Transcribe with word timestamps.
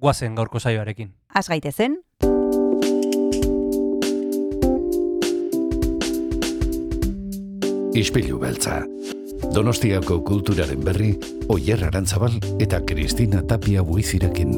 guazen 0.00 0.34
gaurko 0.34 0.58
saioarekin. 0.58 1.12
Az 1.34 1.48
gaitezen, 1.48 2.00
Ispilu 7.90 8.38
beltza. 8.38 8.84
Donostiako 9.54 10.20
kulturaren 10.22 10.84
berri, 10.84 11.10
Oyer 11.50 11.82
Arantzabal 11.84 12.36
eta 12.62 12.78
Kristina 12.86 13.42
Tapia 13.42 13.82
buizirekin. 13.82 14.52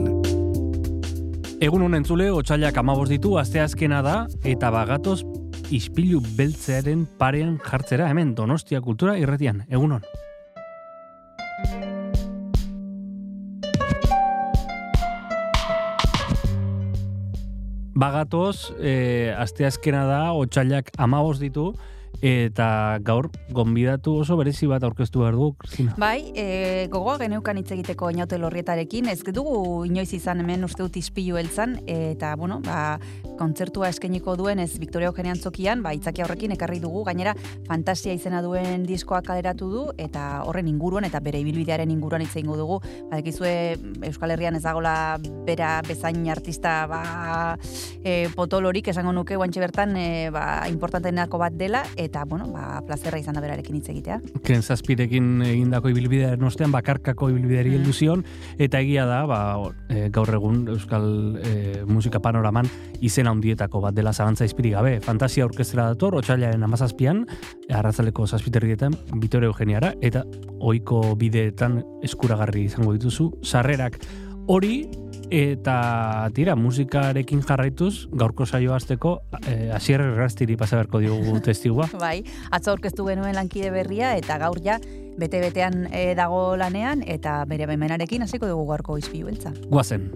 Egun 1.62 1.86
honen 1.86 2.04
zule, 2.04 2.28
otxailak 2.30 2.76
amabos 2.76 3.08
ditu, 3.08 3.38
asteazkena 3.40 4.02
da, 4.04 4.16
eta 4.44 4.70
bagatoz 4.74 5.22
ispilu 5.72 6.20
beltzearen 6.36 7.06
parean 7.18 7.56
jartzera 7.64 8.10
hemen 8.12 8.34
Donostia 8.36 8.82
kultura 8.84 9.16
irratian. 9.18 9.64
Egun 9.70 9.96
Bagatoz, 18.02 18.72
e, 18.82 19.30
asteazkena 19.38 20.02
da, 20.08 20.22
otxailak 20.34 20.90
amabos 20.98 21.38
ditu, 21.38 21.68
eta 22.22 22.98
gaur 23.02 23.28
gonbidatu 23.50 24.14
oso 24.22 24.36
berezi 24.38 24.68
bat 24.70 24.84
aurkeztu 24.86 25.24
behar 25.24 25.34
dugu, 25.34 25.56
Kristina. 25.58 25.94
bai, 25.98 26.30
e, 26.38 26.86
gogoa 26.90 27.18
geneukan 27.18 27.58
hitz 27.58 27.72
egiteko 27.74 28.12
inaute 28.14 28.38
lorrietarekin, 28.38 29.08
ez 29.10 29.20
dugu 29.34 29.84
inoiz 29.84 30.12
izan 30.14 30.40
hemen 30.40 30.62
uste 30.64 30.84
dut 30.84 30.96
izpilu 30.96 31.36
heltzan, 31.36 31.80
eta, 31.86 32.36
bueno, 32.36 32.60
ba, 32.62 33.00
kontzertua 33.38 33.88
eskainiko 33.90 34.36
duen 34.38 34.60
ez 34.62 34.78
Victoria 34.78 35.10
Eugenian 35.10 35.36
zokian, 35.36 35.82
ba, 35.82 35.92
itzaki 35.98 36.22
horrekin 36.22 36.54
ekarri 36.54 36.78
dugu, 36.78 37.02
gainera, 37.04 37.34
fantasia 37.66 38.14
izena 38.14 38.42
duen 38.42 38.86
diskoa 38.86 39.22
kaleratu 39.26 39.70
du, 39.72 39.84
eta 39.98 40.44
horren 40.46 40.68
inguruan, 40.70 41.04
eta 41.08 41.18
bere 41.20 41.42
ibilbidearen 41.42 41.90
inguruan 41.90 42.22
hitz 42.22 42.36
egingo 42.36 42.56
dugu, 42.60 42.78
badekizue 43.10 43.76
Euskal 44.06 44.30
Herrian 44.30 44.54
ez 44.54 44.62
dagola 44.62 44.94
bera 45.46 45.80
bezain 45.88 46.22
artista 46.30 46.86
ba, 46.86 47.02
e, 48.04 48.28
potolorik 48.36 48.92
esango 48.92 49.12
nuke 49.12 49.34
guantxe 49.36 49.60
bertan 49.64 49.96
e, 49.96 50.30
ba, 50.30 50.68
importanteenako 50.70 51.42
bat 51.42 51.58
dela, 51.58 51.82
eta, 51.96 52.11
bueno, 52.28 52.46
ba, 52.52 52.82
plazerra 52.86 53.18
izan 53.18 53.34
da 53.34 53.40
berarekin 53.40 53.76
hitz 53.76 53.88
egitea. 53.88 54.20
Ken 54.44 54.62
zazpirekin 54.62 55.42
egindako 55.42 55.88
ibilbidearen 55.88 56.44
ostean, 56.44 56.72
bakarkako 56.72 57.30
ibilbideari 57.32 57.70
Mm. 57.70 57.74
heldu 57.80 57.92
zion, 57.92 58.24
eta 58.58 58.80
egia 58.80 59.06
da, 59.06 59.24
ba, 59.26 59.40
e, 59.88 60.08
gaur 60.12 60.28
egun 60.34 60.68
Euskal 60.68 61.38
e, 61.42 61.82
musika 61.86 62.20
panoraman 62.20 62.68
izen 63.00 63.26
handietako 63.26 63.80
bat 63.80 63.94
dela 63.94 64.12
zalantza 64.12 64.44
izpiri 64.44 64.70
gabe. 64.70 65.00
Fantasia 65.00 65.44
orkestera 65.44 65.86
dator, 65.86 66.14
otxailaren 66.14 66.62
amazazpian, 66.62 67.26
arratzaleko 67.70 68.26
zazpiterrietan, 68.26 68.94
Bitore 69.16 69.46
Eugeniara, 69.46 69.94
eta 70.02 70.24
ohiko 70.60 71.16
bideetan 71.16 71.82
eskuragarri 72.02 72.64
izango 72.68 72.92
dituzu, 72.92 73.30
sarrerak 73.42 73.98
hori, 74.46 74.88
eta 75.32 76.28
tira, 76.36 76.54
musikarekin 76.60 77.40
jarraituz, 77.48 78.08
gaurko 78.12 78.44
saio 78.44 78.74
hasteko 78.76 79.14
e, 79.40 79.70
asierre 79.72 80.10
errastiri 80.12 80.58
pasa 80.60 80.76
beharko 80.76 81.00
diogu 81.00 81.40
testigua. 81.48 81.88
Bai, 81.98 82.20
atzo 82.52 82.74
aurkeztu 82.74 83.08
genuen 83.08 83.36
lankide 83.38 83.72
berria, 83.72 84.12
eta 84.20 84.36
gaur 84.42 84.60
ja, 84.64 84.78
bete-betean 85.18 85.86
e, 85.88 86.12
dago 86.18 86.44
lanean, 86.60 87.04
eta 87.06 87.40
bere 87.48 87.66
baimenarekin 87.70 88.28
hasiko 88.28 88.50
dugu 88.50 88.68
gaurko 88.74 89.00
izpilu 89.00 89.32
beltza. 89.32 89.56
Guazen. 89.72 90.10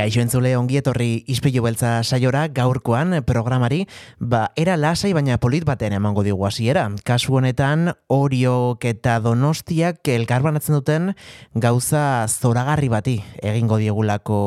Kaixo 0.00 0.22
entzule 0.24 0.54
ongietorri 0.56 1.26
ispilu 1.28 1.60
beltza 1.60 1.98
saiora 2.00 2.46
gaurkoan 2.48 3.18
programari, 3.28 3.82
ba, 4.16 4.46
era 4.56 4.78
lasai 4.80 5.10
baina 5.12 5.36
polit 5.36 5.66
baten 5.68 5.92
emango 5.92 6.24
digu 6.24 6.46
hasiera. 6.48 6.86
Kasu 7.04 7.36
honetan, 7.36 7.92
Oriok 8.08 8.88
eta 8.88 9.18
Donostiak 9.20 10.08
elkarbanatzen 10.08 10.78
duten 10.78 11.12
gauza 11.52 12.24
zoragarri 12.32 12.88
bati 12.88 13.18
egingo 13.44 13.76
diegulako 13.76 14.40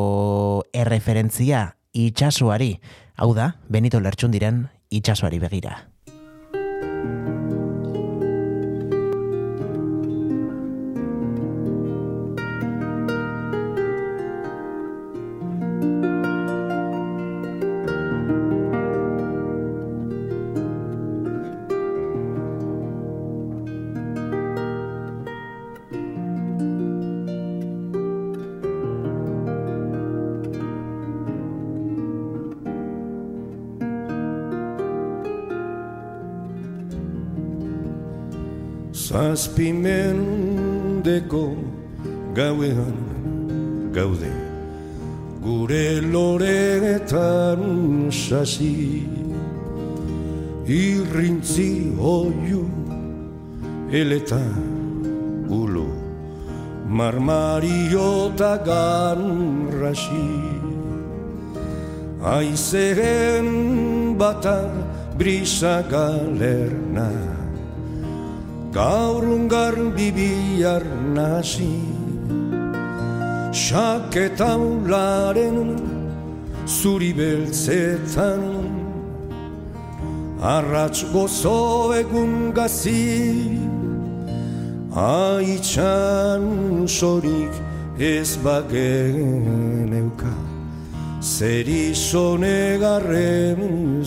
erreferentzia 0.73 1.67
itxasoari. 1.93 2.79
Hau 3.21 3.35
da, 3.37 3.53
Benito 3.69 4.01
Lertxundiren 4.01 4.71
itxasoari 4.89 5.37
begira. 5.37 5.83
Zazpimendeko 39.33 41.57
gauean 42.37 42.97
gaude. 43.91 44.29
Gure 45.41 45.97
loretan 46.13 48.13
sasi 48.13 49.09
Irrintzi 50.69 51.97
oiu 51.97 52.69
eleta 53.89 54.45
ulo 55.49 55.89
Marmario 56.85 58.29
eta 58.29 58.61
ganrasi 58.69 60.29
Aizeren 62.37 63.49
bata 64.15 64.69
brisa 65.17 65.81
galerna 65.89 67.41
Gaur 68.73 69.23
ungar 69.23 69.75
bibiar 69.95 70.83
nasi 71.13 71.77
Saketaularen 73.53 75.77
zuri 76.65 77.13
beltzetan. 77.13 78.41
Arratz 80.41 81.05
gozo 81.13 81.93
egun 81.93 82.49
gazi 82.57 83.61
Aitxan 84.93 86.87
sorik 86.87 87.53
ez 87.99 88.37
bagen 88.43 89.93
euka. 90.01 90.33
Zer 91.21 91.67
izone 91.69 92.77
garren 92.81 94.03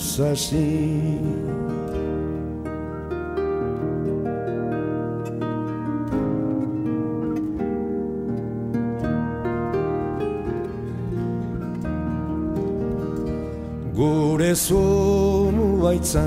zonu 14.55 15.81
baitza 15.81 16.25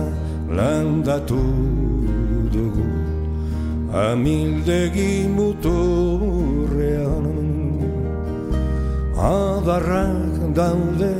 landatu 0.48 1.42
dugu. 2.52 2.88
Amildegi 3.92 5.26
muturrean 5.36 7.26
Adarrak 9.16 10.54
daude 10.54 11.14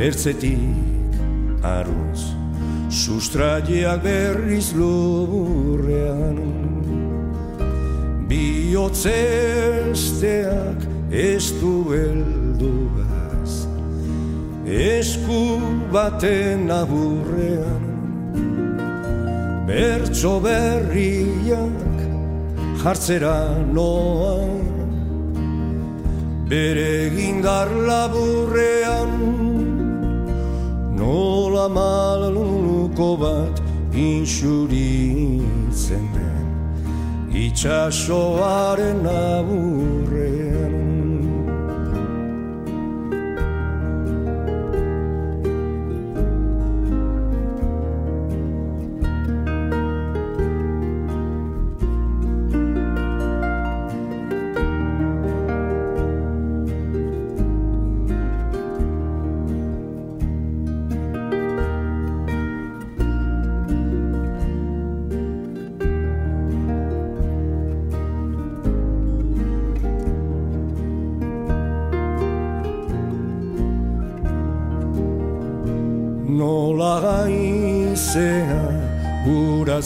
ertzetik 0.00 0.58
aruz 1.62 2.40
Sustraiak 2.90 4.02
berriz 4.02 4.74
lurrean. 4.74 6.38
Biotzesteak 8.26 9.14
ez 11.12 11.52
du 11.60 11.94
Esku 14.70 15.58
baten 15.90 16.70
aburrean 16.70 17.82
bertso 19.66 20.38
berriak 20.44 21.98
jartzera 22.78 23.50
noa 23.74 24.46
bere 26.46 27.10
gindar 27.16 27.66
laburrean 27.88 29.12
nola 30.94 31.66
maluko 31.78 33.10
bat 33.24 33.56
insuritzen 34.06 36.06
den 36.14 36.46
itxasoaren 37.34 39.02
aburrean 39.02 40.49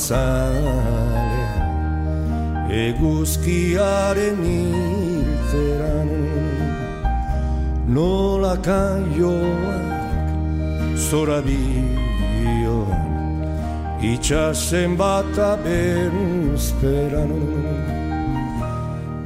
zale 0.09 1.45
Eguzkiaren 2.85 4.41
hiltzeran 4.49 6.11
Nola 7.95 8.57
kaioak 8.69 10.27
zora 11.09 11.41
bioan 11.47 13.13
Itxasen 14.13 14.91
bat 15.01 15.39
aberuzperan 15.53 17.33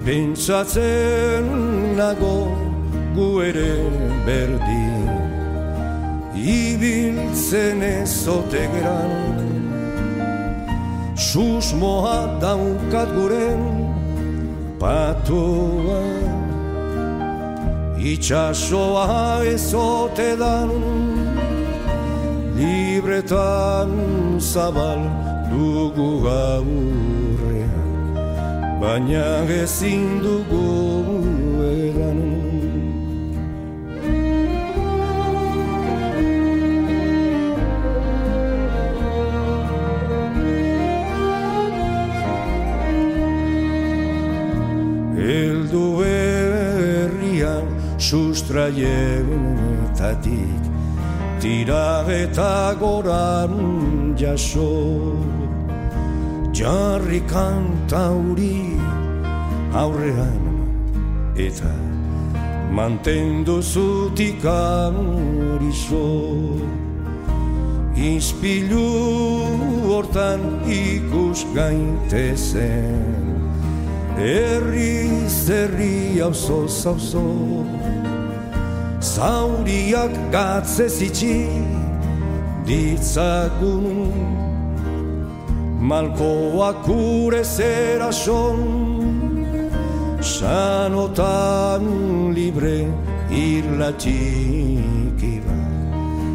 Bentsatzen 0.07 1.47
nago 1.99 2.39
gu 3.17 3.29
ere 3.49 3.75
berdin 4.29 5.11
Ibiltzen 6.39 7.79
ezote 7.83 8.63
geran 8.75 9.38
susmoa 11.38 12.19
daukat 12.43 13.11
guren 13.14 13.62
patua 14.82 16.02
itxasoa 18.12 19.46
ezote 19.55 20.31
dan 20.43 20.70
libretan 22.58 23.94
zabal 24.50 25.02
dugu 25.50 26.11
gaurrean 26.26 27.87
baina 28.82 29.26
ezin 29.62 30.19
dugu 30.26 30.67
sustraietatik 48.49 50.62
tira 51.41 52.05
eta 52.09 52.75
goran 52.81 54.17
jaso. 54.17 55.17
Jarri 56.53 57.21
kantauri 57.29 58.81
aurrean 59.73 60.41
eta 61.37 61.75
mantendu 62.73 63.62
zutik 63.62 64.45
amorizo 64.45 66.09
Izpilu 67.95 68.89
hortan 69.91 70.41
ikus 70.67 71.45
gaintezen 71.55 73.05
Herri 74.17 75.29
zerri 75.29 76.19
hauzo 76.19 76.67
zauzo 76.67 77.59
zauriak 79.00 80.12
gatze 80.33 80.89
zitsi 80.89 81.49
ditzagun. 82.67 84.12
Malkoak 85.81 86.89
ure 86.89 87.45
zera 87.45 88.12
son 88.12 88.59
sanotan 90.21 91.85
libre 92.35 92.91
irlatik 93.31 95.23
iba. 95.23 95.61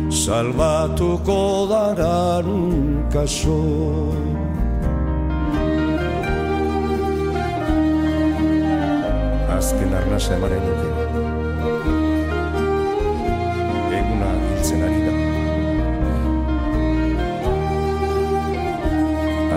Salbatuko 0.10 1.68
daran 1.70 2.50
kaso. 3.14 3.62
Azken 9.58 9.94
arnasa 10.00 10.36
emaren 10.38 10.64
duke 10.68 10.93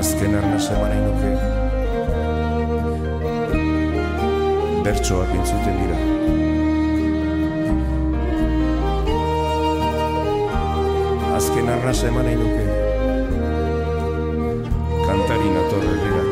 azken 0.07 0.35
arna 0.39 0.59
zeman 0.59 0.91
nahi 0.91 1.01
nuke. 1.03 1.31
Bertsoak 4.85 5.33
intzuten 5.35 5.79
dira. 5.81 5.97
Azken 11.39 11.73
arna 11.75 11.95
zeman 12.03 12.25
nahi 12.29 12.37
nuke. 12.43 12.65
Kantari 15.09 15.51
natorre 15.57 15.99
dira 16.05 16.25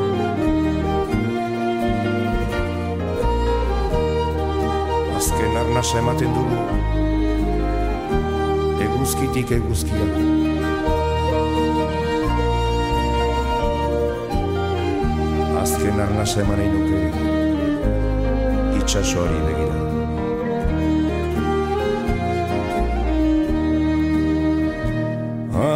azken 5.19 5.61
arna 5.65 5.83
ematen 6.05 6.31
dugu. 6.39 6.59
Eguzkitik 8.87 9.57
eguzkiak 9.59 10.54
azken 15.95 16.01
arnasa 16.01 16.41
eman 16.41 16.59
nahi 16.59 16.69
nuke. 16.75 17.01
Itxasoari 18.79 19.39
begira. 19.47 19.79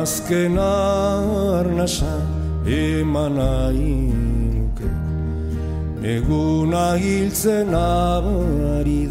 Azken 0.01 0.59
arnasa 0.59 2.15
eman 2.67 3.35
nahi 3.39 3.95
nuke. 4.57 4.91
Eguna 6.03 6.87
hiltzen 7.03 7.75
abari 7.75 9.03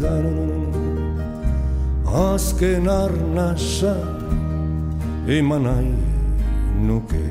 Azken 2.04 2.88
arnasa 2.88 3.96
eman 5.26 5.64
nuke. 6.86 7.26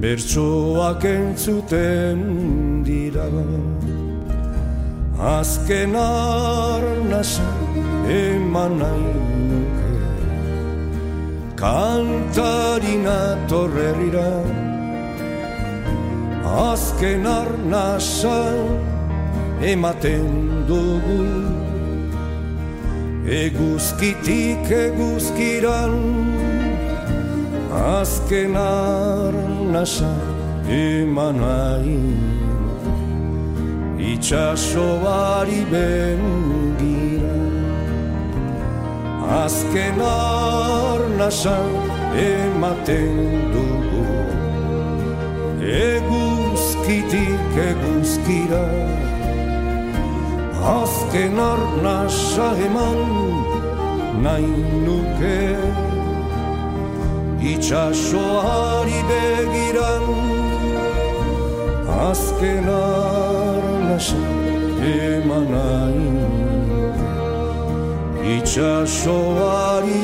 Bertsoak 0.00 1.04
entzuten 1.04 2.20
dira 3.14 3.26
azken 5.38 5.94
arnasa 5.94 7.48
eman 8.08 8.72
nahi 8.80 9.14
nuke. 9.48 9.92
Kantarina 11.60 13.20
torrerira 13.50 14.32
azken 16.70 17.24
arnasa 17.38 18.40
ematen 19.72 20.28
dugu. 20.68 21.22
Eguzkitik 23.42 24.66
eguzkiran. 24.84 25.94
Azken 27.98 28.54
arnasa 28.54 30.12
eman 30.68 31.36
nahi 31.44 32.33
itxaso 34.24 35.04
bari 35.04 35.60
bengira 35.72 37.36
azken 39.44 40.00
arnasa 40.00 41.58
ematen 42.28 43.16
dugu. 43.52 44.06
Eguzkitik 45.90 47.54
eguzkira. 47.68 48.66
Azken 50.80 51.36
arnasa 51.52 52.48
eman 52.66 53.00
nahi 54.24 54.56
nuke. 54.86 55.42
Itxasoari 57.52 59.00
begiran. 59.10 60.06
Azken 62.08 62.68
arnasa 62.80 63.73
eman 64.92 65.44
nahi 65.52 66.04
nuke 66.14 67.10
Itxasoari 68.36 70.00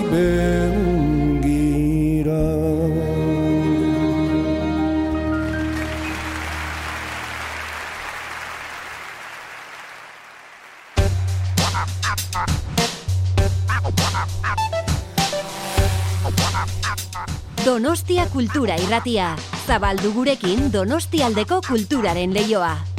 Donostia 17.64 18.26
Kultura 18.26 18.74
Irratia. 18.82 19.36
Zabaldu 19.66 20.10
gurekin 20.16 20.72
Donostialdeko 20.72 21.60
kulturaren 21.68 22.34
leioa. 22.34 22.89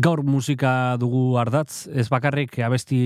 Gaur 0.00 0.22
musika 0.24 0.96
dugu 1.00 1.36
ardatz, 1.40 1.88
ez 1.92 2.06
bakarrik 2.08 2.54
abesti 2.64 3.00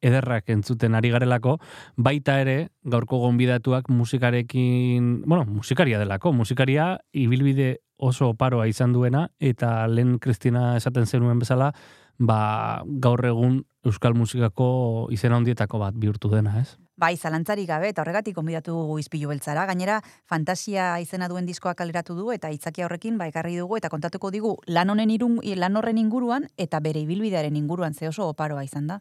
ederrak 0.00 0.48
entzuten 0.54 0.94
ari 0.96 1.10
garelako, 1.12 1.56
baita 1.96 2.38
ere 2.40 2.70
gaurko 2.88 3.18
gonbidatuak 3.24 3.90
musikarekin, 3.92 5.10
bueno, 5.26 5.44
musikaria 5.44 5.98
delako, 6.00 6.32
musikaria 6.32 6.94
ibilbide 7.12 7.80
oso 7.98 8.30
oparoa 8.32 8.68
izan 8.70 8.94
duena, 8.94 9.26
eta 9.40 9.86
lehen 9.90 10.16
Kristina 10.22 10.76
esaten 10.78 11.06
zenuen 11.10 11.42
bezala, 11.42 11.72
ba, 12.18 12.82
gaur 12.86 13.24
egun 13.26 13.64
euskal 13.84 14.14
musikako 14.14 15.08
izena 15.12 15.36
handietako 15.36 15.82
bat 15.82 15.98
bihurtu 15.98 16.30
dena, 16.32 16.60
ez? 16.62 16.78
Bai, 16.98 17.12
zalantzari 17.16 17.62
gabe, 17.62 17.92
eta 17.92 18.02
horregatik 18.02 18.34
konbidatu 18.34 18.72
dugu 18.74 18.96
izpilu 18.98 19.28
beltzara. 19.30 19.68
Gainera, 19.70 20.00
fantasia 20.26 20.96
izena 20.98 21.28
duen 21.30 21.46
diskoa 21.46 21.76
kaleratu 21.78 22.16
du, 22.18 22.32
eta 22.34 22.50
itzakia 22.50 22.88
horrekin, 22.88 23.20
ba, 23.20 23.28
ekarri 23.30 23.54
dugu, 23.54 23.76
eta 23.78 23.90
kontatuko 23.92 24.32
digu, 24.34 24.56
lan 24.66 24.90
honen 24.90 25.12
irun, 25.14 25.36
lan 25.60 25.78
horren 25.78 26.00
inguruan, 26.02 26.48
eta 26.58 26.80
bere 26.82 27.04
ibilbidearen 27.06 27.54
inguruan, 27.54 27.94
ze 27.94 28.10
oso 28.10 28.26
oparoa 28.32 28.66
izan 28.66 28.90
da. 28.90 28.98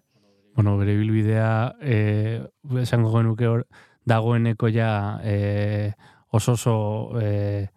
Bueno, 0.54 0.78
bere 0.78 0.94
ibilbidea, 0.94 1.50
e, 1.82 1.98
esango 2.84 3.10
genuke 3.18 3.50
hor, 3.50 3.66
dagoeneko 4.06 4.70
ja 4.70 4.92
e, 5.26 5.92
oso 6.30 6.54
oso 6.54 6.78
e, 7.18 7.68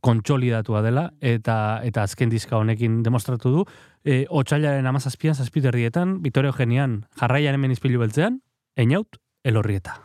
kontsolidatua 0.00 0.80
dela, 0.86 1.08
eta 1.20 1.82
eta 1.82 2.06
azken 2.06 2.30
diska 2.30 2.54
honekin 2.62 3.02
demostratu 3.02 3.50
du, 3.50 3.68
e, 4.04 4.24
otxailaren 4.30 4.86
amazazpian, 4.86 5.34
zazpiterrietan, 5.34 6.20
Vitorio 6.22 6.54
Genian, 6.54 7.00
jarraian 7.18 7.58
hemen 7.58 7.74
izpilu 7.74 7.98
beltzean, 8.06 8.44
eniaut, 8.78 9.18
elorrieta. 9.46 10.02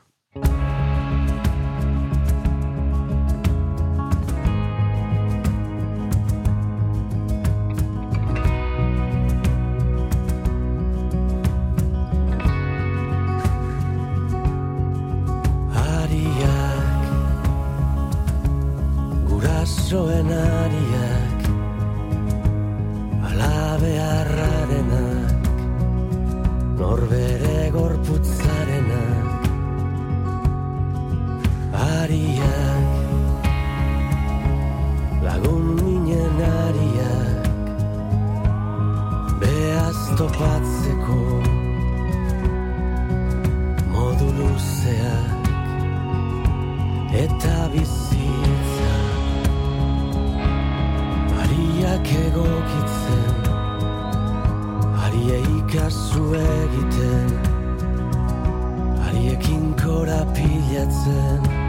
Gurasoen 19.27 20.29
ariak 20.31 21.41
Alabearrarenak 23.29 25.41
Norbere 26.77 26.77
gorputzarenak 26.77 27.30
Beaz 40.41 40.69
topatzeko 40.81 41.17
Modu 43.93 44.29
luzeak 44.38 45.43
eta 47.24 47.57
bizitza. 47.74 48.93
Ariak 51.43 52.07
egokitzen 52.25 53.39
Arie 55.05 55.39
ikasu 55.57 56.25
egiten 56.41 57.29
Ariekin 59.07 59.65
korapilatzen 59.83 61.61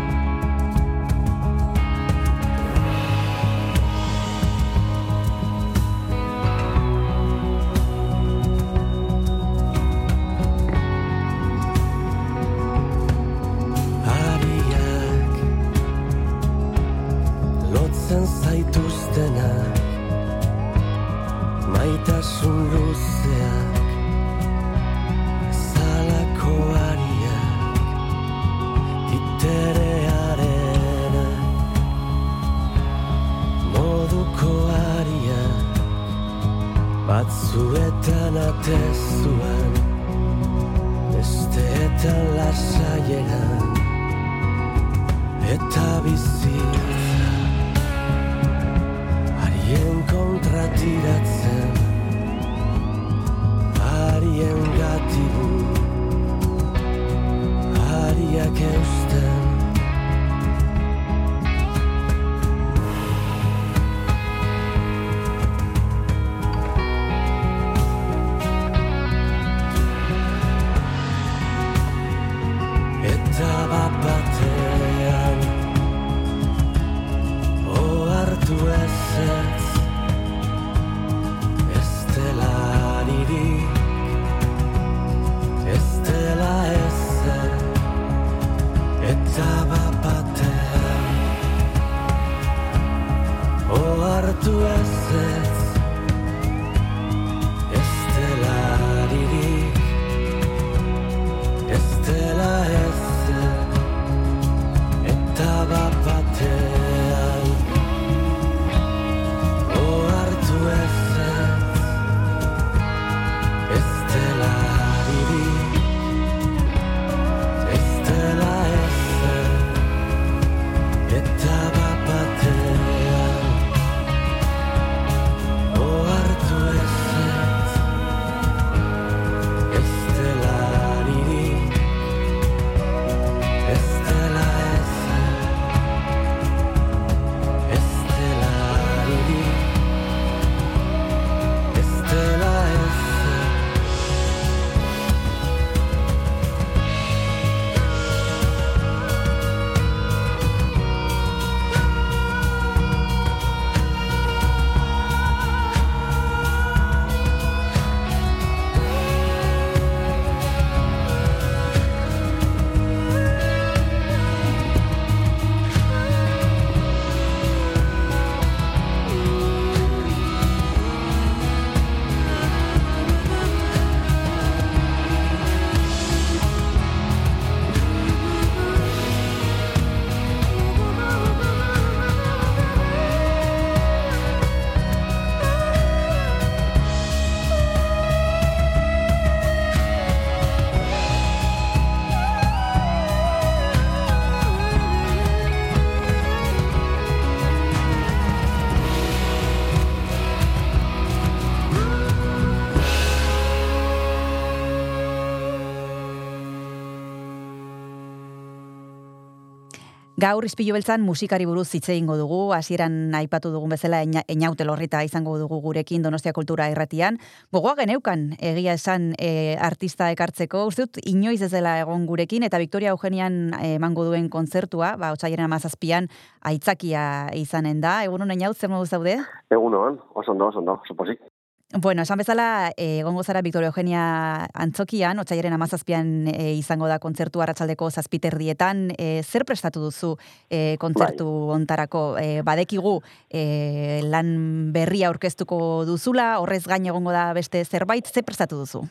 Gaur 210.23 210.45
izpilu 210.47 210.77
beltzan 210.77 211.03
musikari 211.03 211.49
buruz 211.49 211.73
hitz 211.75 211.89
egingo 211.91 212.15
dugu, 212.15 212.53
hasieran 212.55 212.93
aipatu 213.19 213.51
dugun 213.51 213.73
bezala 213.75 214.05
eina- 214.05 214.23
einaute 214.31 214.63
lorrita 214.63 215.01
izango 215.03 215.33
dugu 215.41 215.59
gurekin 215.65 216.05
Donostia 216.05 216.33
Kultura 216.37 216.69
Erratian. 216.71 217.19
Gogoa 217.51 217.75
geneukan 217.81 218.29
egia 218.39 218.77
esan 218.79 219.17
e, 219.19 219.57
artista 219.59 220.13
ekartzeko, 220.15 220.63
uste 220.71 220.87
dut 220.87 221.03
inoiz 221.11 221.41
ez 221.43 221.51
dela 221.51 221.75
egon 221.81 222.07
gurekin, 222.07 222.47
eta 222.47 222.63
Victoria 222.63 222.95
Eugenian 222.95 223.51
eh, 223.59 223.75
emango 223.81 224.07
duen 224.07 224.31
kontzertua, 224.31 224.95
ba, 224.95 225.11
otxaiaren 225.11 225.49
amazazpian, 225.49 226.07
aitzakia 226.47 227.05
izanen 227.35 227.83
da. 227.83 228.05
Egun 228.07 228.23
honen 228.23 228.47
zer 228.55 228.71
modu 228.71 228.87
zaude? 228.87 229.19
Egun 229.51 229.75
hon, 229.75 229.99
oso 230.15 230.31
ondo, 230.31 230.53
oso 230.55 230.63
ondo, 230.63 230.79
oso. 230.87 231.32
Bueno, 231.81 232.03
esan 232.03 232.19
bezala, 232.21 232.71
egongo 232.77 233.23
zara 233.25 233.41
Victoria 233.41 233.71
Eugenia 233.71 234.45
antzokian, 234.53 235.17
otxaiaren 235.23 235.55
amazazpian 235.57 236.29
e, 236.29 236.53
izango 236.53 236.85
da 236.85 236.99
kontzertu 237.01 237.41
arratsaldeko 237.41 237.89
zazpiterdietan. 237.89 238.91
E, 239.01 239.23
zer 239.25 239.47
prestatu 239.49 239.81
duzu 239.81 240.11
e, 240.51 240.77
kontzertu 240.83 241.27
ontarako? 241.55 242.03
E, 242.21 242.43
badekigu 242.45 242.99
e, 243.33 244.03
lan 244.05 244.35
berria 244.75 245.09
aurkeztuko 245.09 245.87
duzula, 245.89 246.35
horrez 246.45 246.67
gain 246.69 246.85
egongo 246.93 247.15
da 247.17 247.31
beste 247.33 247.65
zerbait, 247.65 248.05
zer 248.05 248.29
prestatu 248.29 248.61
duzu? 248.61 248.85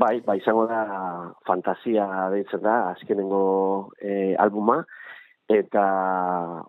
Bai, 0.00 0.22
bai, 0.24 0.38
izango 0.40 0.64
da 0.70 0.82
fantasia 1.44 2.06
deitzen 2.32 2.62
da, 2.64 2.94
azkenengo 2.94 3.92
eh, 4.00 4.32
albuma, 4.40 4.80
eta 5.52 5.84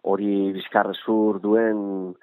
hori 0.03 0.51
bizkarrezur 0.57 1.39
duen 1.39 2.17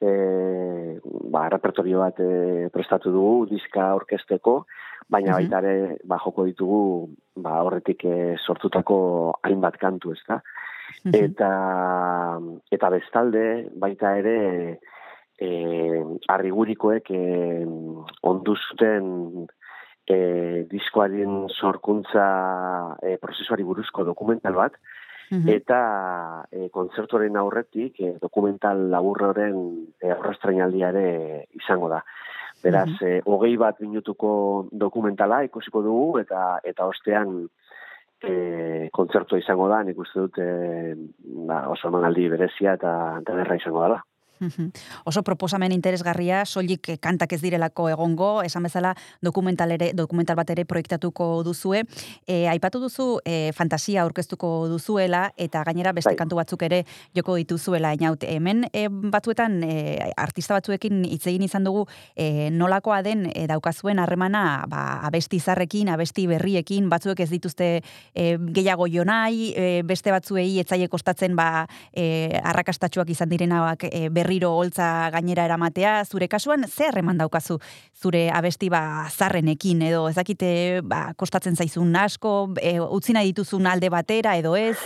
eh, 0.00 0.98
ba, 1.30 1.48
repertorio 1.48 2.00
bat 2.00 2.20
eh, 2.20 2.68
prestatu 2.72 3.12
dugu, 3.12 3.46
diska 3.50 3.94
orkesteko, 3.94 4.66
baina 5.08 5.32
Mhm. 5.32 5.36
baita 5.38 5.58
ere 5.58 5.98
ba, 6.04 6.18
joko 6.18 6.44
ditugu 6.44 7.10
ba, 7.36 7.62
horretik 7.62 8.04
eh, 8.04 8.36
sortutako 8.38 9.34
hainbat 9.42 9.76
kantu, 9.76 10.12
ez 10.12 10.22
da? 10.28 10.40
eta 11.04 11.50
eta 12.70 12.90
bestalde 12.90 13.70
baita 13.78 14.16
ere 14.18 14.78
eh 15.40 16.02
arrigurikoek 16.28 17.10
eh, 17.10 17.64
ondu 18.22 18.56
zuten 18.56 19.46
eh, 20.06 20.66
diskoaren 20.68 21.46
sorkuntza 21.48 22.26
eh, 23.02 23.16
prozesuari 23.22 23.64
buruzko 23.64 24.04
dokumental 24.04 24.54
bat 24.54 24.72
Mhm. 25.30 25.48
eta 25.48 26.44
eh, 26.50 26.68
kontzertuaren 26.74 27.36
aurretik 27.36 28.00
eh, 28.00 28.16
dokumental 28.20 28.88
laburroren 28.90 29.60
eh, 30.02 30.10
aurrestrainaldia 30.10 30.90
ere 30.90 31.46
izango 31.54 31.88
da. 31.88 32.02
Beraz, 32.62 32.90
eh, 33.06 33.20
hogei 33.24 33.54
bat 33.56 33.78
minutuko 33.80 34.66
dokumentala 34.72 35.44
ikusiko 35.46 35.82
dugu 35.86 36.18
eta 36.20 36.58
eta 36.66 36.86
ostean 36.90 37.46
e, 38.20 38.88
kontzertua 38.92 39.38
izango 39.40 39.68
da, 39.70 39.80
nik 39.86 39.98
uste 39.98 40.26
dut 40.26 40.38
e, 40.42 40.94
ba, 41.48 41.62
oso 41.72 41.88
emanaldi 41.88 42.28
berezia 42.28 42.74
eta 42.76 42.92
derra 43.26 43.56
izango 43.56 43.84
dela. 43.86 44.02
Oso 45.04 45.22
proposamen 45.22 45.72
interesgarria, 45.72 46.44
soilik 46.46 46.88
eh, 46.88 46.96
kantak 46.98 47.32
ez 47.36 47.40
direlako 47.42 47.88
egongo, 47.90 48.30
esan 48.42 48.64
bezala 48.64 48.94
dokumental, 49.20 49.70
ere, 49.76 49.90
dokumental 49.96 50.36
bat 50.36 50.50
ere 50.50 50.64
proiektatuko 50.64 51.42
duzue. 51.44 51.82
E, 52.26 52.46
aipatu 52.48 52.80
duzu 52.80 53.20
e, 53.24 53.52
fantasia 53.56 54.02
aurkeztuko 54.02 54.68
duzuela, 54.70 55.30
eta 55.36 55.62
gainera 55.66 55.92
beste 55.92 56.12
Bai. 56.12 56.18
kantu 56.18 56.40
batzuk 56.40 56.62
ere 56.64 56.84
joko 57.16 57.36
dituzuela 57.36 57.92
inaut. 57.96 58.24
Hemen 58.24 58.64
e, 58.72 58.86
batzuetan 58.88 59.60
e, 59.66 59.74
artista 60.16 60.56
batzuekin 60.56 61.04
hitz 61.04 61.26
egin 61.28 61.44
izan 61.44 61.66
dugu 61.68 61.86
e, 62.16 62.48
nolakoa 62.50 63.02
den 63.04 63.26
e, 63.34 63.46
daukazuen 63.50 64.00
harremana 64.00 64.64
ba, 64.70 65.00
abesti 65.08 65.40
zarrekin, 65.40 65.92
abesti 65.92 66.26
berriekin, 66.30 66.88
batzuek 66.92 67.20
ez 67.20 67.30
dituzte 67.30 67.70
e, 68.14 68.30
gehiago 68.56 68.88
jonai, 68.88 69.52
e, 69.52 69.68
beste 69.86 70.12
batzuei 70.14 70.58
etzaile 70.62 70.88
kostatzen 70.88 71.36
ba, 71.36 71.66
e, 71.92 72.40
arrakastatxuak 72.40 73.10
izan 73.12 73.28
direnak 73.28 73.84
e, 73.90 74.08
berriro 74.30 74.52
holtza 74.54 75.10
gainera 75.10 75.44
eramatea, 75.48 76.04
zure 76.04 76.28
kasuan 76.28 76.62
ze 76.68 76.86
harreman 76.86 77.18
daukazu 77.18 77.58
zure 77.98 78.30
abesti 78.30 78.68
ba 78.70 79.08
zarrenekin 79.10 79.82
edo 79.82 80.06
ezakite 80.08 80.82
ba, 80.86 81.14
kostatzen 81.18 81.56
zaizun 81.56 81.96
asko, 81.96 82.54
e, 82.62 82.78
utzi 82.78 83.12
nahi 83.12 83.32
dituzun 83.32 83.66
alde 83.66 83.90
batera 83.90 84.36
edo 84.38 84.54
ez? 84.54 84.78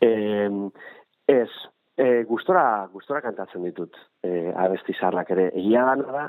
E, 0.00 0.10
ez, 1.26 1.50
e, 1.98 2.22
gustora, 2.28 2.86
gustora 2.92 3.20
kantatzen 3.20 3.64
ditut 3.66 3.98
e, 4.22 4.52
abesti 4.54 4.94
zarrak 4.94 5.34
ere. 5.34 5.50
Egia 5.58 5.82
dana 5.90 6.14
da, 6.14 6.26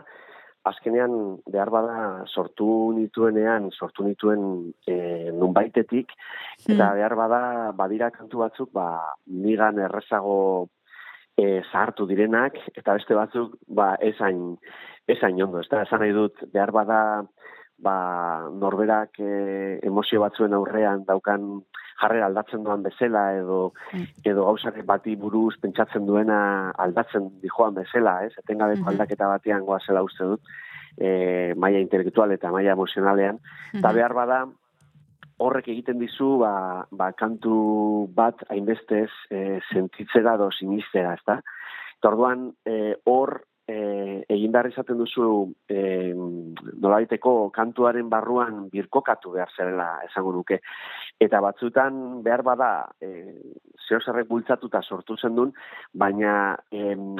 azkenean 0.65 1.38
behar 1.45 1.69
bada 1.69 2.25
sortu 2.25 2.95
nituenean, 2.97 3.69
sortu 3.78 4.08
nituen 4.08 4.71
e, 4.89 5.30
nunbaitetik, 5.38 6.17
eta 6.65 6.95
behar 6.97 7.13
bada 7.19 7.41
badira 7.78 8.10
kantu 8.10 8.41
batzuk, 8.41 8.73
ba, 8.73 8.89
nigan 9.30 9.78
errezago 9.86 10.39
e, 11.38 11.62
zahartu 11.71 12.06
direnak, 12.08 12.58
eta 12.76 12.93
beste 12.93 13.15
batzuk, 13.15 13.56
ba, 13.67 13.95
esain, 14.00 14.58
esain 15.08 15.41
ondo, 15.43 15.60
ez 15.60 15.69
da, 15.69 15.84
esan 15.84 16.00
nahi 16.00 16.13
dut, 16.15 16.45
behar 16.54 16.71
bada, 16.71 17.00
ba, 17.78 17.95
norberak 18.56 19.19
e, 19.19 19.80
emozio 19.84 20.21
batzuen 20.24 20.54
aurrean 20.56 21.04
daukan 21.06 21.62
jarrera 22.00 22.26
aldatzen 22.28 22.63
duan 22.63 22.84
bezala, 22.84 23.34
edo, 23.36 23.74
edo 24.24 24.45
gauzak 24.45 24.82
bati 24.86 25.15
buruz 25.15 25.56
pentsatzen 25.62 26.06
duena 26.08 26.71
aldatzen 26.71 27.30
dijoan 27.41 27.76
bezala, 27.76 28.26
ez? 28.26 28.34
Etengabeko 28.43 28.84
Mhm. 28.84 28.89
aldaketa 28.93 29.28
batean 29.28 29.65
goazela 29.65 30.04
uste 30.04 30.24
dut, 30.24 30.41
e, 30.98 31.54
maila 31.56 31.80
intelektual 31.80 32.32
eta 32.32 32.52
maila 32.52 32.71
emozionalean, 32.71 33.39
eta 33.74 33.91
behar 33.91 34.13
bada, 34.13 34.45
horrek 35.38 35.67
egiten 35.74 36.00
dizu, 36.00 36.38
ba, 36.41 36.86
ba, 36.91 37.12
kantu 37.17 38.08
bat 38.15 38.45
hainbestez 38.50 39.10
e, 39.30 39.60
sentitzera 39.74 40.38
do 40.38 40.52
sinistera, 40.52 41.15
ezta? 41.19 41.41
Eta 42.00 42.12
orduan, 42.12 42.50
e, 42.65 42.95
hor, 43.10 43.41
e, 43.67 44.24
egin 44.30 44.54
behar 44.54 44.69
izaten 44.69 44.98
duzu 45.00 45.28
e, 45.69 46.13
nolabaiteko 46.13 47.50
kantuaren 47.56 48.10
barruan 48.10 48.67
birkokatu 48.71 49.34
behar 49.36 49.52
zerela 49.58 49.88
esango 50.06 50.34
nuke. 50.36 50.60
Eta 51.21 51.41
batzutan 51.41 52.21
behar 52.26 52.43
bada 52.45 52.69
e, 53.02 53.10
zeo 53.88 54.00
zerrek 54.02 54.30
bultzatuta 54.30 54.82
sortu 54.84 55.17
zen 55.17 55.36
duen, 55.38 55.52
baina 55.93 56.56
em, 56.71 57.15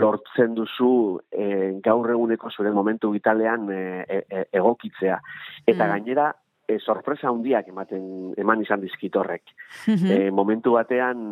lortzen 0.00 0.54
duzu 0.58 0.92
e, 1.32 1.80
gaur 1.84 2.10
eguneko 2.12 2.50
zure 2.50 2.72
momentu 2.76 3.10
vitalean 3.16 3.68
e, 3.72 3.82
e, 4.04 4.22
e, 4.28 4.44
egokitzea. 4.60 5.20
Eta 5.66 5.84
Mm. 5.84 5.90
gainera, 5.90 6.32
e, 6.70 6.78
sorpresa 6.78 7.28
handiak 7.30 7.68
ematen 7.72 8.34
eman 8.38 8.62
izan 8.62 8.82
dizkit 8.84 9.16
horrek. 9.16 9.54
Mhm. 9.88 10.10
E, 10.10 10.30
momentu 10.30 10.76
batean 10.78 11.24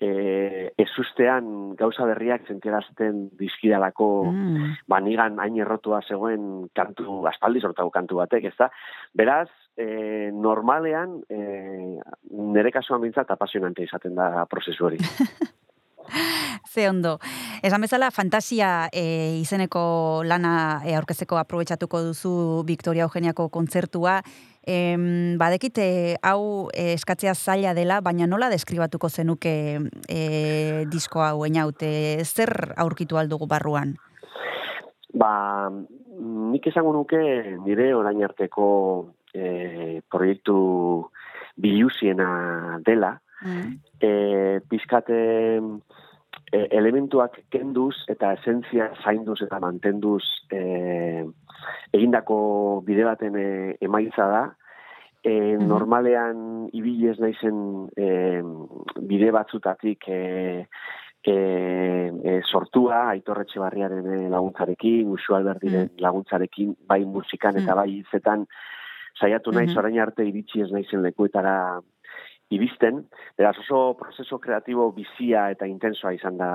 e, 0.00 0.72
ezustean 0.76 1.74
gauza 1.76 2.04
berriak 2.08 2.46
sentiarazten 2.48 3.30
dizkidalako 3.38 4.08
Mm. 4.32 4.72
ba, 4.88 5.00
nigan 5.00 5.38
hain 5.40 5.56
errotua 5.56 6.02
zegoen 6.02 6.68
kantu, 6.74 7.26
aspaldi 7.28 7.60
sortago 7.60 7.90
kantu 7.90 8.20
batek, 8.20 8.44
ez 8.44 8.56
da? 8.58 8.70
Beraz, 9.14 9.48
e, 9.76 10.30
normalean, 10.32 11.22
e, 11.28 11.98
nire 12.30 12.72
kasuan 12.72 13.00
bintzat 13.00 13.30
apasionante 13.30 13.82
izaten 13.82 14.14
da 14.14 14.46
prozesu 14.46 14.90
hori. 14.90 14.98
Ze 16.72 16.88
ondo. 16.88 17.18
Esan 17.62 17.80
bezala, 17.80 18.10
fantasia 18.10 18.88
e, 18.92 19.38
izeneko 19.40 20.22
lana 20.24 20.82
e, 20.84 20.94
aurkezeko 20.96 21.38
aprobetsatuko 21.40 22.02
duzu 22.08 22.62
Victoria 22.66 23.06
Eugeniako 23.06 23.48
kontzertua. 23.50 24.20
Em, 24.66 25.38
badekite 25.38 26.18
hau 26.26 26.68
e, 26.74 26.92
eskatzea 26.96 27.34
zaila 27.34 27.74
dela, 27.74 28.00
baina 28.02 28.26
nola 28.26 28.50
deskribatuko 28.50 29.08
zenuke 29.08 29.54
e, 30.10 30.84
disko 30.90 31.22
hau 31.22 31.44
einaute, 31.46 32.24
zer 32.24 32.74
aurkitu 32.76 33.18
aldugu 33.18 33.46
barruan? 33.46 33.94
Ba, 35.14 35.70
nik 35.70 36.66
esango 36.66 36.92
nuke 36.96 37.20
nire 37.64 37.92
orain 37.94 38.24
arteko 38.26 38.66
e, 39.32 40.02
proiektu 40.10 40.56
biluziena 41.56 42.80
dela, 42.84 43.14
Mm. 43.44 43.78
e, 44.00 44.60
pizkate 44.68 45.60
e, 46.52 46.58
elementuak 46.70 47.40
kenduz 47.50 47.94
eta 48.08 48.32
esentzia 48.32 48.90
zainduz 49.04 49.42
eta 49.42 49.58
mantenduz 49.60 50.22
e, 50.50 51.24
egindako 51.92 52.82
bide 52.86 53.04
baten 53.04 53.36
e, 53.36 53.76
emaitza 53.80 54.26
da. 54.26 54.44
E, 55.22 55.56
Mhm. 55.56 55.66
Normalean 55.68 56.68
ibili 56.72 57.08
ez 57.10 57.18
naizen 57.18 57.88
e, 57.96 58.42
bide 59.02 59.30
batzutatik 59.34 60.04
e, 60.08 60.66
e, 61.26 61.34
e, 62.24 62.40
sortua, 62.46 63.08
aitorretxe 63.10 63.58
barriaren 63.58 64.06
e, 64.06 64.28
laguntzarekin, 64.30 65.08
usu 65.10 65.34
alberdiren 65.34 65.90
laguntzarekin, 65.98 66.76
bai 66.86 67.04
musikan 67.04 67.56
eta 67.58 67.72
Mm. 67.74 67.76
bai 67.76 67.90
hitzetan, 67.90 68.46
saiatu 69.18 69.50
naiz 69.50 69.70
Mhm. 69.70 69.78
orain 69.78 69.98
arte 69.98 70.24
iritsi 70.24 70.60
ez 70.60 70.70
naizen 70.70 71.02
lekuetara 71.02 71.80
ibisten, 72.50 73.06
beraz 73.36 73.56
oso 73.58 73.96
prozeso 73.98 74.38
kreatibo 74.38 74.92
bizia 74.94 75.50
eta 75.50 75.66
intensoa 75.66 76.12
izan 76.14 76.36
da 76.38 76.50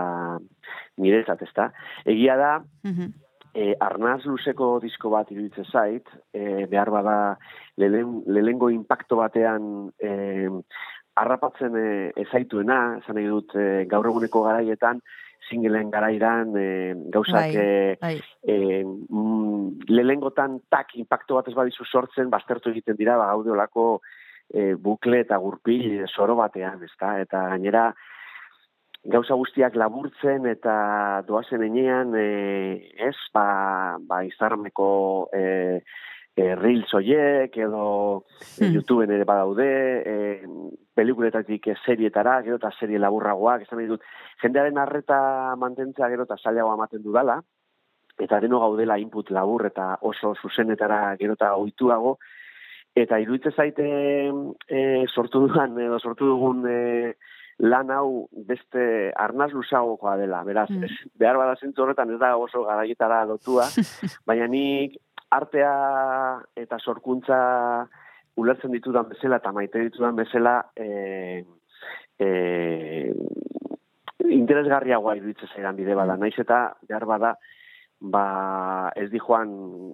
niretzat, 0.97 1.41
ezta? 1.43 1.71
Egia 2.05 2.37
da, 2.37 2.53
Mhm. 2.83 3.11
e, 3.53 3.75
arnaz 3.79 4.23
luzeko 4.25 4.79
disko 4.79 5.09
bat 5.09 5.31
iruditzen 5.31 5.65
zait, 5.65 6.07
e, 6.33 6.65
behar 6.71 6.89
bada 6.89 7.37
lehen, 7.77 8.23
lehengo 8.25 8.69
impacto 8.69 9.17
batean 9.17 9.91
e, 9.99 10.47
harrapatzen 11.15 11.75
e, 11.75 12.11
ezaituena, 12.23 12.99
esan 13.03 13.15
nahi 13.19 13.27
dut 13.27 13.51
e, 13.55 13.83
gaur 13.91 14.07
eguneko 14.07 14.43
garaietan, 14.47 15.01
singleen 15.49 15.89
garairan 15.91 16.55
e, 16.55 16.93
gauzak 17.11 17.51
Bai, 17.51 17.55
e, 17.57 17.97
bai. 17.99 18.15
e, 18.47 18.83
mm, 18.85 19.89
lehengotan 19.89 20.61
tak 20.69 20.95
impacto 20.95 21.35
bat 21.35 21.47
ez 21.49 21.53
badizu 21.57 21.83
sortzen, 21.83 22.29
baztertu 22.29 22.69
egiten 22.71 22.95
dira, 22.95 23.17
ba, 23.17 23.27
gaude 23.33 23.51
olako 23.51 24.01
e, 24.53 24.73
bukle 24.75 25.21
eta 25.25 25.37
gurpil 25.41 26.05
soro 26.07 26.35
batean, 26.35 26.83
ezta? 26.83 27.15
Eta 27.23 27.47
gainera, 27.53 27.89
gauza 29.03 29.35
guztiak 29.39 29.75
laburtzen 29.75 30.45
eta 30.51 31.23
doazen 31.27 31.63
enean, 31.65 32.13
e, 32.15 32.91
ez, 33.09 33.17
ba, 33.33 33.97
ba 34.07 34.23
izarmeko 34.27 34.91
e, 35.33 35.43
e, 36.35 36.55
reels 36.55 36.93
oiek, 36.93 37.55
edo 37.57 37.85
e, 38.41 38.61
Hmm. 38.61 38.75
YouTubeen 38.75 39.11
ere 39.15 39.25
badaude, 39.25 39.69
e, 40.05 40.15
pelikuletatik 40.93 41.67
e, 41.67 41.75
serietara, 41.85 42.41
gero 42.45 42.59
eta 42.59 42.71
serie 42.79 42.99
laburragoak, 42.99 43.65
esan 43.65 43.81
dut, 43.87 44.03
jendearen 44.43 44.77
arreta 44.77 45.55
mantentzea 45.57 46.09
gero 46.09 46.27
eta 46.27 46.37
zailagoa 46.37 46.77
ematen 46.77 47.01
dudala, 47.03 47.39
eta 48.19 48.39
deno 48.43 48.59
gaudela 48.59 48.99
input 49.01 49.31
labur 49.31 49.65
eta 49.65 49.95
oso 50.01 50.35
zuzenetara 50.41 51.15
gero 51.17 51.33
eta 51.39 51.55
ohituago, 51.55 52.17
eta 52.95 53.19
iruditzen 53.23 53.53
zaite 53.55 53.85
e, 54.67 54.81
sortu 55.07 55.45
dudan, 55.47 55.77
edo 55.79 55.99
sortu 55.99 56.27
dugun 56.27 56.65
e, 56.67 57.13
lan 57.61 57.91
hau 57.93 58.27
beste 58.47 59.11
arnaz 59.15 59.51
luzagokoa 59.53 60.17
dela, 60.17 60.43
beraz, 60.43 60.69
Mm. 60.69 60.83
ez, 60.83 60.91
behar 61.15 61.37
bada 61.37 61.55
zentzu 61.55 61.83
horretan 61.83 62.11
ez 62.11 62.19
da 62.19 62.35
oso 62.37 62.63
garaietara 62.65 63.23
lotua, 63.25 63.67
baina 64.27 64.47
nik 64.47 64.97
artea 65.31 66.41
eta 66.55 66.79
sorkuntza 66.79 67.87
ulertzen 68.35 68.71
ditudan 68.71 69.07
bezala 69.09 69.37
eta 69.37 69.51
maite 69.51 69.79
ditudan 69.79 70.15
bezala 70.15 70.55
e, 70.75 71.45
e, 72.19 73.13
interesgarriagoa 74.29 75.15
iruditzen 75.15 75.49
zaidan 75.55 75.75
bide 75.75 75.95
bada, 75.95 76.17
naiz 76.17 76.37
eta 76.39 76.73
behar 76.87 77.05
bada 77.05 77.35
ba 78.01 78.91
ez 78.97 79.09
di 79.11 79.19
joan 79.21 79.51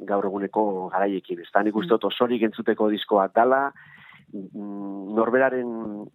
gaur 0.07 0.25
eguneko 0.25 0.89
garaiekin. 0.93 1.41
Ez 1.43 1.51
da 1.53 1.63
nik 1.63 1.75
uste 1.75 1.95
dut 1.95 2.07
osorik 2.07 2.43
entzuteko 2.47 2.89
diskoak 2.89 3.35
dala, 3.35 3.67
mm, 4.31 5.15
norberaren 5.17 5.73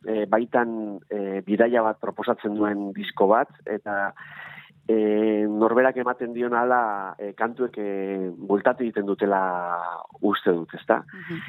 e, 0.08 0.24
baitan 0.26 0.98
e, 1.10 1.42
bidaia 1.44 1.84
bat 1.84 2.00
proposatzen 2.00 2.56
duen 2.56 2.90
disko 2.96 3.28
bat, 3.28 3.52
eta 3.66 4.14
e, 4.88 4.96
norberak 5.48 6.00
ematen 6.00 6.32
dion 6.32 6.56
ala 6.56 7.14
e, 7.18 7.34
kantuek 7.36 7.76
e, 7.76 7.90
bultatu 8.32 8.86
egiten 8.86 9.06
dutela 9.06 9.42
uste 10.20 10.56
dut, 10.56 10.72
ezta? 10.80 11.02
Mhm. 11.04 11.44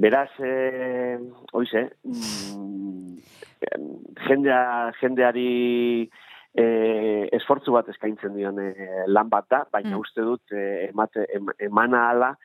Beraz, 0.00 0.30
e, 0.38 1.18
oize, 1.56 1.88
mm, 2.04 3.16
jendea, 4.28 4.92
jendeari 5.00 6.10
e, 6.54 7.28
esfortzu 7.32 7.72
bat 7.72 7.88
eskaintzen 7.88 8.34
dion 8.34 8.58
e, 8.58 8.72
lan 9.06 9.28
bat 9.28 9.46
da, 9.50 9.64
baina 9.72 9.96
Mm. 9.96 10.00
uste 10.00 10.20
dut 10.22 10.52
e, 10.52 10.88
emate, 10.90 11.26
em, 11.34 11.46
emana 11.58 12.08
ala 12.10 12.36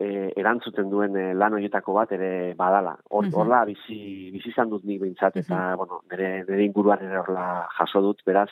e, 0.00 0.32
erantzuten 0.36 0.90
duen 0.90 1.16
e, 1.16 1.34
lan 1.34 1.52
horietako 1.54 1.92
bat 1.92 2.12
ere 2.12 2.54
badala. 2.54 2.96
Hor, 3.10 3.24
Mhm. 3.24 3.34
Horla 3.34 3.64
bizi, 3.66 4.30
bizi 4.30 4.50
izan 4.50 4.70
dut 4.70 4.84
nik 4.84 5.00
behintzat, 5.00 5.36
eta, 5.36 5.74
bueno, 5.76 6.02
nire, 6.10 6.44
nire 6.48 6.64
inguruan 6.64 7.02
ere 7.02 7.18
horla 7.18 7.66
jaso 7.78 8.00
dut, 8.00 8.22
beraz, 8.24 8.48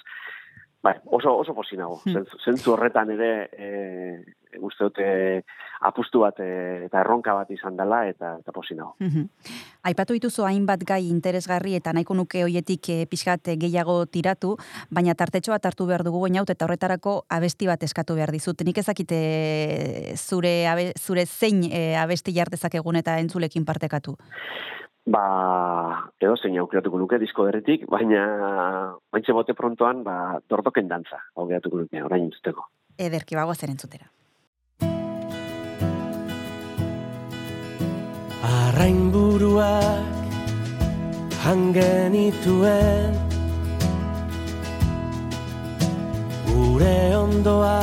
bai, 0.87 0.97
oso, 1.07 1.35
oso 1.43 1.55
posinago. 1.55 2.01
Mm. 2.05 2.13
Zentzu, 2.15 2.43
zentzu 2.45 2.75
horretan 2.75 3.11
ere, 3.17 3.31
e, 3.59 3.71
uste 4.63 4.87
dut, 4.87 5.01
e, 5.03 5.43
apustu 5.87 6.23
bat 6.23 6.39
e, 6.41 6.87
eta 6.87 7.01
erronka 7.03 7.35
bat 7.37 7.51
izan 7.53 7.77
dela, 7.79 8.05
eta, 8.09 8.37
eta 8.41 8.55
posinago. 8.55 8.95
Mhm. 9.03 9.27
Aipatu 9.91 10.17
dituzu 10.17 10.47
hainbat 10.47 10.83
gai 10.87 11.03
interesgarri 11.09 11.77
eta 11.79 11.93
nahiko 11.95 12.15
nuke 12.19 12.45
hoietik 12.47 12.89
e, 12.91 12.99
pixkat 13.11 13.53
eh, 13.53 13.57
gehiago 13.61 13.99
tiratu, 14.07 14.55
baina 14.91 15.15
tartetxo 15.15 15.55
bat 15.55 15.67
hartu 15.67 15.87
behar 15.91 16.05
dugu 16.07 16.23
gainaut 16.25 16.51
eta 16.51 16.67
horretarako 16.67 17.19
abesti 17.29 17.69
bat 17.71 17.83
eskatu 17.83 18.17
behar 18.19 18.33
dizut. 18.35 18.63
Nik 18.67 18.79
ezakite 18.83 19.21
zure, 20.17 20.55
abe, 20.71 20.93
zure 20.99 21.27
zein 21.27 21.65
e, 21.71 21.97
abesti 21.99 22.35
jartezak 22.35 22.79
egun 22.81 23.03
eta 23.03 23.19
entzulekin 23.23 23.67
partekatu. 23.69 24.17
Ba, 25.07 25.23
edo 26.19 26.35
zein 26.35 26.57
aukeratuko 26.59 26.99
nuke 26.99 27.21
disko 27.23 27.45
berretik, 27.47 27.85
baina 27.87 28.23
baintxe 29.15 29.35
bote 29.37 29.55
prontoan, 29.55 30.03
ba, 30.03 30.41
dortoken 30.51 30.89
dantza 30.91 31.21
aukeratuko 31.39 31.85
nuke, 31.85 32.03
orain 32.03 32.27
entzuteko. 32.27 32.67
Ederki 32.99 33.39
bagoa 33.39 33.55
zer 33.55 33.71
entzutera. 33.71 34.11
Arrain 38.47 39.11
buruak 39.15 40.17
hangenituen 41.47 43.15
Gure 46.51 46.99
ondoa 47.17 47.79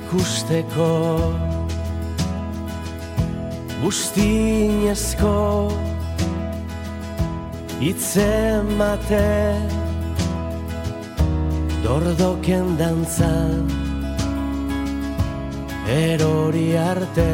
ikusteko 0.00 0.88
Bustinezko 3.82 5.36
itzemate 7.80 9.30
Dordoken 11.84 12.76
dantzan 12.78 13.68
erori 15.86 16.76
arte. 16.76 17.32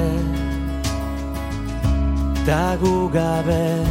Ta 2.46 2.76
gu 2.81 3.09
gabe 3.12 3.85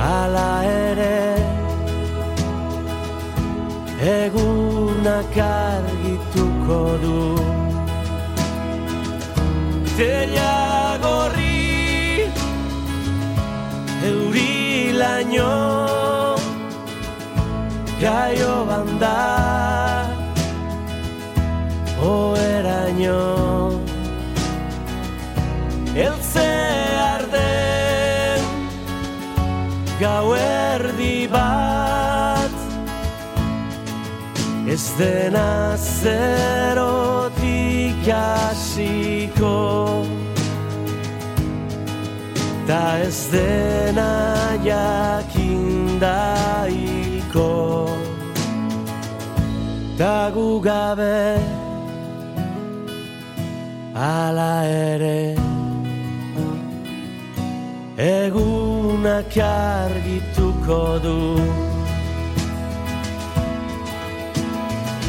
Ala 0.00 0.64
ere 0.64 1.36
Egunak 4.00 5.36
argituko 5.36 6.80
du 7.02 7.61
Teia 9.96 10.96
gorri 11.02 12.24
Euri 14.08 14.92
laino 14.96 16.36
Gaio 18.00 18.54
banda 18.68 19.18
Oeraino. 22.00 23.20
Eltze 25.94 26.48
arden 27.12 28.40
Gauerdi 30.00 31.28
bat 31.28 32.56
Ez 34.72 34.86
dena 34.96 35.76
zerotik 35.76 37.21
hasiko 38.10 39.56
Ta 42.66 42.98
ez 42.98 43.30
dena 43.32 44.10
jakinda 44.64 46.18
hilko 46.66 47.50
Ta 49.98 50.30
gu 50.34 50.60
gabe 50.60 51.38
Ala 53.94 54.64
ere 54.64 55.36
Egunak 58.02 59.36
argituko 59.36 60.98
du. 61.02 61.38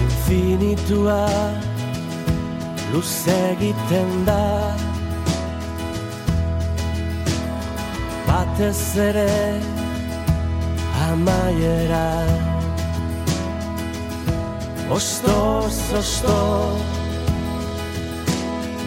Infinitua 0.03 1.72
luze 2.93 3.37
egiten 3.51 4.25
da. 4.25 4.75
Batez 8.27 8.97
ere 8.97 9.59
amaiera. 11.09 12.09
Ostoz, 14.91 15.77
ostoz 15.97 16.81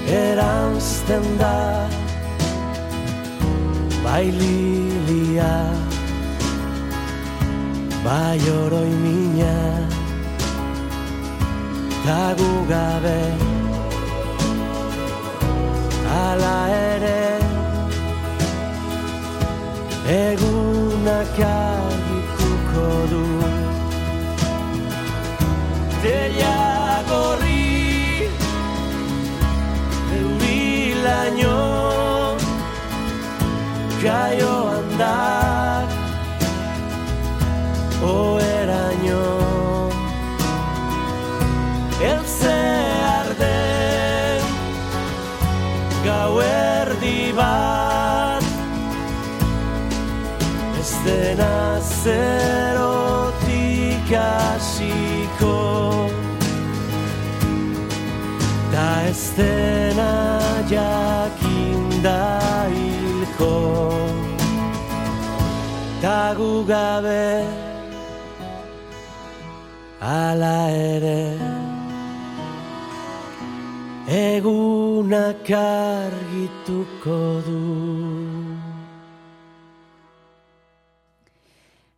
eranzten 0.06 1.24
da. 1.38 1.86
Bai 4.06 4.30
lilia 4.30 5.54
Bai 8.04 8.38
oroi 8.60 8.92
mina 9.02 9.56
Tagu 12.04 12.52
gabe 12.70 13.55
Ala 16.16 16.58
ere 16.74 17.22
Egunak 20.08 21.38
argituko 21.46 22.86
du. 23.10 23.24
Teia 26.02 26.58
gorri 27.10 28.30
Euri 30.18 30.94
laino 31.06 31.58
jaioan 34.04 34.88
da 35.00 35.16
Oeraino. 38.12 39.24
Elze 42.12 42.54
arden 42.54 42.65
erdi 46.42 47.32
bat. 47.36 48.44
Ez 50.80 50.92
dena 51.04 51.80
zerotik 52.02 53.38
hasiko. 54.12 55.58
Ta 58.72 58.88
ez 59.10 59.24
dena 59.36 60.12
jakinda 60.70 62.22
hilko. 62.74 63.54
Ta 66.00 66.34
gu 66.36 66.64
gabe 66.68 67.26
Ala 70.00 70.68
ere 70.70 71.55
Egunak 74.16 75.50
argituko 75.52 77.16
du 77.44 78.05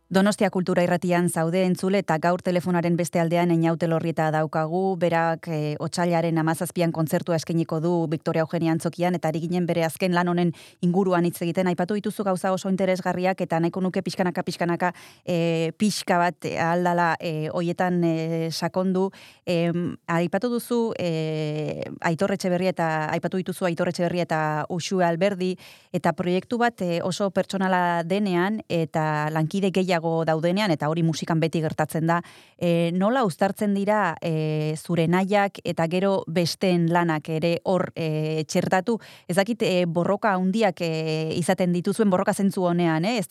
Donostia 0.09 0.49
kultura 0.49 0.81
irratian 0.81 1.27
zaude 1.29 1.59
entzule 1.67 1.99
eta 2.01 2.15
gaur 2.17 2.41
telefonaren 2.41 2.95
beste 2.97 3.19
aldean 3.21 3.51
einaute 3.53 3.85
lorrieta 3.85 4.31
daukagu, 4.33 4.95
berak 4.97 5.45
e, 5.53 5.75
otxailaren 5.85 6.39
amazazpian 6.41 6.89
kontzertua 6.89 7.35
eskeniko 7.37 7.77
du 7.79 7.91
Victoria 8.09 8.41
Eugenia 8.41 8.73
Antzokian, 8.73 9.13
eta 9.13 9.29
ari 9.29 9.43
ginen 9.43 9.67
bere 9.69 9.83
azken 9.85 10.15
lan 10.17 10.31
honen 10.31 10.53
inguruan 10.81 11.27
hitz 11.29 11.43
egiten, 11.45 11.69
aipatu 11.69 11.93
dituzu 11.93 12.25
gauza 12.25 12.49
oso 12.55 12.71
interesgarriak, 12.73 13.43
eta 13.45 13.59
nahiko 13.61 13.83
nuke 13.85 14.01
pixkanaka 14.01 14.41
pixkanaka 14.47 14.89
e, 15.27 15.69
pixka 15.77 16.17
bat 16.17 16.49
aldala 16.57 17.11
e, 17.21 17.53
hoietan 17.53 18.01
e, 18.01 18.15
sakondu, 18.49 19.11
e, 19.45 19.59
aipatu 20.07 20.49
duzu 20.55 20.79
e, 20.97 21.85
aitorretxe 22.09 22.49
berri 22.49 22.71
eta 22.73 22.89
aipatu 23.13 23.43
dituzu 23.43 23.69
aitorretxe 23.69 24.07
berri 24.07 24.25
eta 24.25 24.41
usue 24.73 25.05
alberdi, 25.05 25.53
eta 25.93 26.17
proiektu 26.17 26.57
bat 26.65 26.81
e, 26.81 26.97
oso 27.05 27.29
pertsonala 27.29 28.01
denean, 28.09 28.63
eta 28.73 29.29
lankide 29.29 29.69
gehiago 29.69 29.98
gehiago 29.99 30.25
daudenean, 30.25 30.71
eta 30.71 30.89
hori 30.89 31.03
musikan 31.03 31.39
beti 31.39 31.61
gertatzen 31.61 32.07
da, 32.07 32.21
e, 32.57 32.91
nola 32.93 33.23
uztartzen 33.25 33.73
dira 33.73 34.15
e, 34.21 34.75
zure 34.77 35.07
nahiak 35.07 35.59
eta 35.63 35.87
gero 35.87 36.23
besteen 36.27 36.89
lanak 36.91 37.29
ere 37.29 37.59
hor 37.65 37.91
e, 37.95 38.43
txertatu, 38.47 38.97
ezakit 39.27 39.61
e, 39.63 39.85
borroka 39.85 40.33
handiak 40.35 40.81
e, 40.81 41.33
izaten 41.37 41.73
dituzuen 41.73 42.09
borroka 42.09 42.33
zentzu 42.33 42.63
honean, 42.63 43.05
eh? 43.05 43.17
ez 43.19 43.27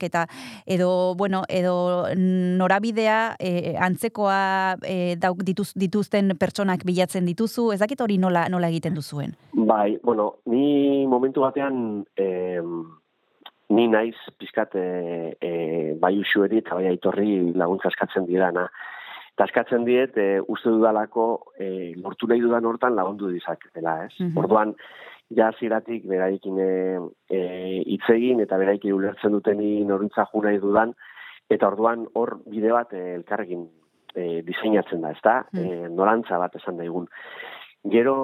eta 0.00 0.26
edo, 0.66 1.14
bueno, 1.14 1.42
edo 1.48 2.06
norabidea 2.14 3.36
e, 3.38 3.76
antzekoa 3.76 4.76
e, 4.82 5.16
dauk 5.16 5.42
dituz, 5.42 5.72
dituzten 5.74 6.36
pertsonak 6.38 6.84
bilatzen 6.84 7.26
dituzu, 7.26 7.72
ezakit 7.72 8.00
hori 8.00 8.18
nola, 8.18 8.48
nola 8.48 8.68
egiten 8.68 8.94
duzuen? 8.94 9.34
Bai, 9.52 9.98
bueno, 10.02 10.36
ni 10.46 11.06
momentu 11.06 11.40
batean... 11.40 12.04
Eh, 12.16 12.60
ni 13.70 13.86
naiz 13.88 14.16
pizkat 14.38 14.74
e, 14.74 14.86
e, 15.40 15.50
bai 16.00 16.16
usueri 16.18 16.58
eta 16.60 16.74
bai 16.78 16.88
aitorri 16.90 17.52
laguntza 17.54 17.90
eskatzen 17.92 18.26
didana. 18.26 18.66
Eta 19.34 19.46
eskatzen 19.46 19.86
diet, 19.86 20.18
e, 20.18 20.40
uste 20.52 20.72
dudalako, 20.74 21.26
e, 21.58 21.94
lortu 22.02 22.28
nahi 22.28 22.42
dudan 22.42 22.66
hortan 22.66 22.96
lagundu 22.98 23.30
dizaketela, 23.32 23.94
ez? 24.08 24.14
Mm 24.18 24.36
Orduan, 24.42 24.74
ja 25.30 25.52
ziratik 25.58 26.06
beraikin 26.10 26.58
e, 26.58 26.72
e, 27.30 27.40
itzegin 27.94 28.42
eta 28.42 28.58
beraikin 28.58 28.96
ulertzen 28.96 29.32
duteni 29.32 29.84
norintza 29.86 30.26
ju 30.32 30.42
nahi 30.42 30.58
dudan, 30.58 30.94
eta 31.50 31.70
orduan 31.70 32.06
hor 32.18 32.40
bide 32.50 32.74
bat 32.74 32.92
e, 32.92 33.04
elkarrekin 33.20 33.64
e, 34.14 34.42
diseinatzen 34.46 35.06
da, 35.06 35.14
ezta? 35.14 35.36
Mm. 35.52 35.62
E, 35.62 35.88
norantza 35.94 36.38
bat 36.42 36.58
esan 36.58 36.82
daigun. 36.82 37.06
Gero 37.90 38.16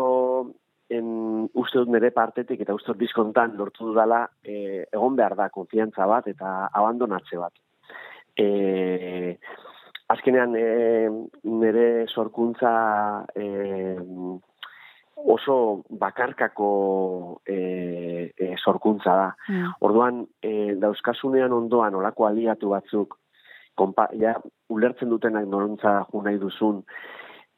en, 0.90 1.06
uste 1.54 1.80
dut 1.82 1.92
nire 1.92 2.12
partetik 2.14 2.60
eta 2.62 2.74
uste 2.76 2.92
dut 2.92 3.02
bizkontan 3.02 3.56
lortu 3.58 3.90
dudala 3.90 4.24
e, 4.44 4.86
egon 4.92 5.16
behar 5.18 5.36
da 5.38 5.48
konfiantza 5.54 6.06
bat 6.06 6.28
eta 6.30 6.70
abandonatze 6.72 7.38
bat. 7.40 7.54
E, 8.36 9.36
azkenean 10.12 10.54
e, 10.58 10.66
nire 11.44 11.86
sorkuntza 12.12 12.72
e, 13.34 13.46
oso 15.16 15.82
bakarkako 15.90 16.70
e, 17.46 18.30
e, 18.36 18.54
sorkuntza 18.62 19.14
da. 19.16 19.30
Mm. 19.48 19.72
Orduan, 19.88 20.20
e, 20.42 20.74
dauzkasunean 20.80 21.52
ondoan 21.56 21.96
olako 21.98 22.28
aliatu 22.28 22.70
batzuk, 22.74 23.16
kompa, 23.76 24.08
ja, 24.20 24.36
ulertzen 24.72 25.10
dutenak 25.10 25.48
noruntza 25.48 25.98
ju 26.12 26.22
nahi 26.22 26.38
duzun, 26.40 26.82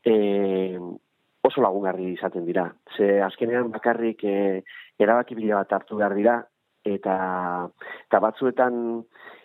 e, 0.07 0.79
oso 1.49 1.65
lagungarri 1.65 2.13
izaten 2.13 2.47
dira. 2.47 2.69
Ze 2.97 3.19
azkenean 3.25 3.73
bakarrik 3.75 4.25
e, 4.25 4.63
erabaki 5.01 5.37
bila 5.39 5.63
bat 5.63 5.75
hartu 5.79 5.99
behar 6.01 6.15
dira, 6.19 6.39
eta, 6.85 7.17
eta 8.09 8.21
batzuetan 8.23 8.79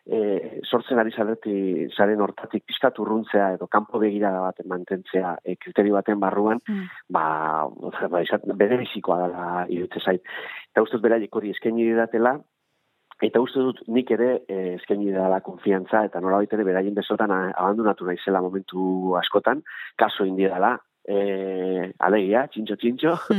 e, 0.06 0.20
sortzen 0.64 1.00
ari 1.02 1.14
zareti 1.16 1.56
zaren 1.96 2.22
hortatik 2.22 2.66
pizkat 2.70 3.00
urruntzea 3.00 3.54
edo 3.58 3.68
kanpo 3.72 4.02
begira 4.04 4.32
bat 4.46 4.64
mantentzea 4.70 5.36
e, 5.44 5.58
kriterio 5.60 5.98
baten 5.98 6.20
barruan, 6.24 6.62
mm. 6.68 7.04
ba, 7.14 7.26
ba 8.12 8.24
izat, 8.24 8.48
bere 8.60 8.80
bizikoa 8.84 9.22
dela 9.26 9.46
irutze 9.70 10.04
zait. 10.04 10.34
Eta 10.72 10.86
uste 10.86 11.00
dut 11.00 11.08
beraiek 11.08 11.36
hori 11.36 11.54
eskaini 11.56 11.92
didatela, 11.92 12.40
Eta 13.24 13.40
uste 13.40 13.62
dut 13.62 13.78
nik 13.94 14.10
ere 14.12 14.30
eh, 14.52 14.74
eskaini 14.74 15.14
dela 15.14 15.38
konfiantza 15.46 16.02
eta 16.08 16.20
nola 16.20 16.42
ere 16.44 16.66
beraien 16.68 16.96
besotan 16.98 17.32
abandonatu 17.32 18.08
naizela 18.10 18.42
momentu 18.44 19.14
askotan, 19.16 19.62
kaso 19.96 20.26
indi 20.28 20.44
dela, 20.50 20.74
e, 21.08 21.94
alegia, 22.00 22.48
txintxo, 22.48 22.80
txintxo. 22.80 23.16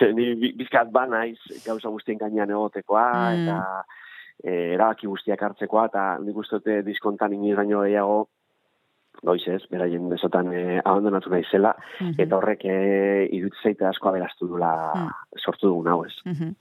Mm 0.00 0.10
-hmm. 0.10 0.14
ni 0.14 0.52
bizkat 0.56 0.90
ba 0.92 1.06
naiz 1.06 1.38
gauza 1.66 1.88
guztien 1.88 2.18
gainean 2.18 2.50
egotekoa, 2.50 3.06
mm. 3.12 3.42
eta 3.42 3.84
e, 4.44 4.74
erabaki 4.74 5.06
guztiak 5.06 5.42
hartzekoa, 5.42 5.86
eta 5.86 6.18
nik 6.24 6.36
uste 6.36 6.56
dute 6.56 6.82
diskontan 6.82 7.32
iniz 7.32 7.56
gaino 7.56 7.82
gehiago, 7.82 8.28
goiz 9.22 9.42
ez, 9.48 9.62
beraien 9.70 10.08
besotan 10.08 10.52
e, 10.52 10.80
abandonatu 10.84 11.30
nahi 11.30 11.44
zela, 11.50 11.74
mm 12.00 12.14
eta 12.18 12.36
horrek 12.36 12.64
e, 12.64 13.28
iruditzen 13.36 13.86
asko 13.86 14.08
aberastu 14.08 14.48
dula 14.48 14.72
mm. 14.94 15.10
sortu 15.44 15.68
dugun 15.68 15.92
hau 15.92 16.04
ez. 16.04 16.14
Mm 16.24 16.54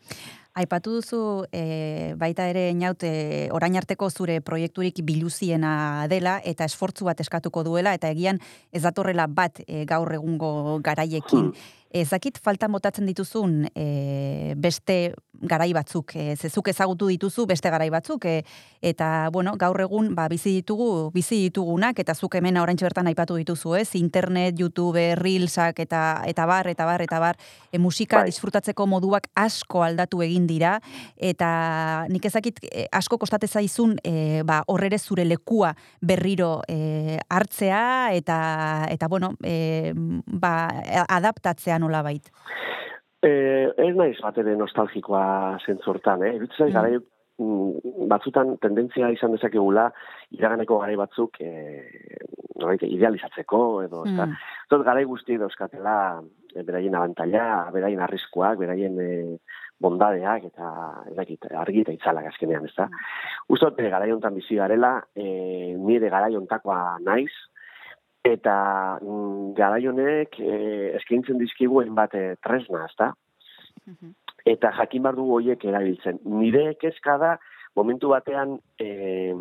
Aipatu 0.58 0.96
duzu 0.98 1.46
e, 1.54 2.16
baita 2.18 2.48
ere 2.50 2.70
inaute 2.74 3.50
orain 3.54 3.76
arteko 3.78 4.10
zure 4.10 4.40
proiekturik 4.42 5.04
biluziena 5.06 6.08
dela 6.10 6.40
eta 6.44 6.66
esfortzu 6.66 7.06
bat 7.06 7.20
eskatuko 7.22 7.64
duela 7.64 7.94
eta 7.94 8.10
egian 8.10 8.42
ez 8.74 8.82
datorrela 8.82 9.28
bat 9.28 9.62
e, 9.68 9.86
gaur 9.86 10.12
egungo 10.14 10.80
garaiekin. 10.84 11.52
Hmm. 11.52 11.68
Ezakit 11.89 12.38
falta 12.38 12.67
motatzen 12.69 13.08
dituzun 13.10 13.63
e, 13.73 14.54
beste 14.62 15.15
garai 15.41 15.71
batzuk, 15.73 16.13
e, 16.13 16.36
zezuk 16.36 16.67
ezagutu 16.69 17.08
dituzu 17.10 17.47
beste 17.49 17.69
garai 17.71 17.88
batzuk, 17.89 18.25
e, 18.30 18.43
eta 18.86 19.30
bueno, 19.34 19.56
gaur 19.58 19.80
egun 19.82 20.12
ba, 20.13 20.28
bizi 20.30 20.52
ditugu, 20.60 21.10
bizi 21.15 21.39
ditugunak, 21.47 21.97
eta 22.04 22.13
zuk 22.13 22.36
hemen 22.38 22.60
oraintxe 22.62 22.86
bertan 22.86 23.10
aipatu 23.10 23.39
dituzu, 23.39 23.73
ez? 23.80 23.95
Internet, 23.97 24.60
YouTube, 24.60 25.02
Reelsak, 25.17 25.80
eta, 25.82 26.21
eta 26.30 26.45
bar, 26.45 26.69
eta 26.69 26.86
bar, 26.86 27.02
eta 27.02 27.19
bar, 27.23 27.39
e, 27.71 27.80
musika 27.82 28.21
bai. 28.21 28.30
disfrutatzeko 28.30 28.86
moduak 28.86 29.25
asko 29.34 29.82
aldatu 29.88 30.21
egin 30.21 30.45
dira, 30.45 30.75
eta 31.17 32.06
nik 32.12 32.30
ezakit 32.30 32.62
asko 32.93 33.17
kostate 33.17 33.47
zaizun 33.47 33.97
e, 34.04 34.43
ba, 34.45 34.62
horrere 34.67 34.99
zure 34.99 35.25
lekua 35.25 35.73
berriro 36.06 36.60
e, 36.69 37.17
hartzea, 37.30 38.13
eta, 38.13 38.39
eta 38.93 39.10
bueno, 39.10 39.34
e, 39.41 39.93
ba, 39.95 40.54
adaptatzea 41.08 41.79
nola 41.80 42.04
bait? 42.06 42.32
Eh, 43.26 43.68
ez 43.76 43.96
naiz 43.96 44.18
bat 44.24 44.38
ere 44.39 44.56
nostalgikoa 44.56 45.58
zentzortan, 45.65 46.24
eh? 46.24 46.36
Erutzen 46.38 46.72
mm. 46.72 47.02
mm. 47.44 48.06
batzutan 48.12 48.58
tendentzia 48.63 49.10
izan 49.15 49.36
dezakegula 49.36 49.89
iraganeko 50.38 50.80
garai 50.84 50.96
batzuk 51.00 51.42
noraite, 52.60 52.88
idealizatzeko 52.88 53.62
edo 53.86 54.04
mm. 54.04 54.13
eta 54.13 54.28
tot 54.72 54.84
garai 54.86 55.06
guzti 55.10 55.38
dauzkatela 55.42 55.96
e, 56.54 56.63
beraien 56.63 56.96
abantaila, 56.96 57.70
beraien 57.74 58.04
arriskuak, 58.06 58.60
beraien 58.62 59.00
e, 59.02 59.10
bondadeak 59.80 60.50
eta 60.50 60.70
edakit, 61.13 61.48
argi 61.56 61.86
eta 61.86 61.96
itzalak 61.96 62.28
azkenean, 62.32 62.68
ez 62.68 62.76
da? 62.78 62.89
Mm. 62.89 63.08
Uztot, 63.56 63.80
e, 63.80 63.89
garai 63.92 64.12
hontan 64.13 64.36
bizi 64.38 64.60
garela, 64.60 64.98
e, 65.15 65.76
nire 65.80 66.12
garai 66.12 66.36
hontakoa 66.38 67.00
naiz, 67.06 67.32
eta 68.34 68.56
mm, 69.02 69.54
garaionek 69.58 70.39
eh, 70.39 70.96
eskaintzen 71.00 71.39
dizkiguen 71.42 71.94
bat 71.96 72.15
eh, 72.15 72.36
tresna, 72.44 72.86
ezta? 72.89 73.13
Mhm. 73.86 74.15
Eta 74.50 74.72
jakin 74.78 75.04
bar 75.04 75.18
dugu 75.18 75.39
hoiek 75.39 75.63
erabiltzen. 75.65 76.20
Nire 76.26 76.74
kezka 76.82 77.18
da 77.22 77.38
momentu 77.76 78.13
batean 78.15 78.60
eh 78.80 79.34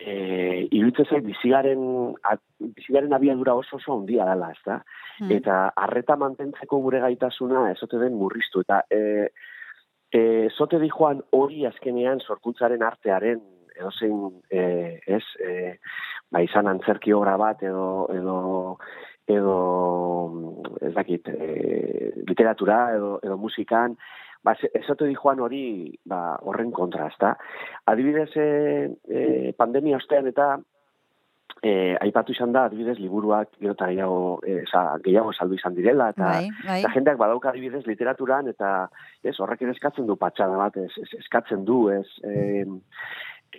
eh 0.00 0.68
iruditzen 0.70 1.04
zait 1.10 1.24
bizigaren 1.24 2.14
bizigaren 2.58 3.12
abiadura 3.12 3.54
oso 3.54 3.76
oso 3.76 3.98
handia 3.98 4.24
dela, 4.24 4.50
ezta? 4.56 4.82
Mhm. 5.20 5.32
Eta 5.36 5.72
harreta 5.76 6.16
mantentzeko 6.16 6.80
gure 6.80 7.00
gaitasuna 7.00 7.70
ezote 7.72 7.98
den 7.98 8.14
murriztu 8.14 8.60
eta 8.60 8.84
eh 8.90 9.28
e, 10.10 10.48
zote 10.56 10.78
di 10.78 10.90
joan 10.90 11.22
hori 11.30 11.64
azkenean 11.66 12.20
sorkuntzaren 12.20 12.82
artearen 12.82 13.40
edozein 13.76 14.42
e, 14.50 14.62
ez 15.06 15.24
e, 15.38 15.52
ba 16.30 16.42
izan 16.42 16.70
antzerki 16.70 17.12
obra 17.12 17.36
bat 17.36 17.62
edo 17.62 18.08
edo 18.14 18.38
edo 19.30 19.56
ez 20.80 20.94
dakit 20.94 21.28
e, 21.28 21.50
literatura 22.26 22.80
edo, 22.96 23.18
edo 23.22 23.36
musikan 23.38 23.96
ba, 24.42 24.56
ezote 24.74 25.06
di 25.06 25.14
joan 25.14 25.40
hori 25.40 25.62
ba, 26.08 26.38
horren 26.42 26.72
kontra, 26.72 27.08
ezta? 27.12 27.36
Adibidez, 27.92 28.30
e, 28.36 28.90
e, 29.08 29.52
pandemia 29.58 29.98
ostean 30.00 30.28
eta 30.30 30.54
e, 31.62 31.72
aipatu 32.00 32.32
izan 32.32 32.54
da, 32.56 32.64
adibidez, 32.68 32.96
liburuak 33.00 33.52
gero 33.58 33.74
eta 33.76 33.90
gehiago, 33.90 34.38
e, 34.46 34.62
gehiago 35.04 35.34
saldu 35.36 35.58
izan 35.58 35.76
direla, 35.76 36.10
eta, 36.14 36.32
bai, 36.32 36.48
bai. 36.66 36.80
eta 36.80 36.92
jendeak 36.96 37.20
badauka 37.20 37.52
adibidez 37.52 37.84
literaturan, 37.88 38.48
eta 38.54 38.88
ez, 39.22 39.36
horrek 39.38 39.66
ere 39.66 39.76
eskatzen 39.76 40.08
du 40.08 40.16
patxada 40.20 40.56
bat, 40.60 40.80
ez, 40.80 41.14
eskatzen 41.20 41.66
du, 41.68 41.82
ez, 41.92 42.06
e, 42.24 42.64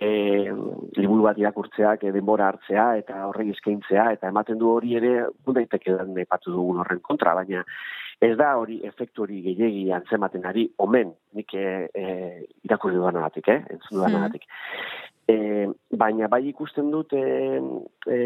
e, 0.02 0.52
liburu 0.98 1.26
bat 1.28 1.38
irakurtzeak 1.38 2.06
e, 2.06 2.12
denbora 2.14 2.48
hartzea, 2.50 2.86
eta 3.02 3.26
horrek 3.28 3.52
eskaintzea, 3.54 4.10
eta 4.16 4.30
ematen 4.32 4.58
du 4.60 4.70
hori 4.74 4.96
ere, 4.98 5.12
daiteke 5.46 5.94
den 6.00 6.18
epatu 6.24 6.54
dugun 6.54 6.82
horren 6.82 7.02
kontra, 7.04 7.36
baina 7.38 7.62
ez 8.22 8.34
da 8.38 8.52
hori 8.58 8.80
efektu 8.86 9.24
hori 9.24 9.40
gehiegi 9.42 9.88
antzematen 9.94 10.44
ari, 10.46 10.66
omen, 10.82 11.14
nik 11.38 11.54
e, 11.58 11.66
e, 11.94 12.04
irakurri 12.66 12.98
duan 12.98 13.18
agatik, 13.18 13.50
eh? 13.50 13.62
entzun 13.74 13.98
duan 13.98 14.18
agatik. 14.20 14.46
E, 15.30 15.36
baina 15.98 16.28
bai 16.30 16.42
ikusten 16.50 16.90
dut 16.94 17.14
e, 17.18 17.24
e, 18.10 18.20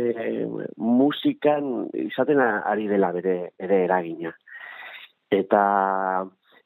musikan 0.80 1.88
izaten 2.06 2.40
ari 2.44 2.88
dela 2.92 3.12
bere, 3.16 3.36
bere 3.60 3.84
eragina. 3.84 4.32
Eta 5.32 5.62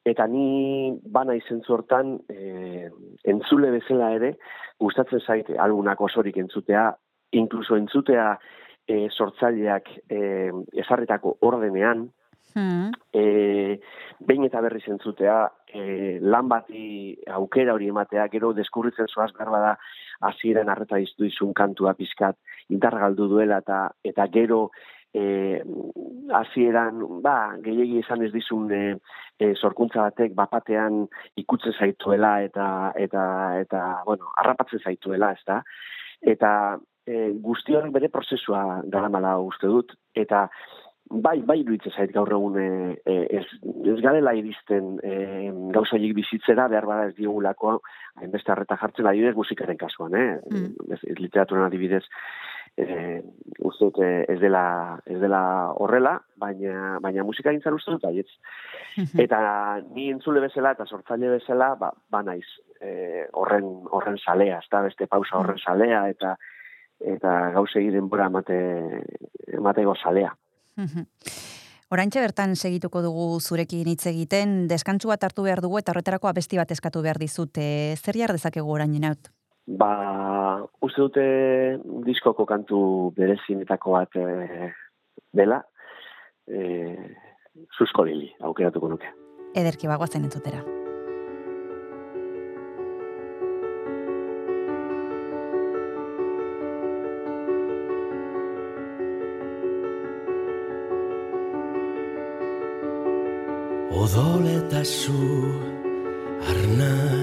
eta 0.04 0.26
ni 0.26 0.92
bana 1.04 1.34
izen 1.36 1.60
hortan 1.68 2.18
e, 2.28 2.88
entzule 3.24 3.70
bezala 3.70 4.12
ere 4.16 4.34
gustatzen 4.80 5.20
zaite 5.20 5.58
algunak 5.58 6.00
osorik 6.00 6.36
entzutea, 6.40 6.90
inkluso 7.32 7.76
entzutea 7.76 8.32
e, 8.88 9.08
sortzaileak 9.10 9.90
e, 10.08 10.22
ezarretako 10.82 11.36
ordenean, 11.40 12.08
Hmm. 12.54 12.90
E, 13.14 13.78
behin 14.26 14.44
eta 14.48 14.60
berriz 14.64 14.82
entzutea, 14.90 15.36
e, 15.70 16.18
lan 16.20 16.48
bati 16.50 17.14
aukera 17.30 17.76
hori 17.76 17.90
ematea, 17.92 18.26
gero 18.32 18.52
deskurritzen 18.56 19.06
zoaz 19.06 19.30
behar 19.36 19.52
bada 19.54 19.76
hasieran 20.26 20.68
arreta 20.68 20.98
iztu 20.98 21.28
izun 21.28 21.54
kantua 21.54 21.94
pizkat 21.94 22.36
indargaldu 22.68 23.28
duela 23.30 23.60
eta 23.62 23.84
eta 24.04 24.26
gero 24.34 24.70
e, 25.14 25.62
hasieran 26.34 27.00
ba, 27.22 27.56
gehiegi 27.64 28.00
izan 28.00 28.22
ez 28.26 28.32
dizun 28.32 28.70
e, 28.72 28.82
e, 29.38 29.52
sorkuntza 29.54 30.06
batek 30.08 30.34
bapatean 30.38 31.04
ikutzen 31.40 31.74
zaituela 31.78 32.36
eta 32.46 32.66
eta 32.96 33.24
eta 33.60 33.80
bueno, 34.06 34.30
harrapatzen 34.36 34.84
zaituela, 34.84 35.32
ezta? 35.38 35.62
Eta 36.20 36.52
e, 37.06 37.32
guzti 37.42 37.74
horrek 37.74 37.96
bere 37.96 38.12
prozesua 38.12 38.82
daramala 38.86 39.38
uste 39.42 39.70
dut 39.70 39.96
eta 40.14 40.46
bai, 41.10 41.40
bai 41.46 41.58
iruditzen 41.60 41.92
zait 41.96 42.12
gaur 42.14 42.30
egun 42.32 42.56
e, 42.60 42.68
e, 43.04 43.16
ez, 43.40 43.44
ez 43.92 43.98
garela 44.04 44.34
iristen 44.38 44.98
e, 45.02 45.50
gauza 45.74 45.98
bizitzera, 45.98 46.68
behar 46.68 46.86
bada 46.86 47.08
ez 47.08 47.16
diogulako, 47.16 47.80
hainbeste 48.20 48.52
harreta 48.52 48.78
jartzen 48.80 49.06
adibidez 49.06 49.34
musikaren 49.34 49.76
kasuan, 49.76 50.14
eh? 50.14 50.38
Mm. 50.50 50.92
Ez, 50.94 51.00
literaturan 51.18 51.66
adibidez, 51.66 52.04
e, 52.82 53.22
uste 53.60 53.88
dut 53.88 54.00
e, 54.02 54.10
ez 54.28 54.38
dela, 54.40 54.98
ez 55.06 55.18
dela 55.20 55.42
horrela, 55.76 56.16
baina, 56.40 56.98
baina 57.02 57.24
musika 57.26 57.52
gintzen 57.54 57.76
uste 57.76 57.94
dut, 57.96 58.06
aietz. 58.08 58.30
Eta 59.24 59.40
ni 59.94 60.10
entzule 60.14 60.42
bezala 60.44 60.74
eta 60.76 60.86
sortzaile 60.86 61.34
bezala, 61.36 61.74
ba, 61.80 61.92
ba 62.10 62.22
naiz, 62.26 62.46
e, 62.80 63.26
horren, 63.32 63.68
horren 63.90 64.18
salea, 64.18 64.60
ez 64.60 64.82
beste 64.88 65.06
pausa 65.06 65.38
horren 65.38 65.58
salea, 65.58 66.08
eta 66.10 66.36
eta 67.00 67.50
gauzegi 67.54 67.88
denbora 67.94 68.26
emate, 68.28 68.56
emateko 69.56 69.94
salea. 69.96 70.34
Oraintxe 71.90 72.20
bertan 72.22 72.54
segituko 72.54 73.00
dugu 73.02 73.40
zurekin 73.40 73.88
hitz 73.90 74.04
egiten, 74.06 74.68
deskantsu 74.70 75.10
bat 75.10 75.24
hartu 75.26 75.42
behar 75.48 75.62
dugu 75.64 75.80
eta 75.80 75.90
horretarako 75.94 76.28
abesti 76.30 76.60
bat 76.60 76.70
eskatu 76.70 77.02
behar 77.02 77.18
dizute. 77.18 77.96
Zer 77.96 78.20
jar 78.20 78.36
dezakegu 78.36 78.70
orain 78.70 78.94
inaut? 78.94 79.32
Ba, 79.70 80.66
uste 80.82 80.98
dute 80.98 81.24
diskoko 82.06 82.42
kantu 82.46 83.12
berezinetako 83.14 83.94
bat 83.94 84.16
e, 84.18 84.70
dela, 85.30 85.60
e, 86.50 86.96
susko 87.78 88.02
lili, 88.08 88.32
aukeratuko 88.42 88.90
nuke. 88.90 89.14
Ederki 89.54 89.86
bagoazen 89.90 90.26
entzutera. 90.26 90.64
Odol 104.00 104.46
eta 104.50 104.82
zu 104.82 105.18
arnaz 106.50 107.19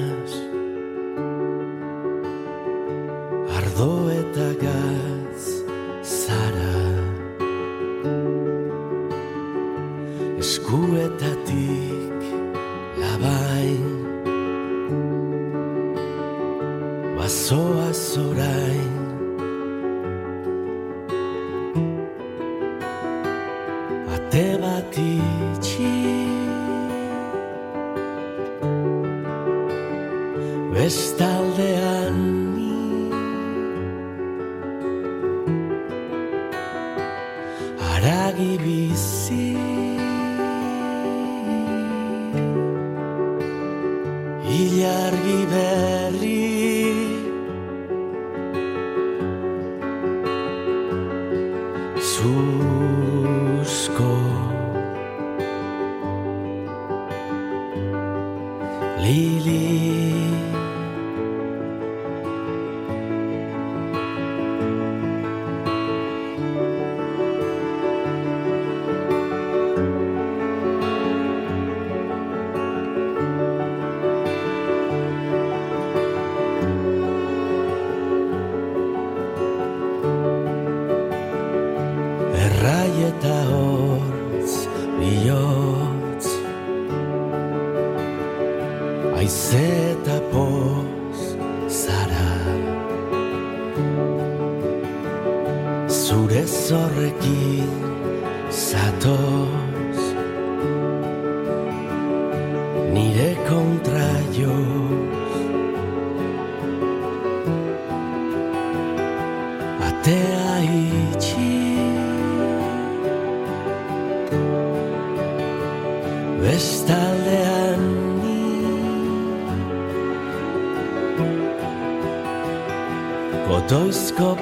Ardo 3.78 4.10
eta 4.10 4.46
gaz 4.58 5.27
zara 5.27 5.27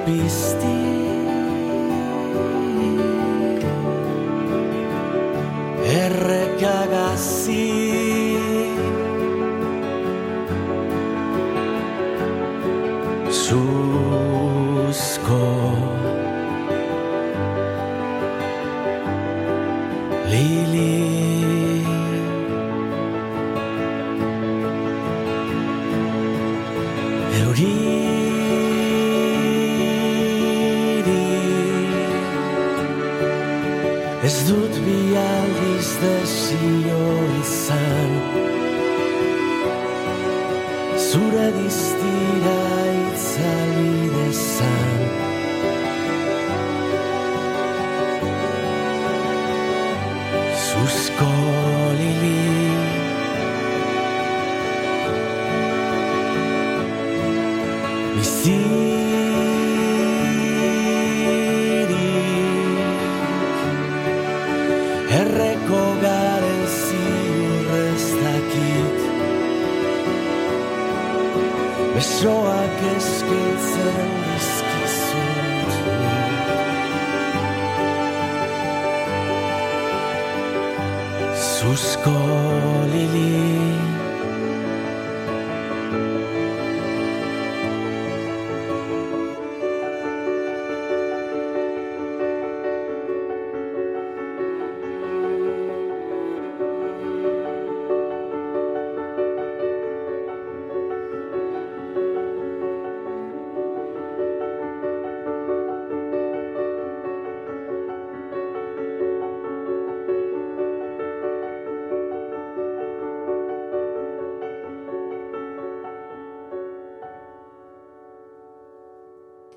be. 0.06 0.55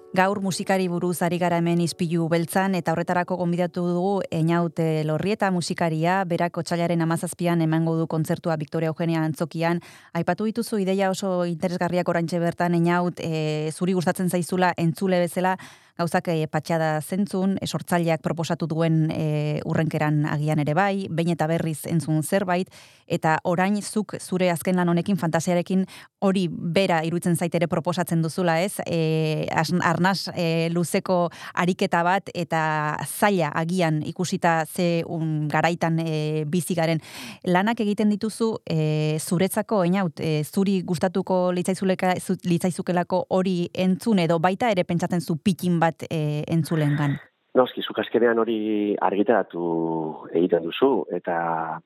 Gaur 0.09 0.39
musikari 0.41 0.87
buruz 0.89 1.21
ari 1.21 1.37
gara 1.37 1.59
hemen 1.61 1.83
izpilu 1.83 2.23
beltzan 2.31 2.73
eta 2.73 2.95
horretarako 2.95 3.35
gonbidatu 3.37 3.83
dugu 3.85 4.13
Einaut 4.33 4.79
eh, 4.81 5.03
Lorrieta 5.05 5.51
musikaria, 5.53 6.23
berak 6.25 6.57
otsailaren 6.57 7.05
amazazpian 7.05 7.61
emango 7.61 7.93
du 7.95 8.07
kontzertua 8.09 8.55
Victoria 8.57 8.89
Eugenia 8.89 9.21
Antzokian. 9.21 9.83
Aipatu 10.17 10.47
dituzu 10.49 10.79
ideia 10.81 11.11
oso 11.13 11.45
interesgarriak 11.45 12.09
oraintxe 12.09 12.39
bertan 12.41 12.73
Einaut, 12.79 13.21
e, 13.21 13.69
zuri 13.69 13.93
gustatzen 13.93 14.33
zaizula 14.33 14.73
entzule 14.81 15.19
bezala, 15.21 15.53
gauzak 15.99 16.29
e, 16.31 16.47
patxada 16.47 16.99
zentzun, 17.03 17.57
esortzaileak 17.63 18.23
proposatu 18.23 18.67
duen 18.71 19.09
e, 19.11 19.59
urrenkeran 19.67 20.23
agian 20.31 20.61
ere 20.63 20.75
bai, 20.77 21.07
behin 21.11 21.33
eta 21.35 21.47
berriz 21.51 21.81
entzun 21.91 22.23
zerbait, 22.23 22.71
eta 23.09 23.37
orain 23.43 23.75
zuk 23.81 24.15
zure 24.19 24.49
azken 24.53 24.77
lan 24.79 24.89
honekin 24.89 25.17
fantasiarekin 25.19 25.85
hori 26.23 26.47
bera 26.49 27.01
irutzen 27.07 27.35
zaitere 27.35 27.67
proposatzen 27.71 28.21
duzula 28.23 28.59
ez, 28.63 28.79
e, 28.85 29.47
arnaz 29.51 30.29
e, 30.35 30.69
luzeko 30.71 31.29
ariketa 31.53 32.03
bat 32.03 32.31
eta 32.33 32.61
zaila 33.05 33.51
agian 33.55 34.01
ikusita 34.05 34.65
ze 34.65 35.03
un, 35.07 35.47
garaitan 35.49 35.99
e, 35.99 36.45
bizi 36.47 36.75
garen. 36.75 37.01
Lanak 37.43 37.81
egiten 37.83 38.09
dituzu 38.13 38.53
e, 38.65 39.17
zuretzako 39.19 39.83
einaut, 39.83 40.19
e, 40.19 40.43
zuri 40.43 40.81
gustatuko 40.85 41.51
litzaizukelako 41.51 43.25
hori 43.35 43.57
entzun 43.73 44.19
edo 44.19 44.39
baita 44.39 44.69
ere 44.71 44.85
pentsatzen 44.87 45.21
zu 45.21 45.35
pikin 45.35 45.79
bat 45.79 45.88
e, 46.09 46.43
entzulen 46.47 46.95
gan. 46.97 47.17
Noski, 47.55 47.81
zuk 47.81 47.97
hori 47.99 48.95
argitaratu 49.01 50.27
egiten 50.31 50.63
duzu, 50.63 51.05
eta 51.11 51.79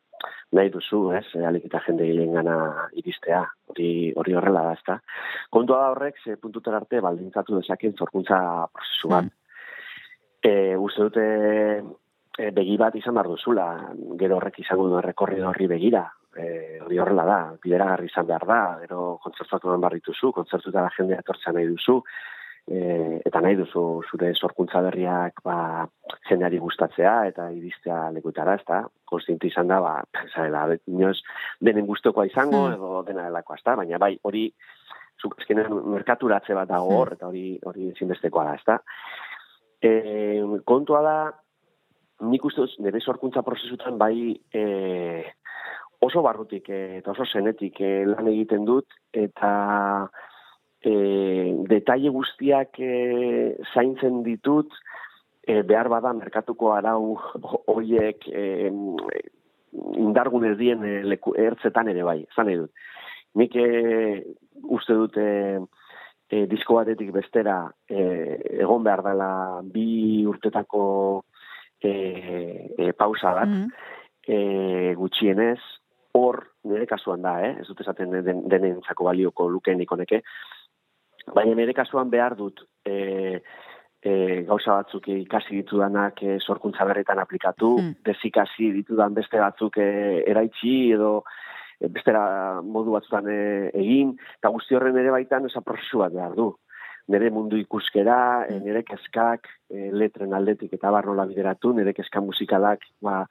nahi 0.54 0.70
duzu, 0.70 1.12
ez, 1.18 1.26
alik 1.48 1.66
eta 1.66 1.82
jende 1.88 2.08
gana 2.34 2.58
iristea, 3.00 3.42
hori, 3.72 4.14
hori 4.16 4.34
horrela 4.34 4.64
da, 4.68 4.74
ezta. 4.74 5.00
Kontua 5.50 5.80
da 5.80 5.92
horrek, 5.94 6.20
ze 6.24 6.36
puntutar 6.38 6.76
arte, 6.76 7.02
baldintzatu 7.02 7.60
dezaken 7.60 7.96
zorkuntza 7.98 8.40
prozesu 8.72 9.10
bat. 9.10 9.26
Mm. 9.26 9.40
E, 10.44 10.76
uste 10.76 11.08
dute 11.08 11.26
e, 12.38 12.52
begi 12.52 12.78
bat 12.78 12.96
izan 13.00 13.16
behar 13.16 13.32
duzula, 13.32 13.68
gero 14.20 14.38
horrek 14.38 14.60
izango 14.60 14.90
du 14.90 15.00
errekorri 15.00 15.42
horri 15.42 15.68
begira, 15.72 16.04
e, 16.36 16.46
hori 16.84 17.00
horrela 17.00 17.26
da, 17.26 17.40
bideragarri 17.64 18.12
izan 18.12 18.28
behar 18.30 18.46
da, 18.50 18.62
gero 18.84 19.18
kontzertuatu 19.24 19.78
behar 19.78 19.98
dituzu, 20.00 20.34
kontzertuta 20.36 20.82
da 20.82 20.94
jendea 20.98 21.24
etortzea 21.24 21.56
nahi 21.56 21.72
duzu, 21.72 22.02
e, 22.68 23.20
eta 23.26 23.42
nahi 23.42 23.58
duzu 23.60 24.04
zure 24.10 24.32
sorkuntza 24.34 24.82
berriak 24.86 25.42
ba, 25.44 25.86
jendeari 26.30 26.60
gustatzea 26.64 27.16
eta 27.32 27.50
iristea 27.52 28.10
lekutara, 28.16 28.56
ez 28.56 28.66
da? 28.68 28.84
Konstientu 29.10 29.48
izan 29.48 29.68
da, 29.68 29.80
ba, 29.84 29.98
zarela, 30.34 30.66
inoz, 30.88 31.18
denen 31.60 31.86
guztokoa 31.90 32.26
izango, 32.30 32.68
Hmm. 32.68 32.74
edo 32.78 33.04
dena 33.08 33.28
delakoa, 33.28 33.58
ez 33.58 33.64
da? 33.66 33.76
Baina 33.76 33.98
bai, 33.98 34.18
hori, 34.24 34.48
zuk 35.22 35.38
azkenean 35.40 35.76
merkaturatze 35.94 36.54
bat 36.54 36.70
dago 36.70 36.98
hor, 36.98 37.14
eta 37.14 37.28
hori 37.28 37.60
hori 37.64 37.90
ezinbestekoa 37.92 38.44
da, 38.44 38.56
ez 38.56 38.66
da? 38.68 38.80
E, 39.84 40.42
kontua 40.66 41.02
da, 41.04 41.18
nik 42.24 42.46
uste 42.46 42.62
dut, 42.62 42.76
nire 42.80 43.02
sorkuntza 43.02 43.44
prozesutan 43.44 43.98
bai 43.98 44.40
e, 44.54 44.64
oso 46.04 46.22
barrutik 46.22 46.70
e, 46.70 47.00
eta 47.00 47.12
oso 47.12 47.26
zenetik 47.26 47.80
e, 47.82 48.06
lan 48.08 48.28
egiten 48.32 48.66
dut, 48.66 48.88
eta 49.12 49.52
e, 50.86 50.96
detaile 51.70 52.12
guztiak 52.14 52.80
e, 52.80 52.94
zaintzen 53.74 54.22
ditut, 54.26 54.74
e, 55.48 55.62
behar 55.68 55.90
bada 55.92 56.14
merkatuko 56.14 56.74
arau 56.76 57.18
horiek 57.74 58.28
e, 58.30 58.72
indargun 60.00 60.48
ez 60.52 60.58
dien 60.60 60.84
e, 60.86 60.96
leku, 61.08 61.36
ertzetan 61.40 61.92
ere 61.94 62.06
bai, 62.08 62.20
zan 62.36 62.50
nahi 62.50 62.62
dut. 62.64 62.72
Nik 63.40 63.56
e, 63.58 63.68
uste 64.64 64.96
dut 64.98 65.18
e, 65.18 65.60
e, 66.30 66.46
disko 66.50 66.78
batetik 66.80 67.12
bestera 67.16 67.64
e, 67.90 68.04
egon 68.62 68.84
behar 68.86 69.04
dela 69.06 69.32
bi 69.64 70.26
urtetako 70.30 70.84
e, 71.82 71.94
e, 72.78 72.92
pausa 72.98 73.34
bat, 73.40 73.50
Mm. 73.50 73.68
e, 74.28 74.38
gutxienez, 74.96 75.60
hor 76.14 76.38
nire 76.64 76.86
kasuan 76.88 77.24
da, 77.26 77.40
eh? 77.44 77.56
ez 77.60 77.68
dut 77.68 77.82
esaten 77.84 78.14
den, 78.24 78.44
denentzako 78.50 79.10
balioko 79.10 79.50
lukeenik 79.52 79.92
honeke, 79.92 80.22
baina 81.32 81.56
nire 81.56 81.74
kasuan 81.74 82.10
behar 82.10 82.36
dut 82.36 82.60
e, 82.86 83.42
e, 84.04 84.44
gauza 84.48 84.80
batzuk 84.82 85.08
ikasi 85.08 85.62
ditudanak 85.62 86.22
e, 86.24 86.38
sorkuntza 86.40 86.86
berretan 86.86 87.20
aplikatu, 87.20 87.78
Hmm. 87.78 87.96
desikasi 88.06 88.72
ditudan 88.72 89.14
beste 89.14 89.40
batzuk 89.40 89.78
e, 89.78 90.24
eraitsi 90.28 90.92
edo 90.92 91.24
e, 91.80 91.88
bestera 91.88 92.62
modu 92.62 92.92
batzutan 92.98 93.30
e, 93.30 93.72
egin, 93.74 94.18
eta 94.40 94.50
guzti 94.50 94.76
horren 94.76 94.98
ere 94.98 95.12
baitan 95.12 95.46
esa 95.46 95.62
prozesu 95.62 96.04
bat 96.04 96.14
behar 96.14 96.36
du. 96.36 96.54
Nire 97.08 97.30
mundu 97.36 97.58
ikuskera, 97.60 98.46
e, 98.48 98.60
nire 98.64 98.84
kezkak, 98.84 99.48
e, 99.70 99.90
letren 99.92 100.34
aldetik 100.34 100.74
eta 100.74 100.92
bar 100.92 101.06
nola 101.06 101.26
bideratu, 101.28 101.74
nire 101.74 101.94
kezka 101.94 102.22
musikalak 102.22 102.86
ba, 103.02 103.26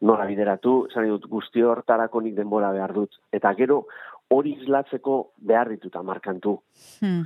nola 0.00 0.24
bideratu, 0.24 0.86
esan 0.88 1.04
nahi 1.04 1.12
dut 1.12 1.26
guzti 1.28 1.60
hortarako 1.62 2.22
nik 2.24 2.34
denbora 2.36 2.72
behar 2.72 2.94
dut. 2.96 3.18
Eta 3.32 3.52
gero 3.58 3.86
hori 4.30 4.54
izlatzeko 4.60 5.16
behar 5.50 5.70
ditut 5.74 5.96
amarkantu. 5.96 6.56
Hmm. 7.00 7.24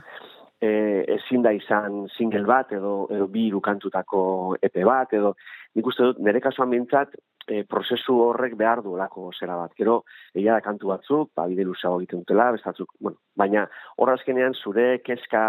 E, 0.64 0.70
ezin 1.18 1.42
da 1.44 1.52
izan 1.52 2.04
single 2.16 2.46
bat 2.48 2.72
edo, 2.72 2.94
edo 3.12 3.26
bi 3.28 3.48
irukantutako 3.50 4.20
epe 4.62 4.84
bat 4.86 5.12
edo 5.12 5.34
nik 5.76 5.86
uste 5.90 6.06
dut 6.06 6.20
nire 6.24 6.40
kasuan 6.40 6.70
bintzat 6.70 7.16
e, 7.48 7.64
prozesu 7.68 8.16
horrek 8.28 8.54
behar 8.56 8.80
duelako 8.84 9.30
zera 9.38 9.58
bat. 9.60 9.74
Gero, 9.76 9.98
egia 10.32 10.54
da 10.56 10.64
kantu 10.64 10.92
batzuk, 10.94 11.32
ba, 11.36 11.48
bide 11.50 11.66
luzeago 11.66 12.00
egiten 12.00 12.22
dutela, 12.22 12.50
beste 12.54 12.70
batzuk, 12.70 12.94
bueno, 13.00 13.20
baina 13.36 13.66
horra 13.98 14.16
azkenean 14.18 14.54
zure 14.54 14.86
kezka 15.04 15.42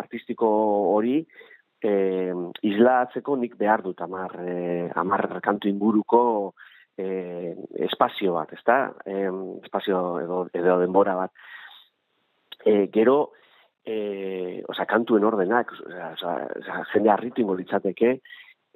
artistiko 0.00 0.48
hori 0.94 1.18
e, 1.82 1.92
islatzeko 2.70 3.36
nik 3.36 3.58
behar 3.60 3.84
dut 3.84 4.00
amar, 4.06 4.38
e, 4.40 4.88
amar 4.96 5.28
kantu 5.44 5.68
inguruko 5.68 6.22
e, 6.96 7.54
espazio 7.86 8.34
bat, 8.34 8.52
ezta? 8.56 8.94
E, 9.04 9.26
espazio 9.64 10.20
edo, 10.20 10.46
edo 10.52 10.78
denbora 10.80 11.14
bat. 11.18 11.32
E, 12.64 12.88
gero, 12.92 13.32
e, 13.84 14.62
oza, 14.68 14.86
kantuen 14.90 15.24
ordenak, 15.24 15.72
oza, 15.86 16.10
oza, 16.16 16.82
jende 16.92 17.12
harritu 17.12 17.44
ingo 17.44 17.54
litzateke, 17.58 18.18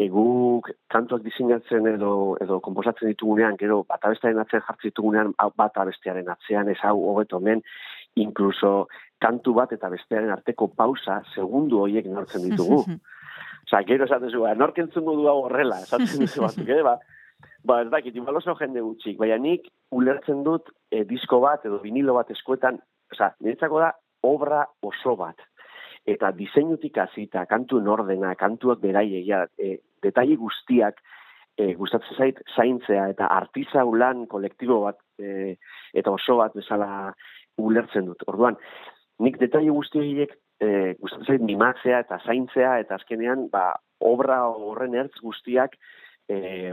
eguk 0.00 0.70
kantuak 0.88 1.22
diseinatzen 1.26 1.86
edo 1.90 2.12
edo 2.40 2.60
konposatzen 2.64 3.10
ditugunean, 3.10 3.58
gero 3.60 3.82
bat 3.88 4.04
abestearen 4.08 4.40
atzean 4.40 4.64
jartzen 4.64 4.88
ditugunean, 4.88 5.34
bat 5.60 5.76
abestearen 5.82 6.30
atzean, 6.32 6.70
ez 6.72 6.78
hau 6.88 6.96
hobeto 7.10 7.40
hemen, 7.40 7.60
incluso 8.16 8.88
kantu 9.20 9.54
bat 9.58 9.72
eta 9.76 9.90
bestearen 9.92 10.32
arteko 10.32 10.70
pausa, 10.72 11.20
segundu 11.34 11.82
horiek 11.84 12.08
nortzen 12.08 12.46
ditugu. 12.48 12.84
Osa, 13.66 13.82
gero 13.86 14.06
esaten 14.06 14.32
zu, 14.32 14.46
nork 14.58 14.78
entzungo 14.82 15.14
du 15.18 15.28
hau 15.28 15.44
horrela, 15.44 15.82
esaten 15.84 16.24
duzu 16.24 16.46
batzuk, 16.46 16.68
ere, 16.74 16.82
ba, 16.86 16.96
ba, 17.64 17.82
ez 17.82 17.90
dakit, 17.90 18.16
igual 18.16 18.40
oso 18.40 18.54
jende 18.58 18.82
gutxik, 18.84 19.18
baina 19.20 19.38
nik 19.38 19.68
ulertzen 19.96 20.42
dut 20.46 20.70
e, 20.90 21.04
disko 21.04 21.40
bat 21.44 21.64
edo 21.66 21.80
vinilo 21.82 22.14
bat 22.16 22.30
eskuetan, 22.30 22.80
osa, 23.12 23.32
niretzako 23.40 23.80
da 23.82 23.92
obra 24.26 24.64
oso 24.82 25.16
bat. 25.16 25.40
Eta 26.08 26.30
diseinutik 26.32 26.96
hasita 26.98 27.44
kantu 27.46 27.82
ordena, 27.92 28.34
kantuak 28.34 28.80
beraieia, 28.80 29.46
e, 29.58 29.78
detaile 30.02 30.36
guztiak 30.40 31.00
e, 31.60 31.74
gustatzen 31.74 32.16
zait 32.16 32.40
zaintzea 32.56 33.08
eta 33.12 33.28
artizau 33.36 33.92
lan 33.94 34.26
kolektibo 34.30 34.80
bat 34.86 34.98
e, 35.20 35.56
eta 35.94 36.12
oso 36.16 36.38
bat 36.40 36.56
bezala 36.56 37.12
ulertzen 37.60 38.08
dut. 38.08 38.24
Orduan, 38.32 38.56
nik 39.20 39.38
detaile 39.40 39.74
guzti 39.76 40.00
horiek 40.00 40.34
e, 40.60 40.96
gustatzen 41.00 41.34
zait 41.34 41.44
mimatzea 41.44 42.02
eta 42.06 42.20
zaintzea 42.24 42.78
eta 42.84 42.96
azkenean 42.96 43.48
ba, 43.52 43.74
obra 44.00 44.42
horren 44.48 44.96
ertz 44.96 45.20
guztiak 45.20 45.76
e, 46.28 46.72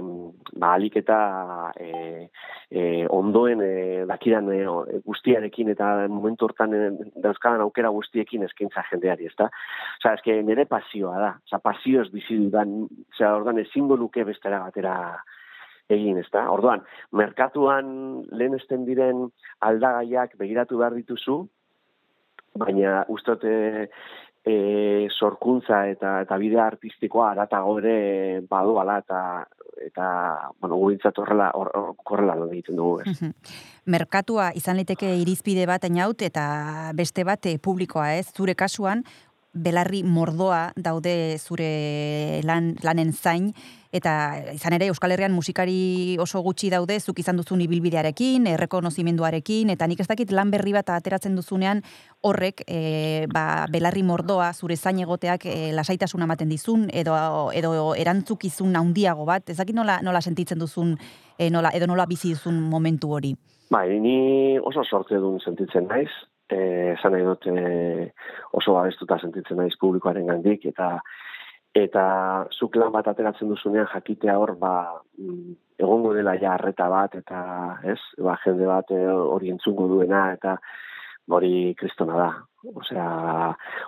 ba, 0.58 0.74
alik 0.76 0.98
eta 1.02 1.18
e, 1.80 2.28
e, 2.70 2.84
ondoen 3.14 3.62
e, 3.64 3.72
dakidan 4.10 4.52
e, 4.54 4.60
guztiarekin 5.06 5.72
eta 5.74 5.90
momentu 6.12 6.48
hortan 6.48 6.76
e, 6.76 6.84
dauzkadan 7.24 7.64
aukera 7.66 7.92
guztiekin 7.96 8.46
eskaintza 8.48 8.86
jendeari, 8.92 9.30
ezta? 9.32 9.50
Osa, 10.00 10.14
eske 10.14 10.40
nire 10.44 10.68
pasioa 10.70 11.18
da, 11.24 11.34
osa, 11.48 11.62
pasio 11.64 12.04
ez 12.04 12.12
bizi 12.14 12.38
dudan, 12.44 12.80
osa, 13.14 13.34
ordan 13.40 13.64
ezingo 13.64 13.98
nuke 13.98 14.26
bestera 14.28 14.62
batera 14.66 14.96
egin, 15.90 16.18
ezta? 16.20 16.48
Orduan, 16.52 16.84
merkatuan 17.16 17.92
lehen 18.36 18.58
esten 18.58 18.86
diren 18.88 19.30
aldagaiak 19.64 20.36
begiratu 20.40 20.82
behar 20.82 20.98
dituzu, 20.98 21.46
baina 22.58 23.04
ustote 23.14 23.54
e, 23.54 23.86
sorkuntza 25.12 25.86
eta 25.92 26.22
eta 26.24 26.38
bidea 26.38 26.66
artistikoa 26.72 27.32
aratago 27.32 27.78
ere 27.82 28.42
badoala 28.50 29.00
eta 29.04 29.22
eta 29.78 30.08
bueno, 30.60 30.76
gurintzat 30.76 31.18
horrela 31.22 31.52
horrela 31.54 32.36
or, 32.36 32.50
egiten 32.52 32.76
dugu, 32.80 33.02
ez. 33.02 33.32
Merkatua 33.86 34.52
izan 34.58 34.78
liteke 34.80 35.14
irizpide 35.22 35.68
bat 35.70 35.84
ainaut 35.88 36.22
eta 36.26 36.92
beste 36.98 37.24
bat 37.28 37.46
e, 37.46 37.58
publikoa, 37.62 38.14
ez? 38.18 38.28
Zure 38.34 38.56
kasuan 38.56 39.04
belarri 39.54 40.04
mordoa 40.04 40.72
daude 40.76 41.38
zure 41.40 42.42
lan, 42.46 42.76
lanen 42.84 43.14
zain, 43.14 43.52
eta 43.92 44.14
izan 44.54 44.76
ere 44.76 44.90
Euskal 44.92 45.14
Herrian 45.16 45.34
musikari 45.34 46.18
oso 46.22 46.42
gutxi 46.46 46.70
daude, 46.70 47.00
zuk 47.00 47.20
izan 47.20 47.40
duzun 47.40 47.62
ibilbidearekin, 47.64 48.48
errekonozimenduarekin, 48.54 49.72
eta 49.74 49.88
nik 49.88 50.04
ez 50.04 50.08
dakit 50.10 50.32
lan 50.36 50.52
berri 50.52 50.76
bat 50.76 50.92
ateratzen 50.94 51.36
duzunean 51.36 51.82
horrek 52.28 52.64
e, 52.68 53.26
ba, 53.34 53.66
belarri 53.72 54.04
mordoa 54.04 54.52
zure 54.54 54.78
zain 54.78 55.00
egoteak 55.04 55.48
e, 55.48 55.58
lasaitasuna 55.74 56.28
ematen 56.28 56.50
dizun, 56.54 56.88
edo, 56.94 57.16
edo 57.56 57.94
erantzukizun 57.96 58.76
handiago 58.76 59.26
bat, 59.26 59.50
ez 59.50 59.58
dakit 59.58 59.76
nola, 59.76 60.00
nola 60.04 60.22
sentitzen 60.22 60.60
duzun, 60.60 60.98
e, 61.38 61.50
nola, 61.50 61.74
edo 61.74 61.88
nola 61.88 62.06
bizi 62.06 62.36
duzun 62.36 62.60
momentu 62.70 63.14
hori? 63.16 63.36
Bai, 63.72 63.88
ni 64.00 64.58
oso 64.64 64.84
sortze 64.88 65.20
duen 65.20 65.42
sentitzen 65.44 65.90
naiz, 65.90 66.12
esan 66.56 67.12
nahi 67.14 67.26
dut 67.26 67.48
e, 67.52 68.12
oso 68.54 68.74
babestuta 68.74 69.20
sentitzen 69.20 69.58
naiz 69.58 69.76
publikoaren 69.80 70.28
gandik, 70.28 70.66
eta 70.66 70.98
eta 71.78 72.04
zuk 72.58 72.76
lan 72.80 72.92
bat 72.92 73.08
ateratzen 73.12 73.50
duzunean 73.52 73.88
jakitea 73.92 74.38
hor 74.40 74.56
ba 74.58 74.74
mm, 75.18 75.56
egongo 75.84 76.14
dela 76.16 76.34
ja 76.42 76.56
harreta 76.56 76.88
bat 76.90 77.16
eta 77.20 77.40
ez 77.84 78.00
ba 78.18 78.38
jende 78.44 78.66
bat 78.66 78.92
e, 78.92 79.02
hori 79.08 79.52
entzungo 79.54 79.88
duena 79.88 80.32
eta 80.34 80.58
hori 81.30 81.76
kristona 81.78 82.18
da. 82.18 82.30
Osea 82.82 83.08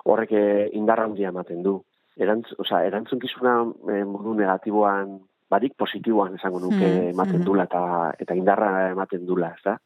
horrek 0.05 0.31
e, 0.31 0.45
indarra 0.77 1.07
handia 1.07 1.31
ematen 1.33 1.63
du. 1.63 1.79
Erantz 2.19 2.51
osea 2.59 2.83
erantzunkizuna 2.85 3.55
e, 3.95 4.03
modu 4.03 4.35
negatiboan 4.37 5.17
barik 5.49 5.73
positiboan 5.77 6.35
esango 6.37 6.59
nuke 6.61 6.85
hmm, 6.85 7.11
ematen 7.15 7.39
hmm. 7.39 7.47
dula 7.47 7.65
eta 7.65 7.83
eta 8.19 8.35
indarra 8.37 8.89
ematen 8.91 9.25
dula 9.25 9.53
ezta 9.57 9.79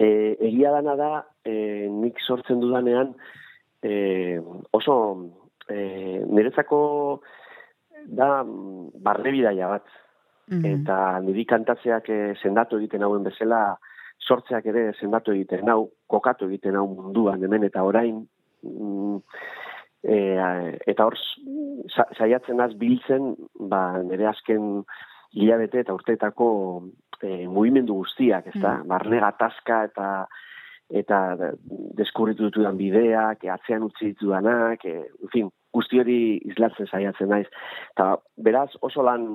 E, 0.00 0.08
egia 0.48 0.72
dana 0.72 0.96
da, 0.96 1.10
e, 1.44 1.52
nik 1.92 2.20
sortzen 2.24 2.62
dudanean, 2.62 3.12
e, 3.82 4.40
oso 4.72 4.96
e, 5.68 6.24
niretzako 6.24 6.80
da 8.08 8.42
barre 8.46 9.32
bidaia 9.34 9.68
bat. 9.68 9.86
Mhm. 10.50 10.64
Eta 10.80 10.96
niri 11.22 11.44
kantatzeak 11.46 12.08
e, 12.10 12.20
sendatu 12.42 12.80
egiten 12.80 13.04
hauen 13.06 13.26
bezala, 13.26 13.76
sortzeak 14.20 14.66
ere 14.72 14.90
sendatu 14.98 15.34
egiten 15.36 15.68
hau, 15.72 15.90
kokatu 16.10 16.48
egiten 16.50 16.76
hau 16.78 16.86
munduan, 16.90 17.42
hemen 17.44 17.64
eta 17.68 17.84
orain, 17.86 18.22
mm, 18.62 19.16
e, 20.04 20.16
eta 20.92 21.06
hor 21.06 21.16
saiatzen 22.18 22.60
az 22.60 22.72
biltzen, 22.80 23.34
ba, 23.72 24.00
nire 24.06 24.28
azken 24.30 24.82
hilabete 25.36 25.84
eta 25.84 25.94
urteetako 25.94 26.50
e, 27.24 27.46
mugimendu 27.48 28.00
guztiak, 28.02 28.50
ez 28.52 28.60
da, 28.60 28.78
mm. 28.78 28.88
barne 28.90 29.20
gatazka 29.24 29.84
eta 29.90 30.10
eta 30.90 31.18
deskurritu 31.94 32.48
ditudan 32.48 32.74
bideak, 32.74 33.44
atzean 33.46 33.84
utzi 33.86 34.10
ditudanak, 34.10 34.82
e, 34.84 35.06
en 35.06 35.32
fin, 35.32 35.50
guzti 35.72 36.00
hori 36.02 36.18
izlatzen 36.50 36.88
saiatzen 36.90 37.30
naiz. 37.30 37.46
Eta 37.94 38.16
beraz 38.36 38.72
oso 38.82 39.04
lan 39.06 39.28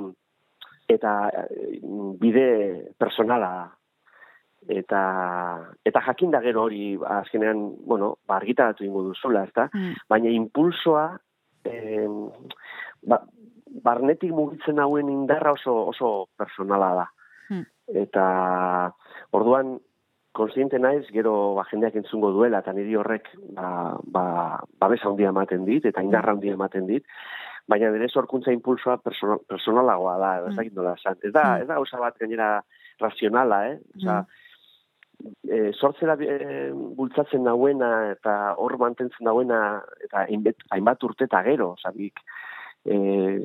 eta 0.91 1.15
e, 1.31 1.79
bide 2.21 2.49
personala 2.99 3.71
eta 4.67 5.01
eta 5.85 6.01
jakin 6.07 6.31
da 6.33 6.41
gero 6.41 6.65
hori 6.65 6.97
azkenean, 6.97 7.61
bueno, 7.85 8.15
ba, 8.27 8.37
argitaratu 8.37 8.83
ingo 8.85 9.03
duzula, 9.09 9.45
ezta? 9.45 9.69
Mm. 9.73 9.93
Baina 10.09 10.31
impulsoa 10.33 11.05
eh, 11.65 12.07
ba, 13.05 13.21
barnetik 13.85 14.31
mugitzen 14.31 14.79
hauen 14.79 15.09
indarra 15.09 15.53
oso 15.53 15.75
oso 15.91 16.29
personala 16.37 16.93
da. 17.01 17.07
Hmm. 17.49 17.65
Eta 18.03 18.25
orduan 19.31 19.77
konsiente 20.35 20.79
naiz 20.79 21.05
gero 21.15 21.55
ba 21.55 21.63
jendeak 21.71 21.95
entzungo 21.95 22.31
duela 22.35 22.59
eta 22.63 22.73
niri 22.75 22.97
horrek 22.99 23.29
ba 23.55 23.95
ba 24.03 24.25
babes 24.79 25.03
handia 25.05 25.31
ematen 25.31 25.65
dit 25.65 25.85
eta 25.85 26.03
indarra 26.03 26.35
handia 26.35 26.53
ematen 26.53 26.87
dit. 26.87 27.05
Baina 27.67 27.89
bere 27.89 28.07
sorkuntza 28.09 28.51
impulsoa 28.53 28.99
personal, 29.01 29.39
personalagoa 29.49 30.17
da, 30.21 30.31
ez 30.49 30.55
dakit 30.55 30.75
nola 30.75 30.93
esan. 30.99 31.15
Ez 31.23 31.31
da, 31.33 31.43
hmm. 31.43 31.61
ez 31.63 31.67
da 31.67 31.77
gauza 31.79 32.01
bat 32.01 32.19
gainera 32.21 32.49
razionala, 33.01 33.61
eh? 33.71 33.79
Osa, 33.97 34.19
e, 35.47 35.71
sortzera 35.73 36.15
e, 36.21 36.71
bultzatzen 36.97 37.43
nauena 37.47 37.91
eta 38.11 38.35
hor 38.61 38.77
mantentzen 38.81 39.25
nauena 39.27 39.59
eta 40.03 40.25
hainbat 40.27 41.07
urte 41.07 41.27
eta 41.29 41.41
gero, 41.47 41.73
sabik, 41.81 42.21
eh 42.85 43.35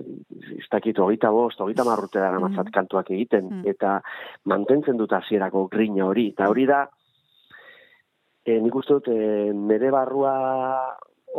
ez 0.61 0.69
dakit 0.71 0.99
hogeita 0.99 1.31
bost, 1.31 1.61
hogeita 1.61 1.85
marrute 1.85 2.21
dara 2.21 2.39
mm. 2.39 2.71
kantuak 2.73 3.11
egiten, 3.11 3.49
mm. 3.49 3.63
eta 3.67 4.01
mantentzen 4.45 4.97
dut 4.97 5.13
hasierako 5.13 5.67
grina 5.69 6.05
hori, 6.07 6.29
eta 6.35 6.49
hori 6.49 6.67
da, 6.67 6.85
e, 8.45 8.59
nik 8.61 8.75
uste 8.75 8.99
dut, 8.99 9.09
e, 9.09 9.53
nire 9.53 9.91
barrua 9.91 10.35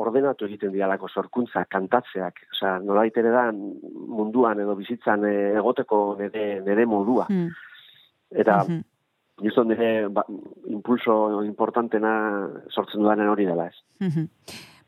ordenatu 0.01 0.47
egiten 0.47 0.71
dialako 0.71 1.09
sorkuntza, 1.09 1.65
kantatzeak, 1.69 2.45
oza, 2.55 2.77
nola 2.79 3.05
ere 3.05 3.33
da 3.33 3.49
munduan 3.51 4.59
edo 4.63 4.75
bizitzan 4.79 5.25
e, 5.27 5.35
egoteko 5.59 6.15
nire, 6.19 6.61
nire 6.65 6.85
modua. 6.85 7.27
Mm. 7.29 7.51
Eta, 8.31 8.63
mm 8.67 8.87
nire 9.41 10.07
ba, 10.13 10.23
impulso 10.69 11.41
importantena 11.43 12.11
sortzen 12.69 13.01
dudanen 13.01 13.29
hori 13.31 13.45
dela 13.45 13.65
ez. 13.71 13.77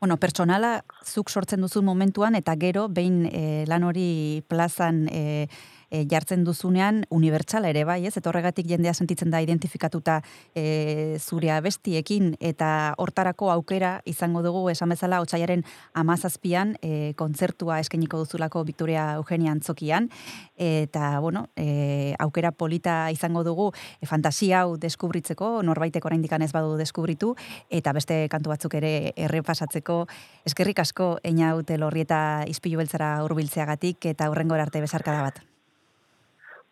Bueno, 0.00 0.16
pertsonala 0.16 0.84
zuk 1.04 1.30
sortzen 1.30 1.62
duzu 1.64 1.82
momentuan 1.82 2.34
eta 2.34 2.56
gero 2.60 2.88
behin 2.88 3.24
e, 3.30 3.64
lan 3.70 3.84
hori 3.84 4.42
plazan 4.48 5.06
e, 5.08 5.46
e, 5.94 6.04
jartzen 6.10 6.44
duzunean 6.44 7.04
unibertsala 7.14 7.70
ere 7.70 7.84
bai, 7.86 8.00
ez? 8.08 8.16
Eta 8.18 8.30
horregatik 8.30 8.66
jendea 8.68 8.94
sentitzen 8.94 9.30
da 9.30 9.40
identifikatuta 9.44 10.20
e, 10.54 11.18
zurea 11.20 11.60
bestiekin 11.64 12.34
eta 12.40 12.94
hortarako 12.98 13.50
aukera 13.54 13.94
izango 14.10 14.42
dugu 14.42 14.66
esan 14.72 14.92
bezala 14.94 15.20
otsaiaren 15.22 15.64
17an 15.94 16.74
e, 16.82 17.12
kontzertua 17.20 17.78
eskainiko 17.84 18.24
duzulako 18.24 18.64
Victoria 18.64 19.12
Eugenia 19.20 19.52
Antzokian 19.54 20.10
eta 20.56 21.20
bueno, 21.20 21.48
e, 21.56 22.14
aukera 22.18 22.52
polita 22.52 23.10
izango 23.14 23.44
dugu 23.46 23.70
e, 24.00 24.06
fantasia 24.10 24.64
hau 24.64 24.76
deskubritzeko 24.80 25.62
norbaitek 25.62 26.04
oraindik 26.04 26.32
ez 26.34 26.52
badu 26.52 26.76
deskubritu 26.76 27.34
eta 27.70 27.92
beste 27.92 28.26
kantu 28.28 28.50
batzuk 28.50 28.74
ere 28.74 29.12
errepasatzeko 29.16 30.06
eskerrik 30.44 30.80
asko 30.82 31.18
eina 31.22 31.54
ute 31.54 31.78
lorrieta 31.78 32.44
izpilu 32.50 32.82
beltzara 32.82 33.22
hurbiltzeagatik 33.22 34.06
eta 34.14 34.30
hurrengora 34.30 34.66
arte 34.66 34.80
besarkada 34.80 35.22
bat. 35.22 35.53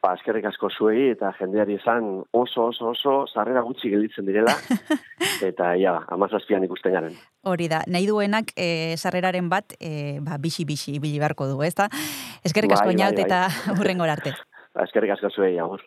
Ba, 0.02 0.16
eskerrik 0.18 0.48
asko 0.48 0.66
zuei 0.66 1.12
eta 1.12 1.28
jendeari 1.36 1.76
izan 1.78 2.06
oso, 2.34 2.64
oso, 2.72 2.88
oso, 2.90 3.12
sarrera 3.30 3.60
gutxi 3.62 3.86
gelditzen 3.92 4.26
direla, 4.26 4.56
eta 5.48 5.68
ja, 5.78 5.92
amazazpian 6.10 6.64
ikusten 6.66 6.96
garen. 6.96 7.14
Hori 7.46 7.68
da, 7.70 7.84
nahi 7.86 8.08
duenak 8.10 8.50
e, 8.58 8.96
sarreraren 8.98 9.46
bat, 9.52 9.76
e, 9.78 10.18
ba, 10.26 10.40
bixi-bixi 10.42 10.96
ibili 10.98 11.22
beharko 11.22 11.46
du, 11.52 11.60
ez 11.62 11.76
da? 11.78 11.86
Eskerrik 12.42 12.74
asko 12.74 12.88
Bai, 12.90 12.96
bai, 12.96 12.98
inaut 12.98 13.20
bai. 13.20 13.28
eta 13.28 13.76
hurrengor 13.78 14.10
arte. 14.10 14.34
Ba, 14.74 14.86
eskerrik 14.88 15.12
asko 15.14 15.28
zuei, 15.30 15.52
agur. 15.60 15.84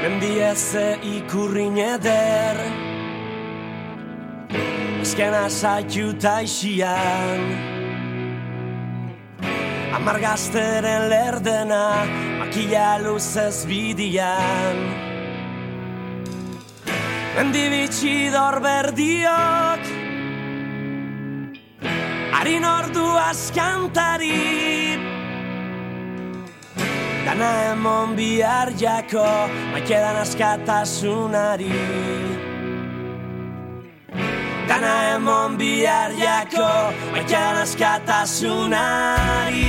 Mendieze 0.00 0.94
ikurrin 1.04 1.76
eder 1.82 2.60
Ezkena 5.02 5.48
zaitu 5.50 6.12
taixian 6.22 7.79
Amargazteren 9.90 11.08
lerdena 11.10 12.06
Makila 12.38 12.98
luzez 13.02 13.66
bidian. 13.66 14.78
Mendibitxi 17.34 18.30
dorberdiok 18.34 19.82
Harin 22.34 22.64
ordu 22.64 23.06
askantari. 23.30 24.38
Dana 27.26 27.50
emon 27.72 28.16
bihar 28.16 28.70
jako 28.78 29.26
Maikedan 29.72 30.16
askatasunari 30.22 31.74
Dana 34.70 35.18
emon 35.18 35.58
bihar 35.58 36.14
jako 36.14 36.94
Maikedan 37.12 37.56
askatasunari 37.66 39.66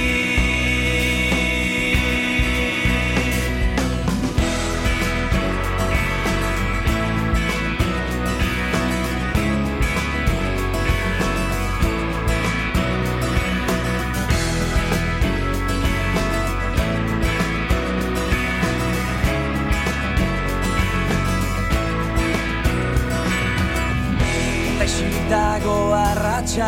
dago 25.31 25.77
arratxa 25.95 26.67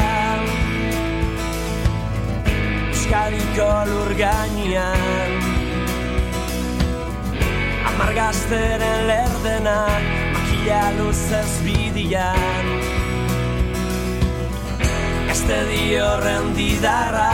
Euskadiko 2.94 3.72
lur 3.90 4.12
gainean. 4.16 5.32
Amargazteren 7.90 9.02
lerdenak 9.10 10.04
Makila 10.34 10.84
luzez 10.98 11.52
bidian 11.66 12.68
Este 15.34 15.60
dio 15.70 16.08
rendidarra 16.24 17.34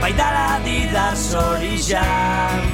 Baidala 0.00 0.48
didar 0.64 1.14
zorizan 1.16 2.64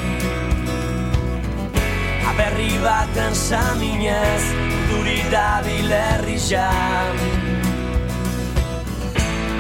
Aberri 2.31 2.73
baten 2.85 3.35
saminez 3.35 4.45
Duri 4.89 5.23
da 5.33 5.63
bilerri 5.65 6.39
jam 6.49 7.17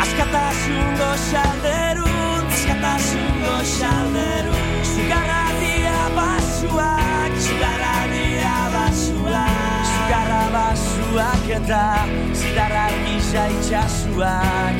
Askatasun 0.02 0.88
goxalderun 1.00 2.42
Askatasun 2.52 3.32
goxalderun 3.44 4.68
Zugarra 4.92 5.44
dia 5.60 6.00
basuak 6.18 7.32
Zugarra 7.46 7.96
dia 8.12 8.56
basuak. 8.74 9.84
Zugarra 9.92 10.44
basuak 10.54 11.50
eta 11.58 11.84
Zidarra 12.32 12.86
gisa 13.04 13.44
itxasuak. 13.56 14.78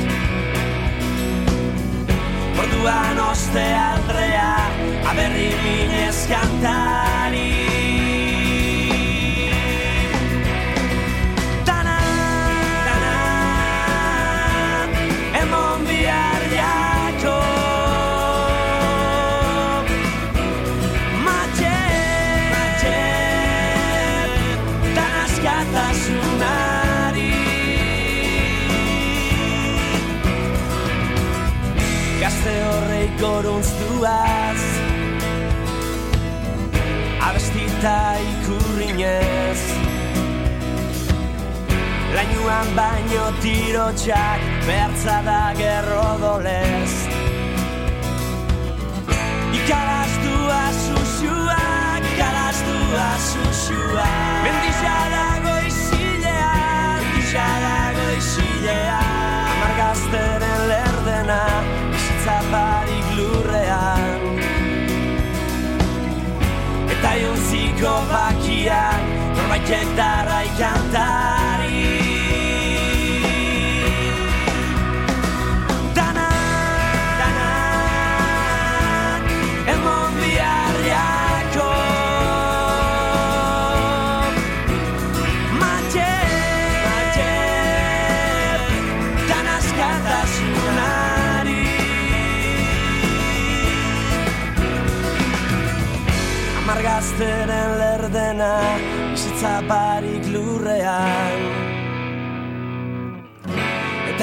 Orduan 2.63 3.19
oste 3.31 3.67
aldrea 3.89 4.55
Aberri 5.11 5.51
minez 5.65 6.19
kantari 6.31 7.86
Abestita 37.87 38.19
ikurrinez 38.19 39.61
Lainuan 42.15 42.69
baino 42.75 43.27
tirotxak 43.43 44.41
Bertza 44.67 45.23
da 45.23 45.55
gerro 45.55 46.19
dolez 46.21 46.93
Ikalastua 49.59 50.63
susuak 50.83 52.03
Ikalastua 52.11 53.09
susuak 53.31 54.56
Norbaitek 69.67 69.97
darrai 69.97 70.16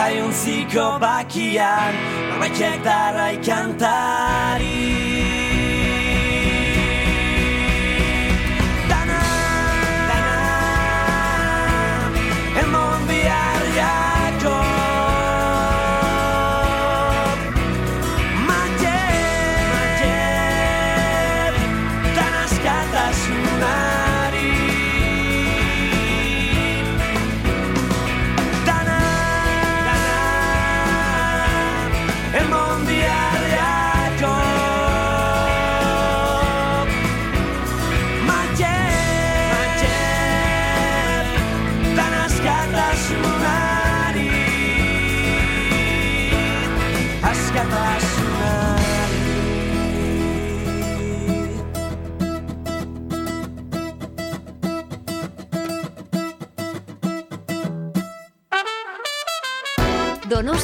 Eta 0.04 0.12
jontziko 0.20 0.86
bakian 1.00 1.96
Norbaitek 2.28 2.84
darrai 2.84 3.38
kantari 3.40 4.83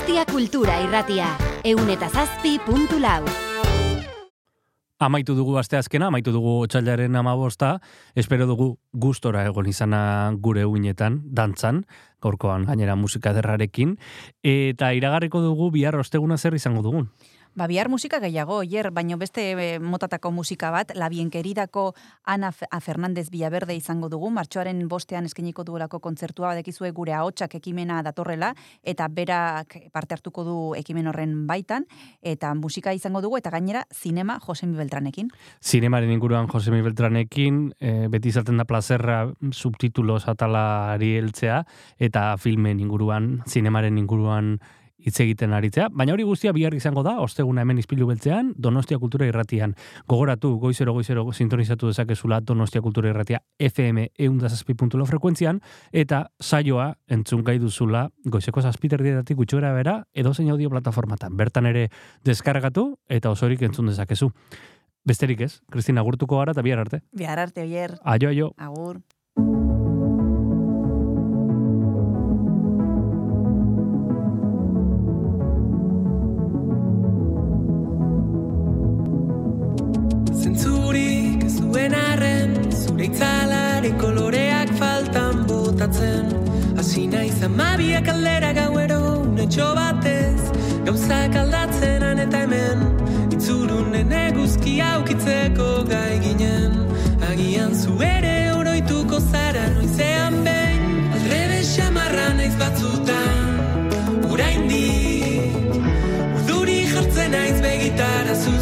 Donostia 0.09 0.25
Kultura 0.33 0.75
Irratia. 0.81 1.27
Eun 1.69 1.89
eta 1.93 2.07
zazpi 2.09 2.55
puntu 2.65 2.97
lau. 2.97 3.21
Amaitu 4.97 5.35
dugu 5.37 5.53
asteazkena, 5.61 6.07
amaitu 6.09 6.31
dugu 6.33 6.55
otxailaren 6.63 7.13
amabosta, 7.15 7.75
espero 8.17 8.47
dugu 8.49 8.71
gustora 8.91 9.43
egon 9.45 9.69
izana 9.69 10.33
gure 10.33 10.65
uinetan, 10.65 11.19
dantzan, 11.29 11.83
gaurkoan 12.25 12.65
gainera 12.65 12.95
musika 12.97 13.35
derrarekin, 13.37 13.99
eta 14.41 14.89
iragarriko 14.97 15.43
dugu 15.45 15.69
bihar 15.77 15.99
osteguna 16.01 16.39
zer 16.41 16.57
izango 16.57 16.81
dugun. 16.81 17.11
Ba, 17.55 17.65
bihar 17.65 17.89
musika 17.89 18.19
gehiago, 18.21 18.61
hier, 18.61 18.91
baino 18.93 19.17
beste 19.17 19.41
eh, 19.57 19.79
motatako 19.81 20.29
musika 20.31 20.69
bat, 20.69 20.91
La 20.95 21.09
Bienqueridako 21.09 21.95
Ana 22.23 22.51
a 22.69 22.79
Fernandez 22.79 23.31
Villaverde 23.31 23.73
izango 23.75 24.07
dugu, 24.07 24.29
martxoaren 24.29 24.83
bostean 24.87 25.25
eskeniko 25.25 25.65
duelako 25.65 25.99
kontzertua, 25.99 26.51
badekizue 26.53 26.91
gure 26.93 27.15
ahotsak 27.17 27.55
ekimena 27.57 28.03
datorrela, 28.05 28.53
eta 28.83 29.07
berak 29.09 29.79
parte 29.91 30.13
hartuko 30.13 30.45
du 30.45 30.57
ekimen 30.77 31.09
horren 31.09 31.47
baitan, 31.49 31.87
eta 32.21 32.53
musika 32.53 32.93
izango 32.93 33.21
dugu, 33.25 33.41
eta 33.41 33.49
gainera, 33.49 33.83
zinema 33.91 34.37
Josemi 34.45 34.77
Beltranekin. 34.77 35.33
Zinemaren 35.59 36.13
inguruan 36.13 36.47
Josemi 36.53 36.83
Beltranekin, 36.85 37.73
e, 37.79 38.07
beti 38.13 38.29
izaten 38.29 38.61
da 38.61 38.69
plazerra 38.69 39.23
subtitulos 39.51 40.27
atalari 40.29 41.15
heltzea, 41.17 41.63
eta 41.97 42.35
filmen 42.37 42.79
inguruan, 42.79 43.39
zinemaren 43.49 43.97
inguruan 43.97 44.59
hitz 45.05 45.19
egiten 45.23 45.53
aritzea, 45.53 45.87
baina 45.91 46.13
hori 46.13 46.23
guztia 46.27 46.51
bihar 46.55 46.73
izango 46.75 47.03
da, 47.03 47.17
osteguna 47.23 47.61
hemen 47.63 47.79
izpilu 47.79 48.07
beltzean, 48.09 48.53
Donostia 48.57 48.99
Kultura 48.99 49.27
Irratian. 49.29 49.75
Gogoratu, 50.07 50.55
goizero, 50.59 50.93
goizero, 50.93 51.25
sintonizatu 51.33 51.87
dezakezula 51.87 52.41
Donostia 52.41 52.81
Kultura 52.81 53.09
Irratia 53.09 53.39
FM 53.59 54.09
eundazazpi.lo 54.17 55.05
frekuentzian, 55.05 55.61
eta 55.91 56.25
saioa 56.41 56.93
entzun 57.07 57.43
gai 57.43 57.57
duzula 57.59 58.09
goizeko 58.25 58.61
zazpiterdietatik 58.61 59.37
gutxora 59.37 59.71
bera, 59.73 60.03
edo 60.13 60.33
zein 60.33 60.49
audio 60.51 60.69
plataformatan. 60.69 61.37
Bertan 61.37 61.65
ere 61.71 61.87
deskargatu 62.25 62.97
eta 63.09 63.31
osorik 63.31 63.61
entzun 63.61 63.87
dezakezu. 63.91 64.31
Besterik 65.07 65.39
ez, 65.41 65.61
Kristina 65.71 66.01
gurtuko 66.03 66.37
gara 66.37 66.51
eta 66.51 66.61
bihar 66.61 66.79
arte. 66.83 66.99
Bihar 67.15 67.39
arte, 67.39 67.63
oier, 67.63 67.95
Aio, 68.03 68.29
aio. 68.29 68.51
agur. 68.57 68.99
Itzalari 83.79 83.97
koloreak 83.97 84.69
faltan 84.77 85.47
botatzen. 85.47 86.25
Hasi 86.77 87.07
naiz 87.07 87.41
amabiak 87.43 88.07
aldera 88.07 88.53
gauero 88.53 89.21
Unetxo 89.23 89.73
batez. 89.75 90.41
Gauzak 90.85 91.35
aldatzen 91.35 92.03
han 92.03 92.19
eta 92.19 92.37
hemen 92.43 92.79
Itzurunen 93.31 94.11
eguzki 94.11 94.81
aukitzeko 94.81 95.85
gai 95.89 96.19
ginen. 96.19 96.73
Agian 97.29 97.73
zu 97.73 97.95
ere 98.01 98.51
oroituko 98.53 99.19
zara 99.31 99.67
noizean 99.75 100.43
behin. 100.43 101.11
Aldrebe 101.13 101.61
xamarra 101.73 102.33
naiz 102.37 102.55
batzutan 102.59 104.31
Oraindik. 104.31 105.55
Urduri 106.37 106.81
jartzen 106.93 107.31
naiz 107.31 107.61
begitara 107.61 108.35
zuzen 108.35 108.58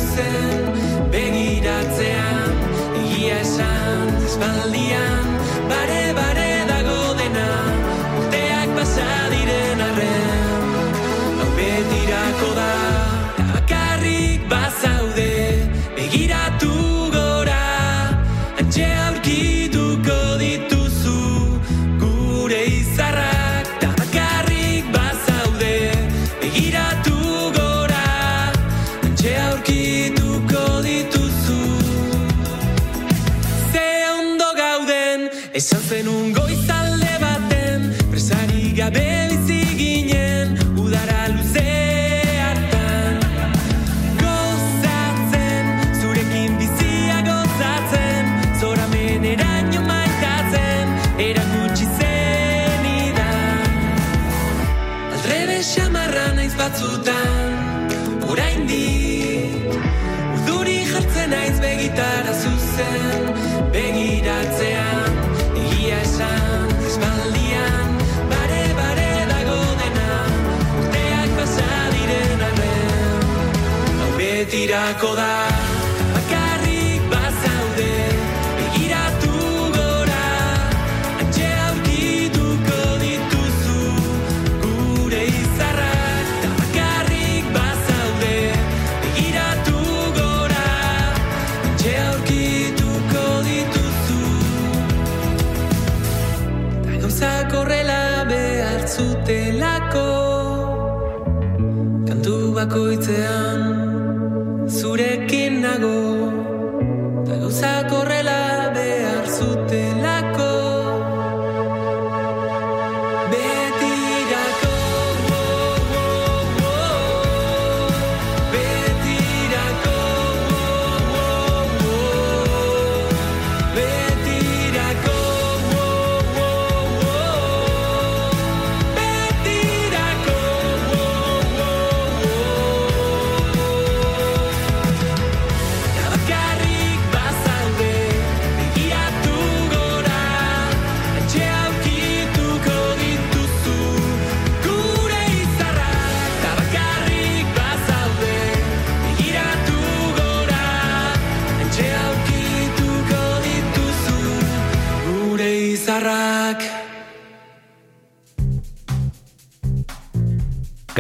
recordar. 74.97 75.46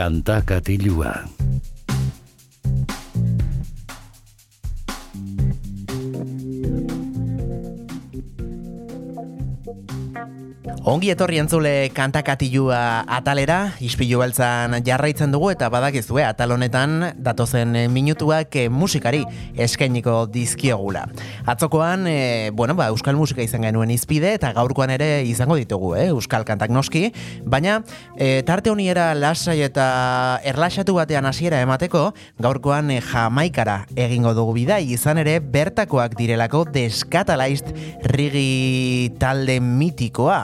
Kanta 0.07 0.39
katilua. 0.39 1.36
Ongi 11.07 11.13
etorri 11.15 11.37
entzule 11.39 11.69
kantakatilua 11.95 12.77
atalera, 13.15 13.69
ispilu 13.79 14.17
beltzan 14.19 14.73
jarraitzen 14.83 15.31
dugu 15.31 15.53
eta 15.53 15.69
badakizue 15.71 16.25
atal 16.27 16.51
honetan 16.51 17.13
datozen 17.23 17.77
eh, 17.79 17.85
minutuak 17.87 18.57
eh, 18.59 18.65
musikari 18.67 19.21
eskainiko 19.55 20.25
dizkiogula. 20.27 21.05
Atzokoan, 21.47 22.03
eh, 22.11 22.49
bueno, 22.51 22.75
ba, 22.75 22.89
euskal 22.91 23.15
musika 23.15 23.39
izan 23.39 23.63
genuen 23.63 23.93
izpide 23.95 24.33
eta 24.35 24.49
gaurkoan 24.57 24.91
ere 24.97 25.23
izango 25.23 25.55
ditugu, 25.55 25.93
eh, 25.95 26.09
euskal 26.09 26.43
kantak 26.43 26.73
noski, 26.75 27.05
baina 27.47 27.77
eh, 28.17 28.43
tarte 28.43 28.73
honi 28.73 28.89
era 28.91 29.13
lasai 29.15 29.61
eta 29.63 29.87
erlaxatu 30.43 30.97
batean 30.99 31.31
hasiera 31.31 31.63
emateko, 31.63 32.03
gaurkoan 32.43 32.91
eh, 32.91 32.99
jamaikara 33.13 33.77
egingo 33.95 34.35
dugu 34.35 34.57
bidai, 34.59 34.81
izan 34.97 35.23
ere 35.23 35.39
bertakoak 35.39 36.19
direlako 36.19 36.65
deskatalaist 36.75 37.71
rigi 38.11 39.15
talde 39.23 39.61
mitikoa. 39.63 40.43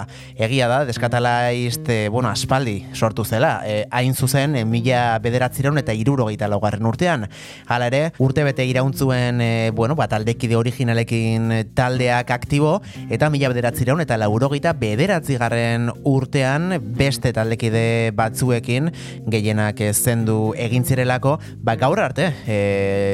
Egia 0.54 0.68
da, 0.70 0.84
deskatalaist, 0.86 1.88
e, 1.90 2.10
bueno, 2.14 2.30
aspaldi 2.30 2.84
sortu 2.94 3.24
zela, 3.26 3.64
e, 3.66 3.88
hain 3.90 4.14
zuzen, 4.14 4.54
e, 4.54 4.62
mila 4.70 5.18
bederatzireun 5.18 5.80
eta 5.82 5.96
irurogeita 5.98 6.46
laugarren 6.46 6.86
urtean. 6.86 7.24
Hala 7.66 7.88
ere, 7.90 8.02
urte 8.22 8.44
bete 8.46 8.68
irauntzuen, 8.70 9.42
e, 9.42 9.72
bueno, 9.74 9.96
bat 9.98 10.12
taldekide 10.14 10.54
originalekin 10.54 11.50
taldeak 11.74 12.30
aktibo, 12.36 12.76
eta 13.10 13.32
mila 13.34 13.50
bederatzireun 13.50 14.04
eta 14.04 14.20
laurogeita 14.22 14.76
bederatzigarren 14.78 15.90
urtean 16.06 16.78
beste 17.02 17.34
taldekide 17.34 18.14
batzuekin 18.14 18.92
gehienak 19.26 19.82
zendu 19.90 20.54
egin 20.54 20.86
zirelako, 20.86 21.40
ba 21.66 21.80
gaur 21.82 22.04
arte 22.04 22.30
e, 22.46 22.60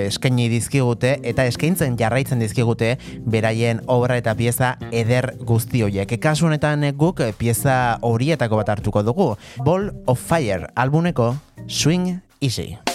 eskaini 0.09 0.49
dizkigute 0.51 1.15
eta 1.23 1.47
eskaintzen 1.47 1.95
jarraitzen 1.95 2.43
dizkigute 2.43 2.97
beraien 3.23 3.79
obra 3.87 4.19
eta 4.19 4.35
pieza 4.35 4.75
eder 4.91 5.31
guzti 5.39 5.87
horiek. 5.87 6.17
Kasu 6.19 6.51
honetan 6.51 6.83
guk 6.99 7.28
pieza 7.37 7.97
horietako 8.01 8.57
bat 8.61 8.75
hartuko 8.75 9.03
dugu. 9.03 9.35
Ball 9.65 9.91
of 10.07 10.19
Fire 10.19 10.67
albuneko 10.75 11.35
Swing 11.67 12.19
Easy. 12.41 12.88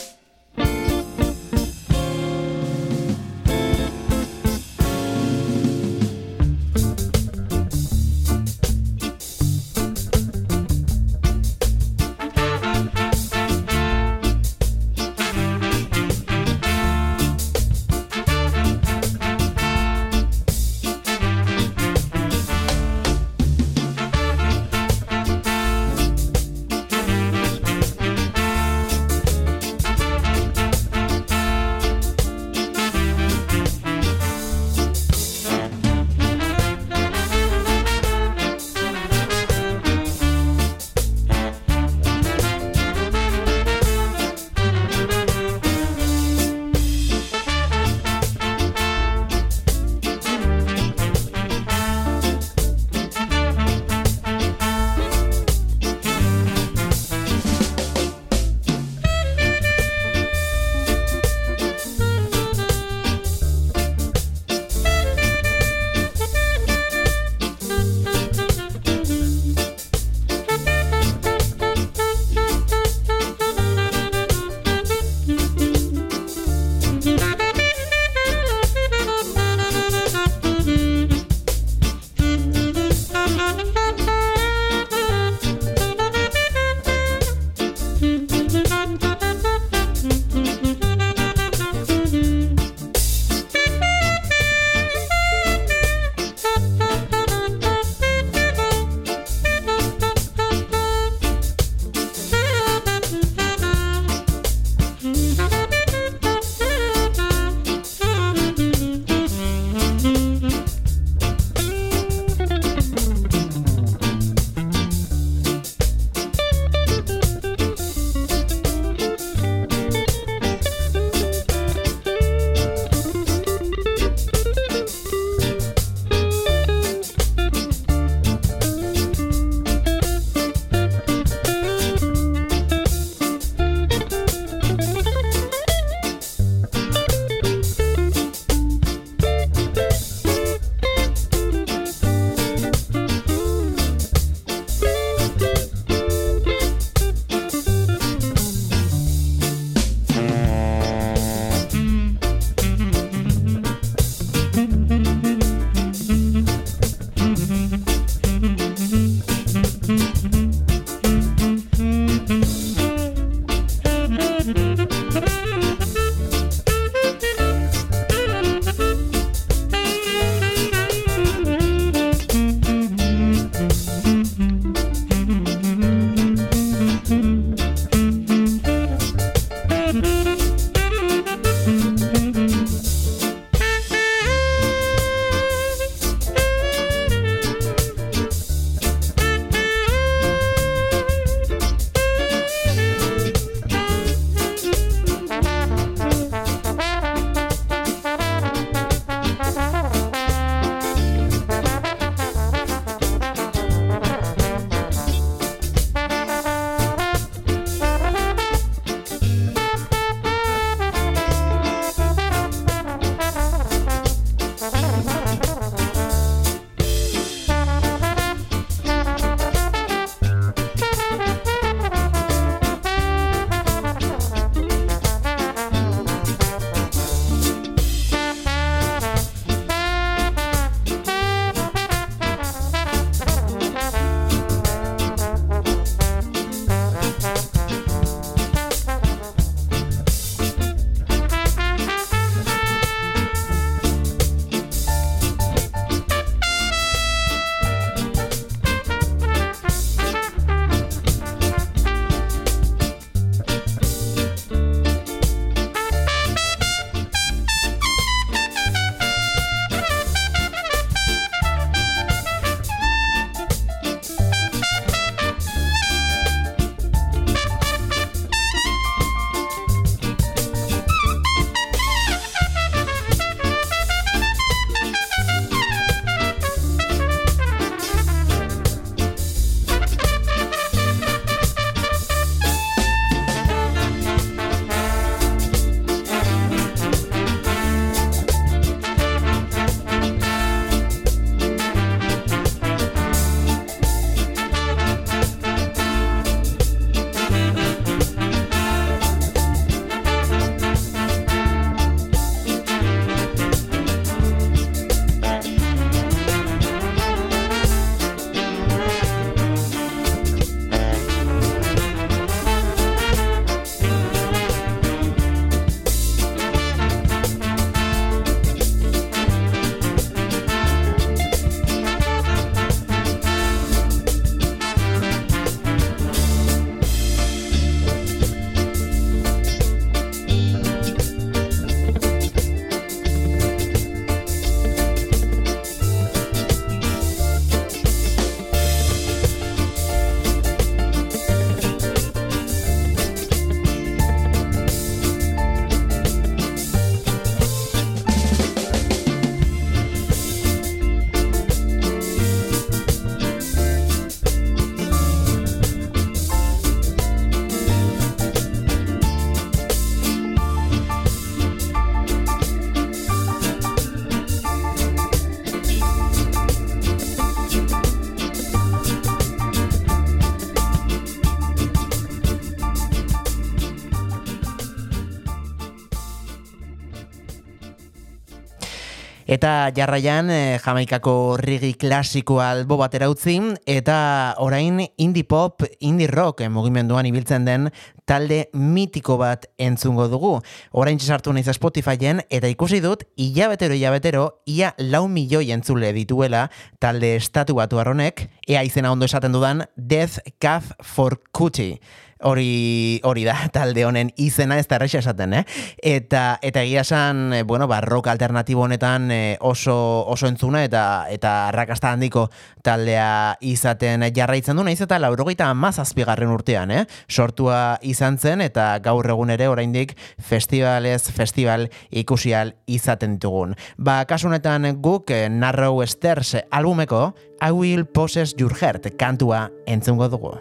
Eta 379.35 379.73
jarraian 379.75 380.29
eh, 380.31 380.61
Jamaikako 380.63 381.37
rigi 381.41 381.73
klasiko 381.81 382.37
albo 382.45 382.77
batera 382.79 383.09
utzi 383.11 383.33
eta 383.67 383.97
orain 384.39 384.79
indie 385.01 385.25
pop, 385.27 385.65
indie 385.81 386.07
rock 386.07 386.45
eh, 386.45 386.49
mugimenduan 386.53 387.09
ibiltzen 387.09 387.47
den 387.49 387.71
talde 388.07 388.45
mitiko 388.53 389.17
bat 389.19 389.49
entzungo 389.59 390.07
dugu. 390.13 390.37
Orain 390.71 391.01
sartu 391.01 391.33
naiz 391.33 391.49
Spotifyen 391.51 392.23
eta 392.29 392.53
ikusi 392.53 392.79
dut 392.85 393.03
hilabetero 393.17 393.75
hilabetero 393.75 394.25
ia 394.47 394.75
lau 394.79 395.09
milioi 395.09 395.51
entzule 395.51 395.91
dituela 395.97 396.51
talde 396.79 397.17
estatu 397.17 397.57
batu 397.59 397.81
honek, 397.81 398.29
ea 398.47 398.63
izena 398.63 398.93
ondo 398.93 399.07
esaten 399.07 399.33
dudan 399.33 399.65
Death 399.75 400.21
Caf 400.39 400.71
for 400.83 401.19
Cutie 401.33 401.81
hori 402.25 403.01
hori 403.05 403.25
da 403.25 403.37
talde 403.55 403.85
honen 403.87 404.11
izena 404.17 404.59
ez 404.59 404.67
da 404.69 404.79
erresa 404.79 405.01
esaten, 405.03 405.35
eh? 405.41 405.45
Eta 405.83 406.39
eta 406.43 406.63
egia 406.65 406.83
esan, 406.85 407.33
eh, 407.33 407.43
bueno, 407.43 407.69
ba 407.69 407.81
rock 407.85 408.09
alternatibo 408.13 408.65
honetan 408.65 409.11
eh, 409.11 409.37
oso 409.41 409.77
oso 410.09 410.27
entzuna 410.27 410.65
eta 410.65 411.07
eta 411.13 411.35
arrakasta 411.49 411.93
handiko 411.93 412.29
taldea 412.65 413.37
izaten 413.41 414.07
jarraitzen 414.15 414.57
du 414.57 414.65
naiz 414.65 414.81
eta 414.81 414.99
97garren 414.99 416.33
urtean, 416.33 416.71
eh? 416.71 416.85
Sortua 417.09 417.79
izan 417.83 418.19
zen 418.19 418.41
eta 418.41 418.79
gaur 418.85 419.09
egun 419.11 419.31
ere 419.31 419.49
oraindik 419.49 419.97
festivalez 420.19 421.03
festival 421.13 421.69
ikusial 421.91 422.55
izaten 422.67 423.19
ditugun. 423.19 423.55
Ba, 423.77 424.05
kasu 424.09 424.29
honetan 424.29 424.81
guk 424.83 425.11
eh, 425.11 425.29
Narrow 425.29 425.85
Stairs 425.87 426.37
albumeko 426.51 427.15
I 427.41 427.51
Will 427.53 427.85
Possess 427.85 428.35
Your 428.39 428.57
Heart 428.61 428.95
kantua 428.99 429.51
entzungo 429.67 430.09
dugu. 430.09 430.35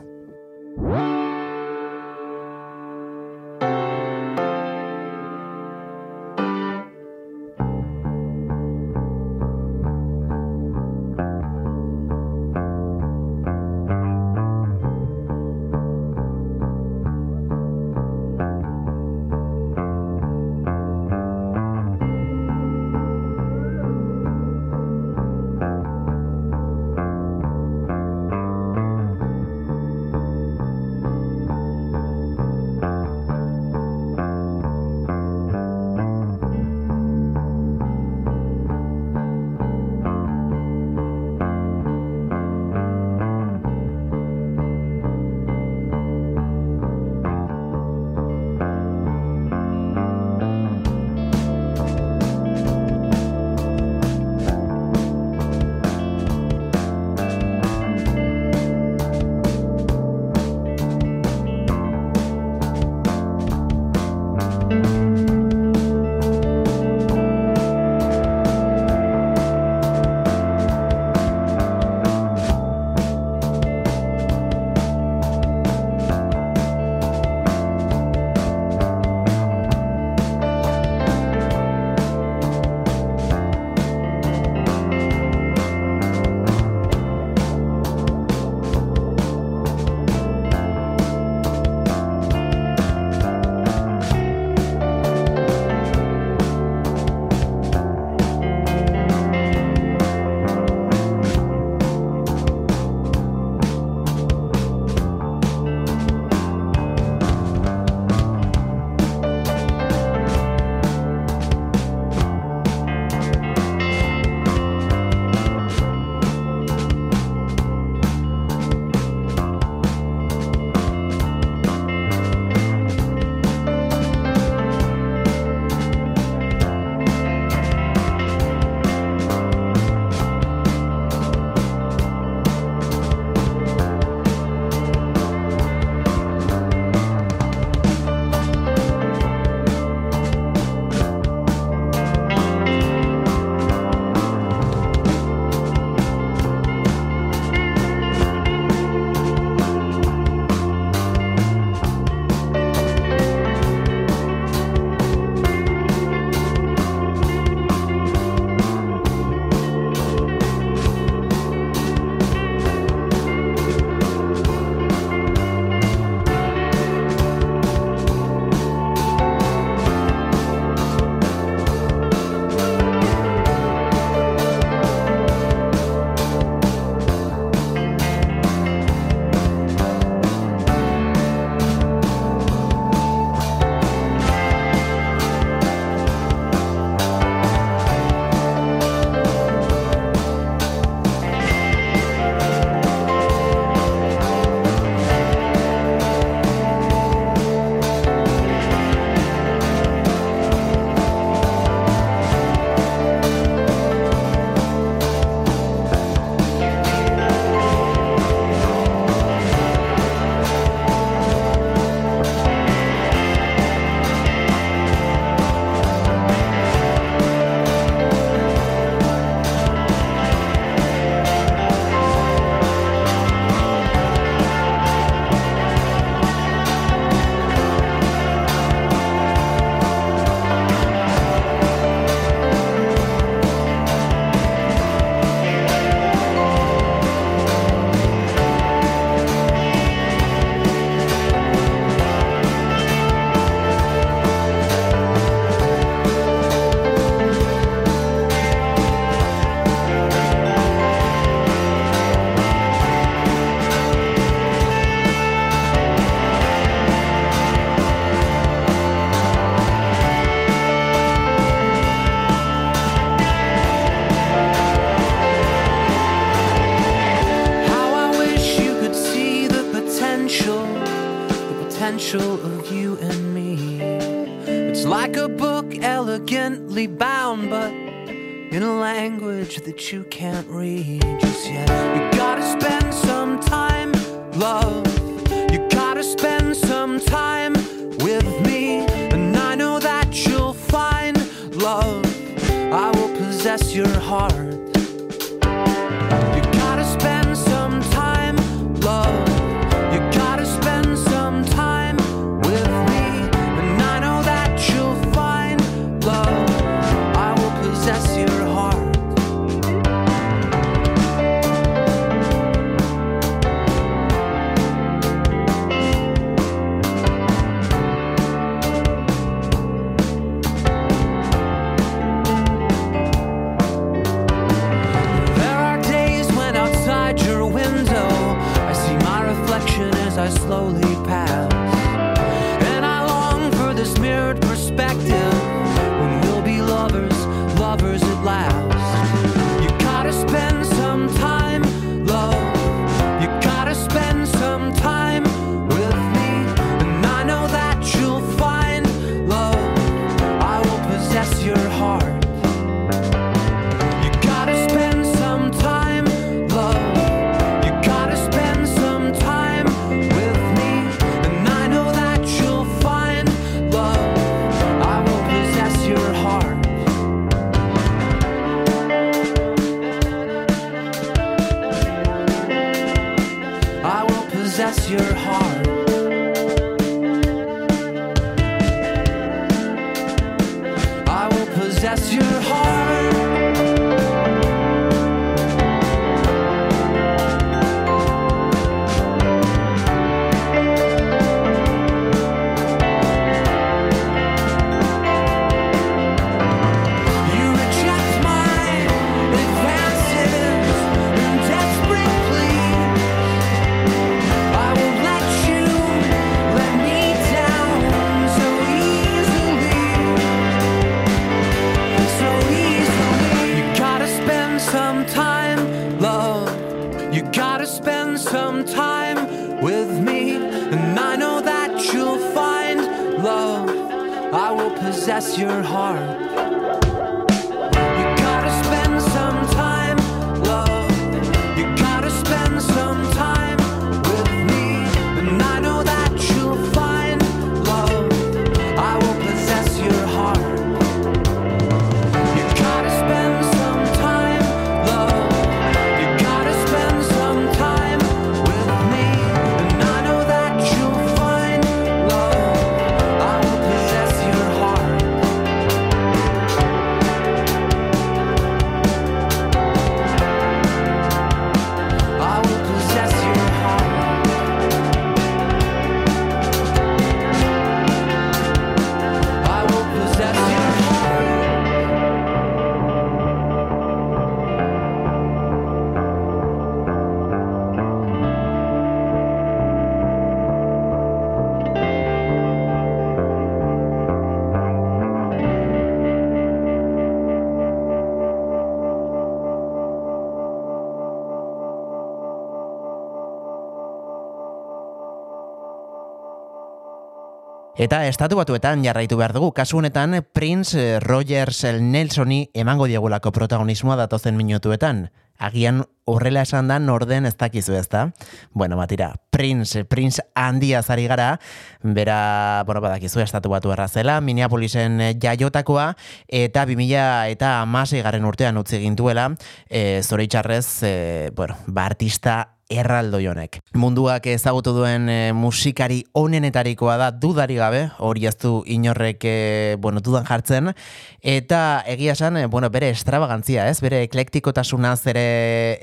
Eta 497.84 498.06
estatu 498.08 498.38
batuetan 498.40 498.80
jarraitu 498.86 499.18
behar 499.20 499.34
dugu, 499.36 499.50
kasu 499.52 499.82
honetan 499.82 500.22
Prince 500.32 500.80
eh, 500.80 501.00
Rogers 501.04 501.66
el 501.68 501.82
Nelsoni 501.92 502.46
emango 502.54 502.86
diegulako 502.88 503.34
protagonismoa 503.36 503.98
datozen 504.00 504.38
minutuetan. 504.40 505.10
Agian 505.36 505.82
horrela 506.08 506.46
esan 506.48 506.72
da 506.72 506.78
norden 506.80 507.28
ez 507.28 507.34
dakizu 507.36 507.76
ez 507.76 507.90
da? 507.92 508.06
Bueno, 508.54 508.78
batira, 508.80 509.10
Prince, 509.44 509.84
Prince 509.84 510.24
handia 510.36 510.82
zari 510.82 511.04
gara, 511.04 511.38
bera, 511.84 512.64
bueno, 512.66 512.80
badakizu 512.80 513.20
estatu 513.20 513.52
batu 513.52 513.74
errazela, 513.76 514.22
Minneapolisen 514.24 515.02
eh, 515.04 515.10
jaiotakoa, 515.20 515.90
eta 516.32 516.64
2000 516.70 517.34
eta 517.36 517.52
amasei 517.60 518.00
garen 518.08 518.24
urtean 518.24 518.62
utzi 518.62 518.80
gintuela, 518.86 519.34
e, 519.68 520.00
zoritxarrez, 520.00 520.68
e, 520.88 520.96
bueno, 521.36 521.60
ba 521.68 521.90
artista 521.92 522.38
erraldo 522.74 523.20
jonek. 523.22 523.60
Munduak 523.78 524.26
ezagutu 524.32 524.74
duen 524.76 525.08
e, 525.12 525.18
musikari 525.36 526.02
onenetarikoa 526.18 526.96
da 527.00 527.10
dudari 527.12 527.58
gabe, 527.60 527.84
hori 528.00 528.28
ez 528.30 528.36
du 528.42 528.62
inorrek 528.66 529.26
e, 529.28 529.36
bueno, 529.82 530.02
dudan 530.04 530.26
jartzen, 530.28 530.72
eta 531.20 531.84
egia 531.90 532.16
esan, 532.18 532.38
e, 532.38 532.46
bueno, 532.48 532.70
bere 532.74 532.90
estrabagantzia, 532.94 533.68
ez? 533.70 533.80
Bere 533.84 534.04
eklektikotasunaz 534.08 535.02
ere 535.12 535.26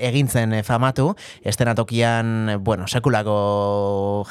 egintzen 0.09 0.57
famatu, 0.67 1.11
estenatokian, 1.45 2.57
bueno, 2.65 2.87
sekulako 2.87 3.37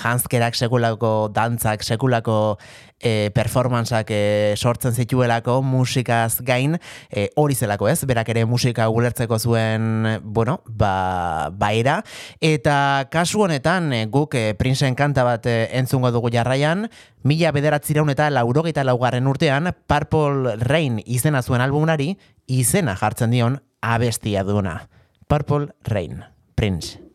janskerak, 0.01 0.55
sekulako 0.55 1.30
dantzak, 1.34 1.82
sekulako 1.84 2.59
e, 3.01 3.30
performantzak 3.34 4.10
e, 4.12 4.20
sortzen 4.56 4.94
zituelako 4.94 5.60
musikaz 5.62 6.40
gain 6.47 6.76
e, 7.10 7.28
hori 7.36 7.55
zelako 7.55 7.88
ez, 7.90 8.05
berak 8.09 8.28
ere 8.32 8.44
musika 8.47 8.88
ulertzeko 8.92 9.38
zuen, 9.38 10.20
bueno, 10.22 10.60
ba, 10.66 11.51
baera, 11.52 12.01
eta 12.40 13.09
kasu 13.10 13.47
honetan 13.47 13.92
guk 14.12 14.36
e, 14.38 14.55
Princeen 14.59 14.94
kanta 14.98 15.24
bat 15.26 15.47
e, 15.47 15.59
entzungo 15.80 16.12
dugu 16.14 16.32
jarraian, 16.32 16.88
mila 17.24 17.52
bederatzireun 17.56 18.12
eta 18.12 18.30
laurogeita 18.30 18.84
laugarren 18.84 19.28
urtean 19.28 19.72
Purple 19.86 20.56
Rain 20.62 21.01
izena 21.06 21.42
zuen 21.42 21.64
albumunari, 21.64 22.14
izena 22.47 22.97
jartzen 23.01 23.34
dion 23.34 23.60
abestia 23.80 24.44
duena. 24.44 24.80
Purple 25.28 25.70
Rain, 25.84 26.24
Prince. 26.56 27.09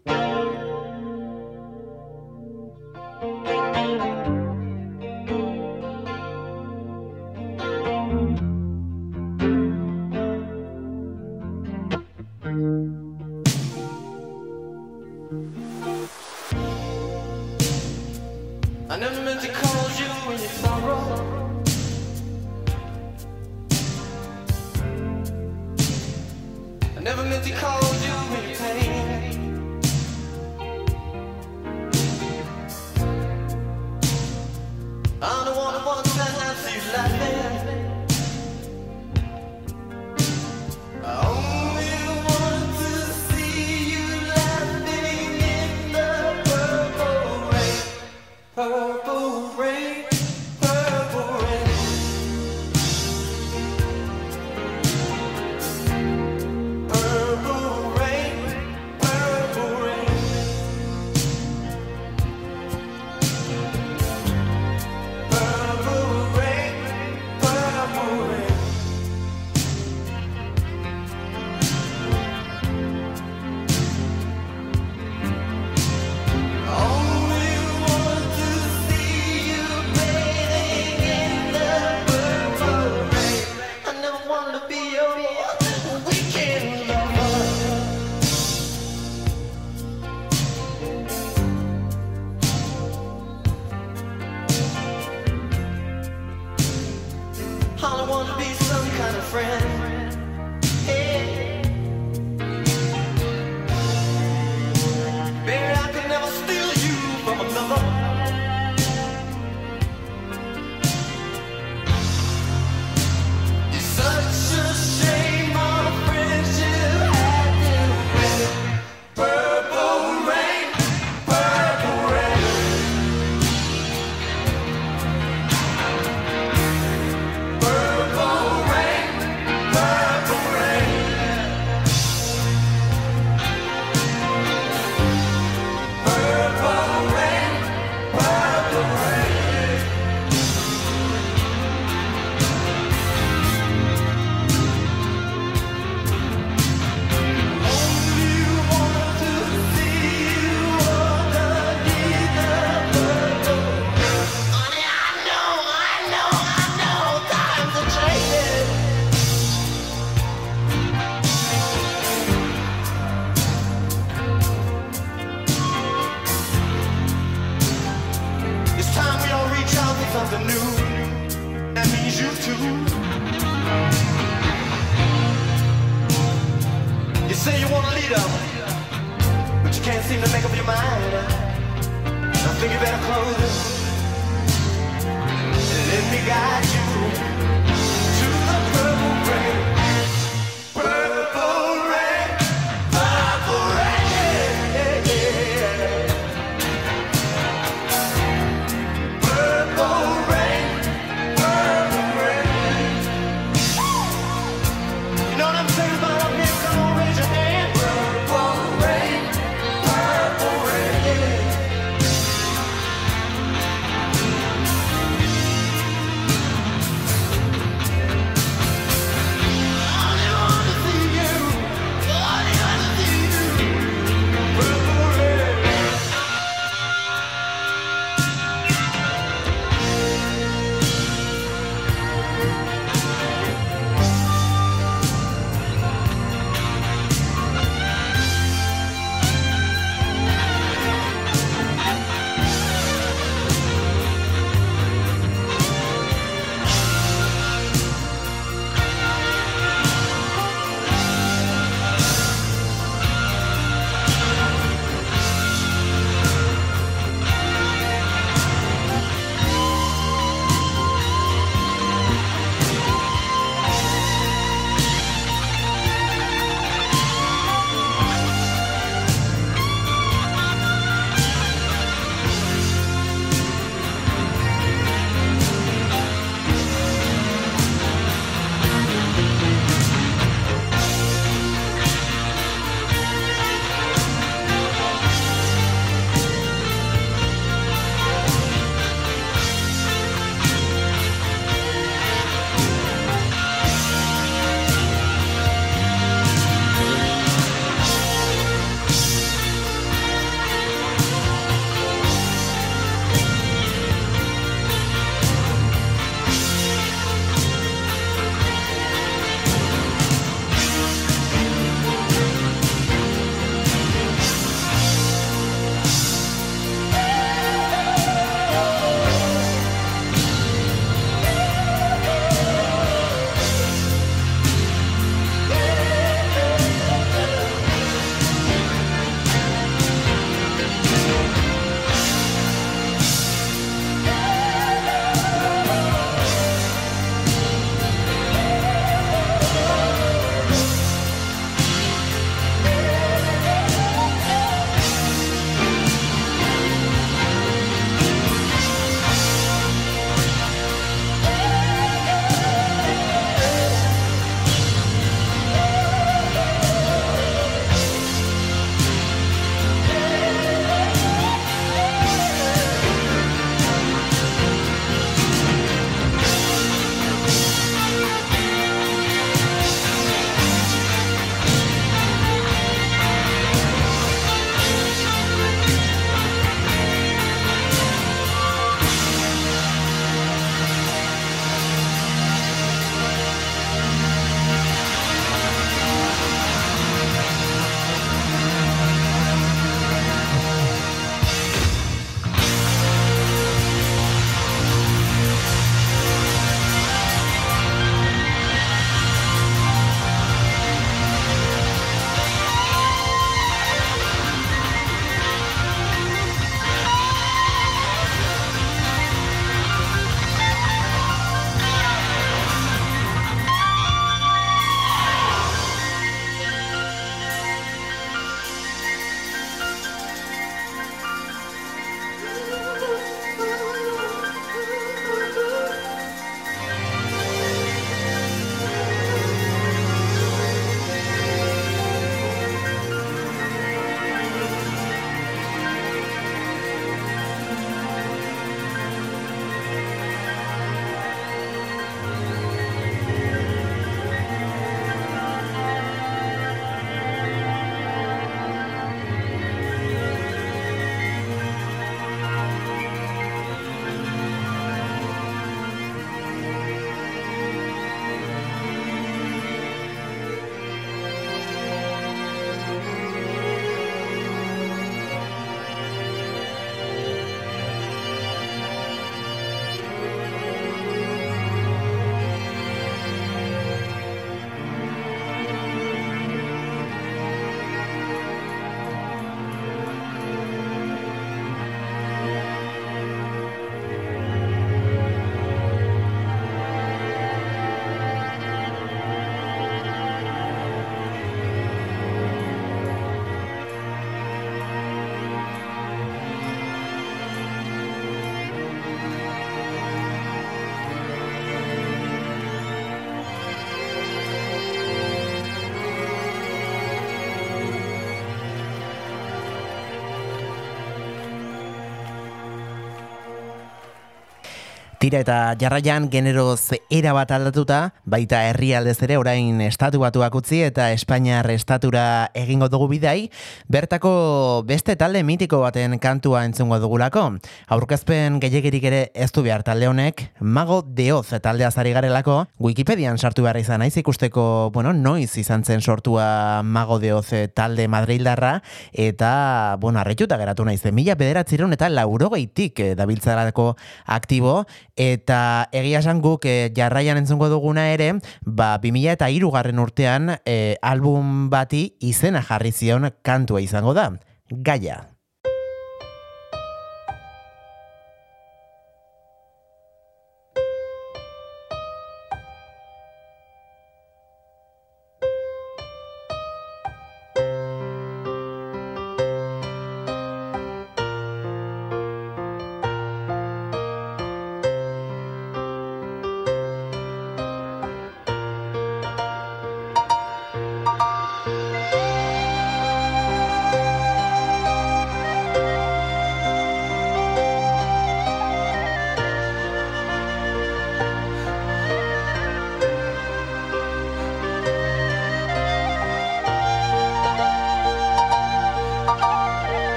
Tira 515.05 515.19
eta 515.21 515.53
jarraian 515.61 516.07
generoz 516.09 516.71
era 516.89 517.11
bat 517.13 517.29
aldatuta, 517.29 517.91
baita 518.09 518.39
herrialdez 518.47 518.95
ere 519.05 519.19
orain 519.21 519.59
estatu 519.61 519.99
batuak 520.01 520.33
utzi 520.33 520.63
eta 520.65 520.87
Espainiar 520.95 521.45
estatura 521.53 522.31
egingo 522.33 522.71
dugu 522.73 522.87
bidai, 522.89 523.29
bertako 523.69 524.63
beste 524.65 524.95
talde 524.97 525.21
mitiko 525.21 525.59
baten 525.61 525.99
kantua 526.01 526.41
entzungo 526.49 526.79
dugulako. 526.81 527.27
Aurkezpen 527.69 528.39
gehiagirik 528.41 528.87
ere 528.89 529.01
ez 529.13 529.27
du 529.35 529.43
behar 529.45 529.61
talde 529.67 529.85
honek, 529.91 530.23
Mago 530.39 530.79
Deoz 530.81 531.37
taldea 531.37 531.69
zari 531.69 531.93
garelako, 531.93 532.39
Wikipedian 532.57 533.21
sartu 533.21 533.45
behar 533.45 533.61
izan 533.61 533.85
naiz 533.85 533.93
ikusteko, 534.01 534.71
bueno, 534.73 534.89
noiz 534.89 535.37
izan 535.37 535.67
zen 535.69 535.85
sortua 535.85 536.63
Mago 536.63 536.97
Deoz 536.97 537.53
talde 537.53 537.85
madrildarra, 537.87 538.55
eta, 538.89 539.77
bueno, 539.77 540.01
arretuta 540.01 540.41
geratu 540.41 540.65
naiz, 540.65 540.81
mila 540.89 541.13
bederatzireun 541.13 541.77
eta 541.77 541.93
laurogeitik 541.93 542.79
eh, 542.79 542.91
dabiltzarako 542.97 543.69
aktibo, 544.17 544.63
eta 544.95 545.69
egia 545.75 545.99
esan 545.99 546.21
guk 546.23 546.45
eh, 546.45 546.71
jarraian 546.75 547.19
entzungo 547.19 547.49
duguna 547.51 547.89
ere, 547.93 548.13
ba, 548.41 548.75
2000 548.83 549.15
eta 549.17 549.29
irugarren 549.29 549.79
urtean 549.79 550.37
eh, 550.45 550.75
album 550.81 551.49
bati 551.49 551.89
izena 551.99 552.43
jarri 552.43 552.71
zion 552.71 553.09
kantua 553.21 553.61
izango 553.61 553.93
da, 553.93 554.11
Gaia. 554.49 555.14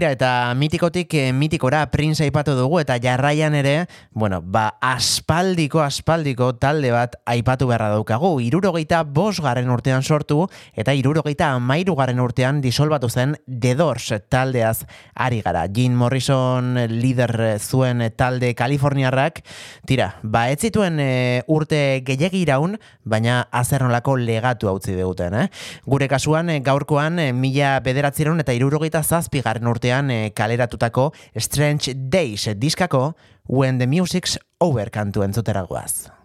Begira 0.00 0.16
eta 0.16 0.54
mitikotik 0.56 1.12
eh, 1.12 1.28
mitikora 1.36 1.82
Prince 1.92 2.24
aipatu 2.24 2.54
dugu 2.56 2.78
eta 2.80 2.94
jarraian 2.96 3.52
ere 3.52 3.84
Bueno, 4.20 4.42
ba, 4.44 4.74
aspaldiko, 4.84 5.80
aspaldiko 5.80 6.50
talde 6.60 6.90
bat 6.92 7.14
aipatu 7.24 7.64
beharra 7.70 7.86
daukagu. 7.94 8.34
Irurogeita 8.44 8.98
bosgarren 9.16 9.70
urtean 9.72 10.04
sortu 10.04 10.42
eta 10.76 10.92
irurogeita 10.92 11.48
amairugarren 11.54 12.20
urtean 12.20 12.58
disolbatu 12.60 13.08
zen 13.08 13.32
The 13.48 13.72
Doors 13.78 14.10
taldeaz 14.28 14.84
ari 15.14 15.40
gara. 15.40 15.62
Jim 15.72 15.96
Morrison 15.96 16.76
lider 16.92 17.32
zuen 17.64 18.04
talde 18.12 18.52
Kaliforniarrak. 18.60 19.40
Tira, 19.88 20.10
ba, 20.20 20.50
ez 20.52 20.60
zituen 20.68 21.00
e, 21.00 21.08
urte 21.48 21.80
gehiagi 22.04 22.44
iraun, 22.44 22.76
baina 23.08 23.46
azernolako 23.48 24.18
legatu 24.20 24.68
hau 24.68 24.76
ziduguten, 24.84 25.38
eh? 25.46 25.48
Gure 25.88 26.12
kasuan, 26.12 26.52
e, 26.52 26.60
gaurkoan, 26.60 27.16
e, 27.24 27.32
mila 27.32 27.78
bederatzeron 27.80 28.44
eta 28.44 28.52
irurogeita 28.52 29.00
zazpigarren 29.00 29.72
urtean 29.72 30.12
e, 30.12 30.22
kaleratutako 30.36 31.14
Strange 31.40 31.96
Days 31.96 32.50
diskako 32.60 33.14
When 33.52 33.78
the 33.78 33.86
Music's 33.88 34.38
Over 34.60 34.90
kantu 34.90 35.24
entzutera 35.26 35.64
goaz. 35.66 36.19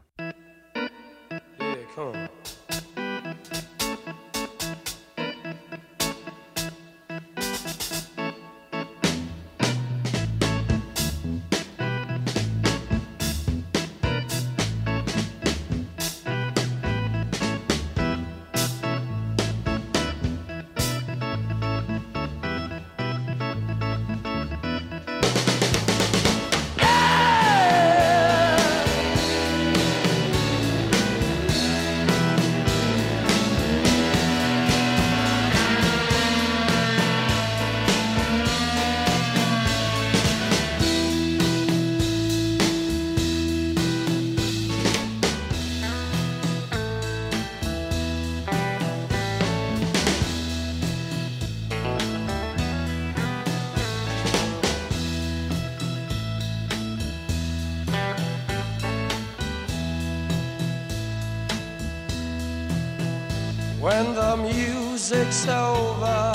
the 64.35 64.41
music's 64.43 65.47
over. 65.47 66.34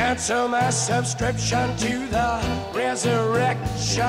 Cancel 0.00 0.48
my 0.48 0.70
subscription 0.70 1.76
to 1.76 2.06
the 2.06 2.40
resurrection. 2.72 4.00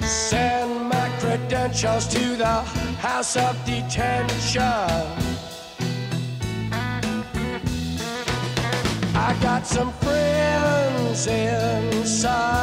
Send 0.00 0.88
my 0.88 1.10
credentials 1.20 2.08
to 2.08 2.36
the 2.36 2.62
house 3.04 3.36
of 3.36 3.54
detention. 3.66 4.62
I 9.14 9.36
got 9.42 9.66
some 9.66 9.92
friends 9.92 11.26
inside. 11.26 12.56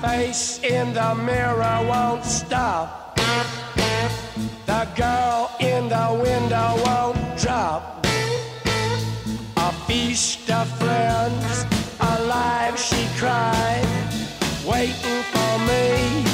Face 0.00 0.60
in 0.62 0.92
the 0.92 1.14
mirror 1.14 1.78
won't 1.88 2.24
stop. 2.24 3.16
The 4.66 4.86
girl 4.96 5.50
in 5.60 5.88
the 5.88 6.08
window 6.22 6.80
won't 6.84 7.38
drop. 7.38 8.06
A 9.56 9.72
feast 9.86 10.50
of 10.50 10.68
friends, 10.78 11.64
alive 12.00 12.78
she 12.78 13.08
cried, 13.18 13.86
waiting 14.64 15.22
for 15.32 15.58
me 15.66 16.27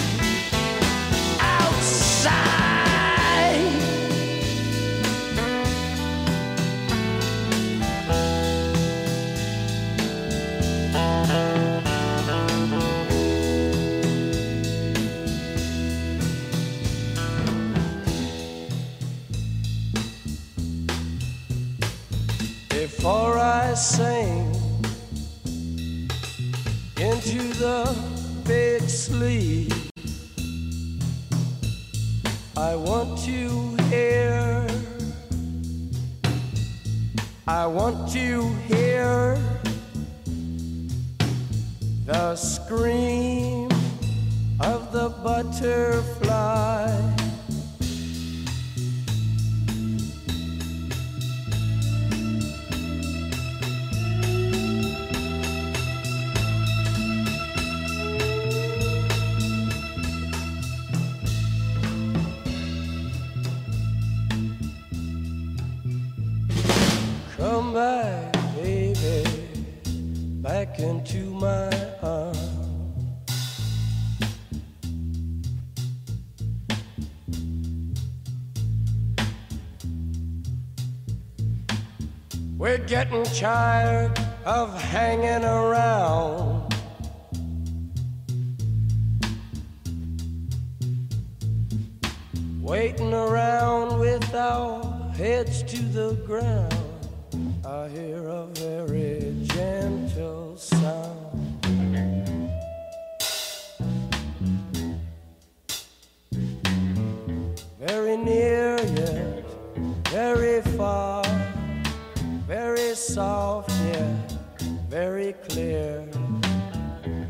Sing 23.75 24.55
into 26.97 27.53
the 27.55 27.93
big 28.45 28.83
sleep, 28.83 29.73
I 32.57 32.77
want 32.77 33.19
to 33.25 33.75
hear. 33.91 34.69
I 37.49 37.67
want 37.67 38.13
to 38.13 38.49
hear 38.69 39.37
the 42.07 42.37
scream 42.37 43.69
of 44.61 44.93
the 44.93 45.09
butterfly. 45.25 47.24
Baby, 67.85 69.25
back 70.41 70.79
into 70.79 71.19
my 71.33 71.69
arms. 72.03 72.39
We're 82.57 82.79
getting 82.79 83.25
tired 83.25 84.19
of 84.47 84.81
hanging 84.81 85.45
around. 85.45 86.75
Waiting 92.63 93.13
around 93.13 93.99
with 93.99 94.35
our 94.35 95.13
heads 95.13 95.63
to 95.65 95.83
the 95.83 96.15
ground. 96.27 96.84
I 97.67 97.89
hear 97.89 98.29
a 98.29 98.47
very 98.47 99.35
gentle 99.45 100.57
sound. 100.59 101.65
Very 107.79 108.17
near 108.19 108.77
yet 108.81 109.45
very 110.11 110.61
far, 110.77 111.25
very 112.47 112.95
soft 112.95 113.71
yet 113.71 114.35
very 114.89 115.33
clear. 115.49 116.07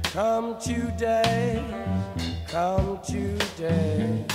Come 0.02 0.58
today, 0.60 1.64
come 2.46 3.00
today. 3.02 4.33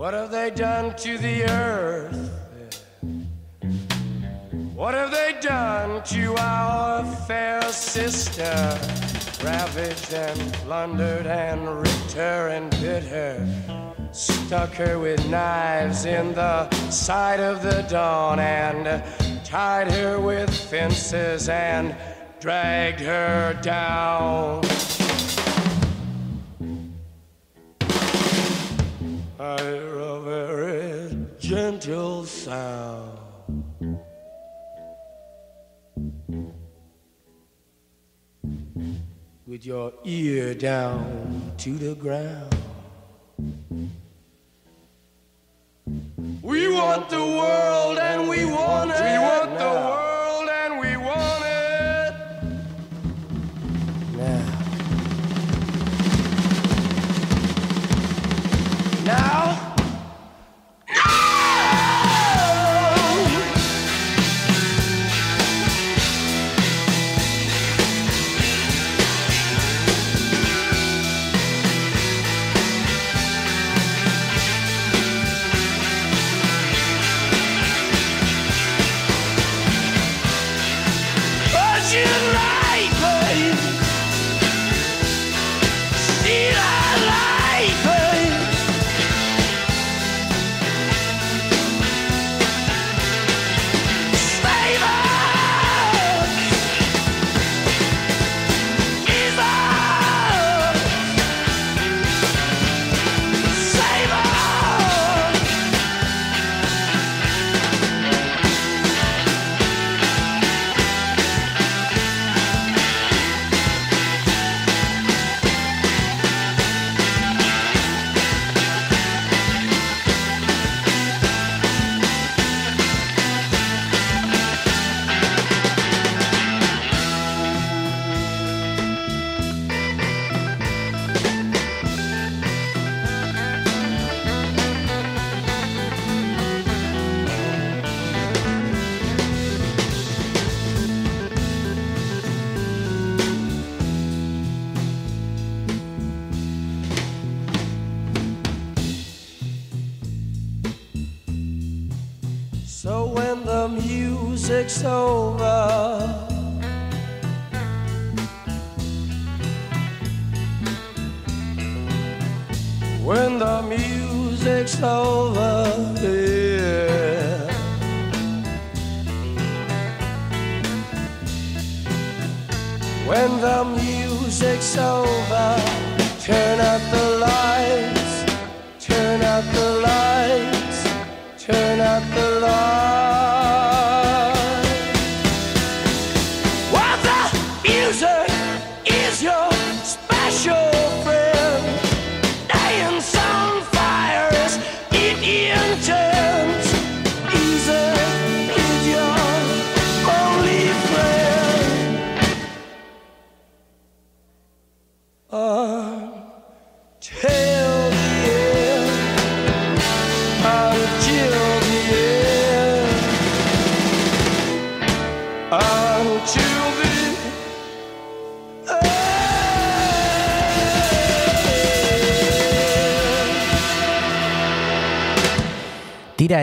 What 0.00 0.14
have 0.14 0.30
they 0.30 0.48
done 0.48 0.96
to 0.96 1.18
the 1.18 1.44
earth? 1.44 2.30
What 4.74 4.94
have 4.94 5.10
they 5.10 5.36
done 5.42 6.02
to 6.04 6.34
our 6.38 7.04
fair 7.26 7.60
sister? 7.64 8.78
Ravaged 9.44 10.14
and 10.14 10.54
plundered 10.54 11.26
and 11.26 11.82
ripped 11.82 12.12
her 12.12 12.48
and 12.48 12.70
bit 12.80 13.02
her. 13.02 13.46
Stuck 14.10 14.70
her 14.76 14.98
with 14.98 15.28
knives 15.28 16.06
in 16.06 16.32
the 16.32 16.70
side 16.88 17.40
of 17.40 17.60
the 17.60 17.82
dawn 17.82 18.38
and 18.40 19.04
tied 19.44 19.92
her 19.92 20.18
with 20.18 20.48
fences 20.48 21.50
and 21.50 21.94
dragged 22.40 23.00
her 23.00 23.52
down. 23.62 24.62
I 29.42 29.56
hear 29.62 29.98
a 29.98 30.20
very 30.20 31.16
gentle 31.38 32.26
sound. 32.26 33.18
With 39.46 39.64
your 39.64 39.94
ear 40.04 40.52
down 40.52 41.52
to 41.56 41.70
the 41.72 41.94
ground. 41.94 42.54
We 46.42 46.70
want 46.70 47.08
the 47.08 47.24
world 47.24 47.96
and 47.96 48.28
we 48.28 48.44
want 48.44 48.90
it. 48.90 49.39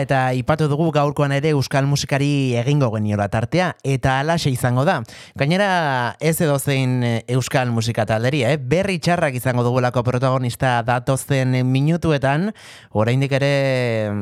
Eta 0.02 0.32
ipatu 0.36 0.68
dugu 0.70 0.90
gaurkoan 0.94 1.32
ere 1.34 1.50
euskal 1.56 1.86
musikari 1.90 2.54
egingo 2.60 2.90
geniola 2.94 3.28
tartea 3.28 3.72
eta 3.82 4.18
alaxe 4.22 4.50
izango 4.50 4.84
da. 4.86 5.00
Gainera 5.38 6.16
ez 6.20 6.36
edo 6.40 6.58
zein 6.58 7.02
eh, 7.02 7.24
euskal 7.34 7.72
musika 7.74 8.06
talderia, 8.06 8.52
eh? 8.52 8.58
berri 8.58 8.98
txarrak 9.02 9.34
izango 9.38 9.64
dugulako 9.66 10.02
protagonista 10.06 10.78
datozen 10.86 11.56
minutuetan, 11.66 12.52
oraindik 12.92 13.34
ere 13.38 13.52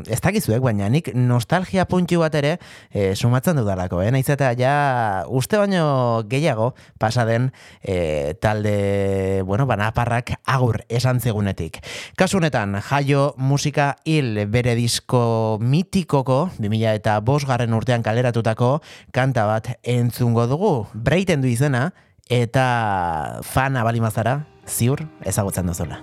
ez 0.08 0.20
dakizuek, 0.24 0.62
baina 0.64 0.88
nik 0.92 1.12
nostalgia 1.14 1.86
puntu 1.88 2.22
bat 2.22 2.34
ere 2.38 2.56
eh, 2.90 3.14
sumatzen 3.14 3.60
dudalako, 3.60 4.00
eh? 4.02 4.10
naiz 4.14 4.28
eta 4.32 4.52
ja 4.58 5.24
uste 5.28 5.60
baino 5.60 6.24
gehiago 6.30 6.72
pasaden 6.98 7.50
eh, 7.82 8.34
talde, 8.40 9.42
bueno, 9.46 9.66
banaparrak 9.66 10.36
agur 10.46 10.82
esan 10.88 11.20
zegunetik. 11.20 11.80
Kasu 12.16 12.40
honetan, 12.40 12.78
jaio 12.88 13.34
musika 13.36 13.94
hil 14.04 14.46
bere 14.50 14.74
disko 14.78 15.58
mitikoko, 15.66 16.50
2000 16.58 16.94
eta 17.00 17.20
garren 17.46 17.74
urtean 17.74 18.02
kaleratutako 18.02 18.80
kanta 19.12 19.46
bat 19.46 19.74
entzungo 19.82 20.46
dugu. 20.46 20.86
Breiten 20.94 21.42
du 21.42 21.48
izena, 21.48 21.92
eta 22.30 23.40
fana 23.42 23.84
balimazara, 23.84 24.46
ziur 24.66 25.06
ezagutzen 25.24 25.66
duzula. 25.66 26.02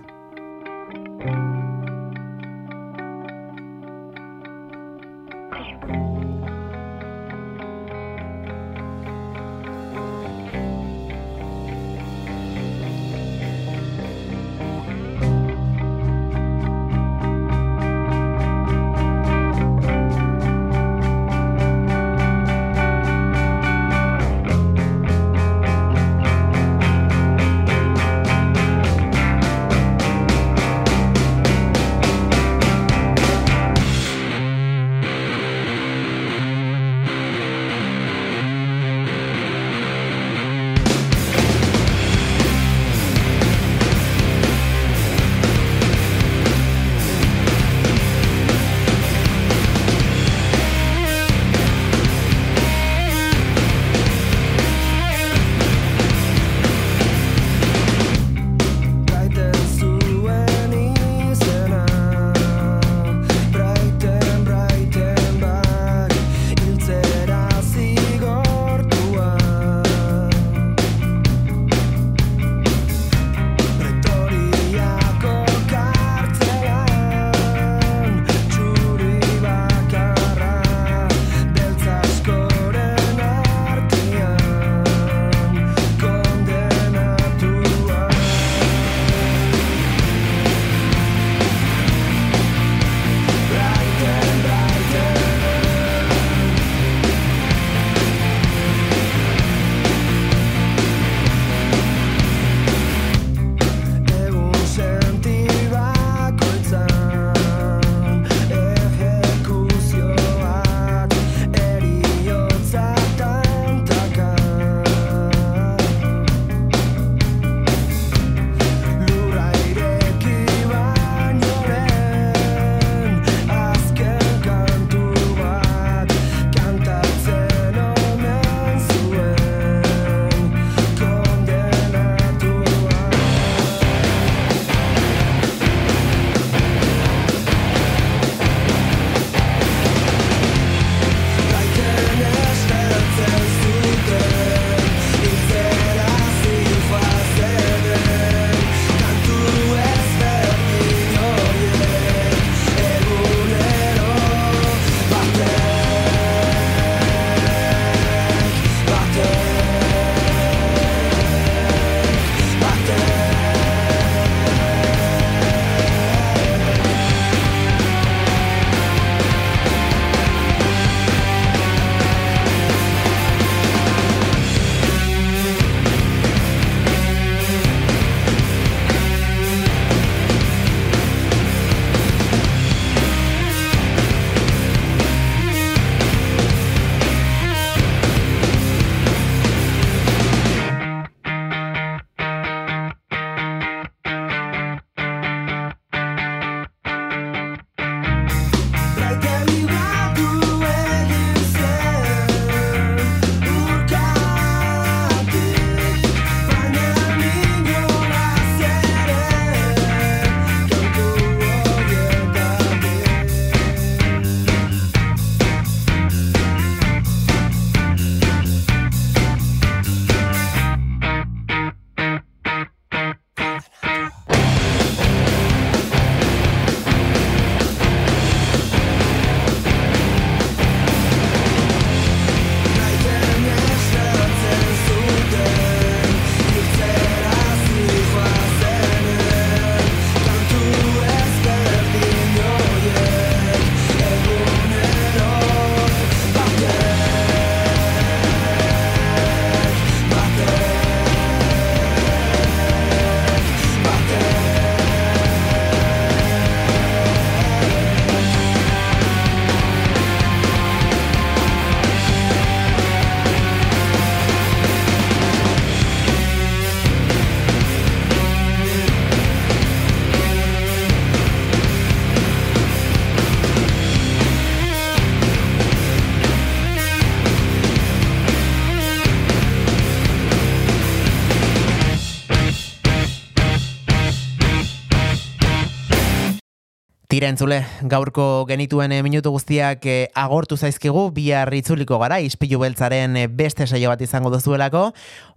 Tira 287.23 287.31
entzule, 287.31 287.61
gaurko 287.87 288.43
genituen 288.49 288.91
eh, 288.91 288.97
minutu 288.99 289.31
guztiak 289.31 289.85
eh, 289.87 290.09
agortu 290.11 290.57
zaizkigu, 290.59 291.05
bihar 291.15 291.47
itzuliko 291.55 291.95
gara, 292.01 292.17
ispilu 292.19 292.59
beltzaren 292.59 293.15
eh, 293.15 293.29
beste 293.31 293.63
saio 293.63 293.87
bat 293.87 294.03
izango 294.03 294.27
duzuelako, 294.33 294.89